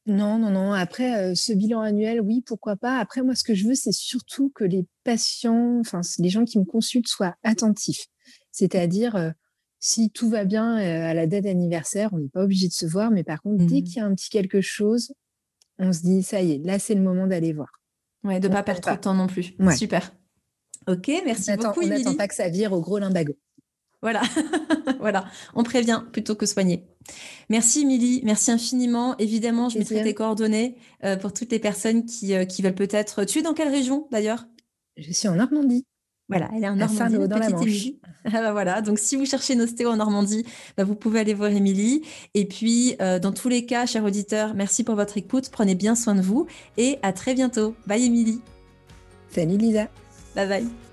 Non, 0.06 0.38
non, 0.38 0.52
non. 0.52 0.72
Après, 0.74 1.34
ce 1.36 1.54
bilan 1.54 1.82
annuel, 1.82 2.22
oui, 2.22 2.42
pourquoi 2.46 2.76
pas. 2.76 3.00
Après, 3.00 3.22
moi, 3.24 3.36
ce 3.36 3.44
que 3.44 3.56
je 3.56 3.68
veux, 3.68 3.76
c'est 3.76 3.92
surtout 3.92 4.52
que 4.54 4.64
les 4.64 4.86
patients, 5.04 5.80
enfin, 5.80 6.02
les 6.20 6.30
gens 6.30 6.46
qui 6.46 6.60
me 6.60 6.66
consultent 6.66 7.08
soient 7.08 7.36
attentifs. 7.44 8.06
C'est-à-dire, 8.52 9.34
si 9.80 10.12
tout 10.12 10.30
va 10.30 10.46
bien 10.46 10.76
à 10.76 11.14
la 11.14 11.28
date 11.28 11.46
d'anniversaire, 11.46 12.14
on 12.14 12.20
n'est 12.20 12.30
pas 12.30 12.44
obligé 12.44 12.68
de 12.68 12.74
se 12.74 12.86
voir, 12.86 13.12
mais 13.12 13.24
par 13.24 13.42
contre, 13.42 13.66
dès 13.66 13.82
mmh. 13.82 13.84
qu'il 13.84 13.98
y 13.98 14.00
a 14.00 14.06
un 14.06 14.14
petit 14.14 14.30
quelque 14.30 14.62
chose, 14.62 15.14
on 15.80 15.92
se 15.92 16.02
dit, 16.02 16.24
ça 16.24 16.42
y 16.42 16.54
est, 16.54 16.58
là, 16.60 16.80
c'est 16.80 16.96
le 16.96 17.02
moment 17.02 17.28
d'aller 17.28 17.54
voir. 17.54 17.72
Ouais, 18.24 18.40
de 18.40 18.48
ne 18.48 18.54
pas 18.54 18.64
perdre 18.64 18.82
trop 18.82 18.96
de 18.96 19.00
temps 19.00 19.14
non 19.14 19.28
plus. 19.28 19.54
Super. 19.76 20.14
Ok, 20.88 21.12
merci 21.26 21.52
beaucoup. 21.56 21.82
On 21.82 21.88
n'attend 21.88 22.16
pas 22.16 22.28
que 22.28 22.36
ça 22.36 22.48
vire 22.50 22.74
au 22.74 22.82
gros 22.82 23.00
limbago. 23.00 23.34
Voilà, 24.06 24.22
voilà, 25.00 25.26
on 25.56 25.64
prévient 25.64 26.04
plutôt 26.12 26.36
que 26.36 26.46
soigner. 26.46 26.86
Merci 27.50 27.82
Émilie, 27.82 28.22
merci 28.24 28.52
infiniment. 28.52 29.18
Évidemment, 29.18 29.68
je 29.68 29.80
mettrai 29.80 30.04
tes 30.04 30.14
coordonnées 30.14 30.78
euh, 31.04 31.16
pour 31.16 31.34
toutes 31.34 31.52
les 31.52 31.58
personnes 31.58 32.06
qui, 32.06 32.36
euh, 32.36 32.46
qui 32.46 32.62
veulent 32.62 32.76
peut-être. 32.76 33.24
Tu 33.24 33.40
es 33.40 33.42
dans 33.42 33.56
quelle 33.56 33.70
région 33.70 34.08
d'ailleurs? 34.12 34.46
Je 34.96 35.12
suis 35.12 35.28
en 35.28 35.34
Normandie. 35.34 35.88
Voilà, 36.30 36.52
elle 36.56 36.64
est 36.64 36.70
en 36.70 36.76
Normandie, 36.76 37.28
dans 37.28 37.40
la 37.40 37.50
Manche. 37.50 37.88
Ah 38.26 38.42
bah 38.42 38.52
voilà, 38.52 38.82
donc 38.84 39.00
si 39.00 39.16
vous 39.16 39.26
cherchez 39.26 39.56
une 39.56 39.62
ostéo 39.62 39.90
en 39.90 39.96
Normandie, 39.96 40.46
bah 40.78 40.84
vous 40.84 40.96
pouvez 40.96 41.22
aller 41.22 41.34
voir 41.34 41.50
Émilie. 41.50 42.04
Et 42.36 42.46
puis, 42.46 42.96
euh, 43.02 43.18
dans 43.18 43.32
tous 43.32 43.50
les 43.50 43.66
cas, 43.66 43.88
chers 43.88 44.04
auditeurs, 44.04 44.54
merci 44.54 44.84
pour 44.84 44.94
votre 44.94 45.18
écoute. 45.18 45.50
Prenez 45.52 45.74
bien 45.74 45.96
soin 45.96 46.14
de 46.14 46.22
vous 46.22 46.46
et 46.78 47.00
à 47.02 47.12
très 47.12 47.34
bientôt. 47.34 47.74
Bye 47.88 48.06
Émilie. 48.06 48.40
Salut 49.32 49.58
Lisa. 49.58 49.88
Bye 50.36 50.48
bye. 50.48 50.85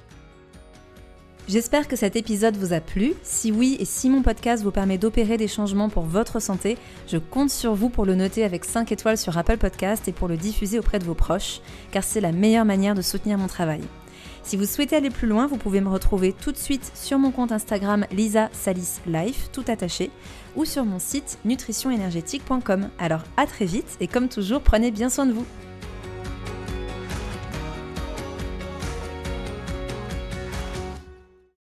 J'espère 1.53 1.87
que 1.87 1.97
cet 1.97 2.17
épisode 2.17 2.57
vous 2.57 2.73
a 2.73 2.81
plu. 2.81 3.13
Si 3.23 3.53
oui 3.53 3.77
et 3.79 3.85
si 3.85 4.09
mon 4.09 4.23
podcast 4.23 4.65
vous 4.65 4.71
permet 4.71 4.97
d'opérer 4.97 5.37
des 5.37 5.49
changements 5.49 5.91
pour 5.91 6.05
votre 6.05 6.41
santé, 6.41 6.79
je 7.07 7.19
compte 7.19 7.51
sur 7.51 7.75
vous 7.75 7.91
pour 7.91 8.07
le 8.07 8.15
noter 8.15 8.43
avec 8.43 8.65
5 8.65 8.91
étoiles 8.91 9.19
sur 9.19 9.37
Apple 9.37 9.59
Podcast 9.59 10.09
et 10.09 10.13
pour 10.13 10.29
le 10.29 10.39
diffuser 10.39 10.79
auprès 10.79 10.99
de 10.99 11.05
vos 11.05 11.13
proches, 11.13 11.61
car 11.91 12.05
c'est 12.05 12.23
la 12.23 12.33
meilleure 12.33 12.65
manière 12.65 12.95
de 12.95 13.03
soutenir 13.03 13.37
mon 13.37 13.49
travail. 13.49 13.83
Si 14.43 14.57
vous 14.57 14.65
souhaitez 14.65 14.97
aller 14.97 15.11
plus 15.11 15.29
loin, 15.29 15.47
vous 15.47 15.59
pouvez 15.59 15.83
me 15.83 15.91
retrouver 15.91 16.33
tout 16.33 16.53
de 16.53 16.57
suite 16.57 16.91
sur 16.95 17.19
mon 17.19 17.31
compte 17.31 17.53
Instagram 17.53 18.07
Lisa 18.13 18.49
Life, 19.07 19.51
tout 19.53 19.65
attaché, 19.69 20.11
ou 20.57 20.65
sur 20.65 20.87
mon 20.87 20.99
site 20.99 21.39
nutritionénergétique.com. 21.45 22.89
Alors 22.99 23.25
à 23.37 23.45
très 23.45 23.67
vite 23.67 23.99
et 24.01 24.07
comme 24.07 24.31
toujours, 24.31 24.63
prenez 24.63 24.91
bien 24.91 25.11
soin 25.11 25.27
de 25.27 25.35
vous. 25.35 25.45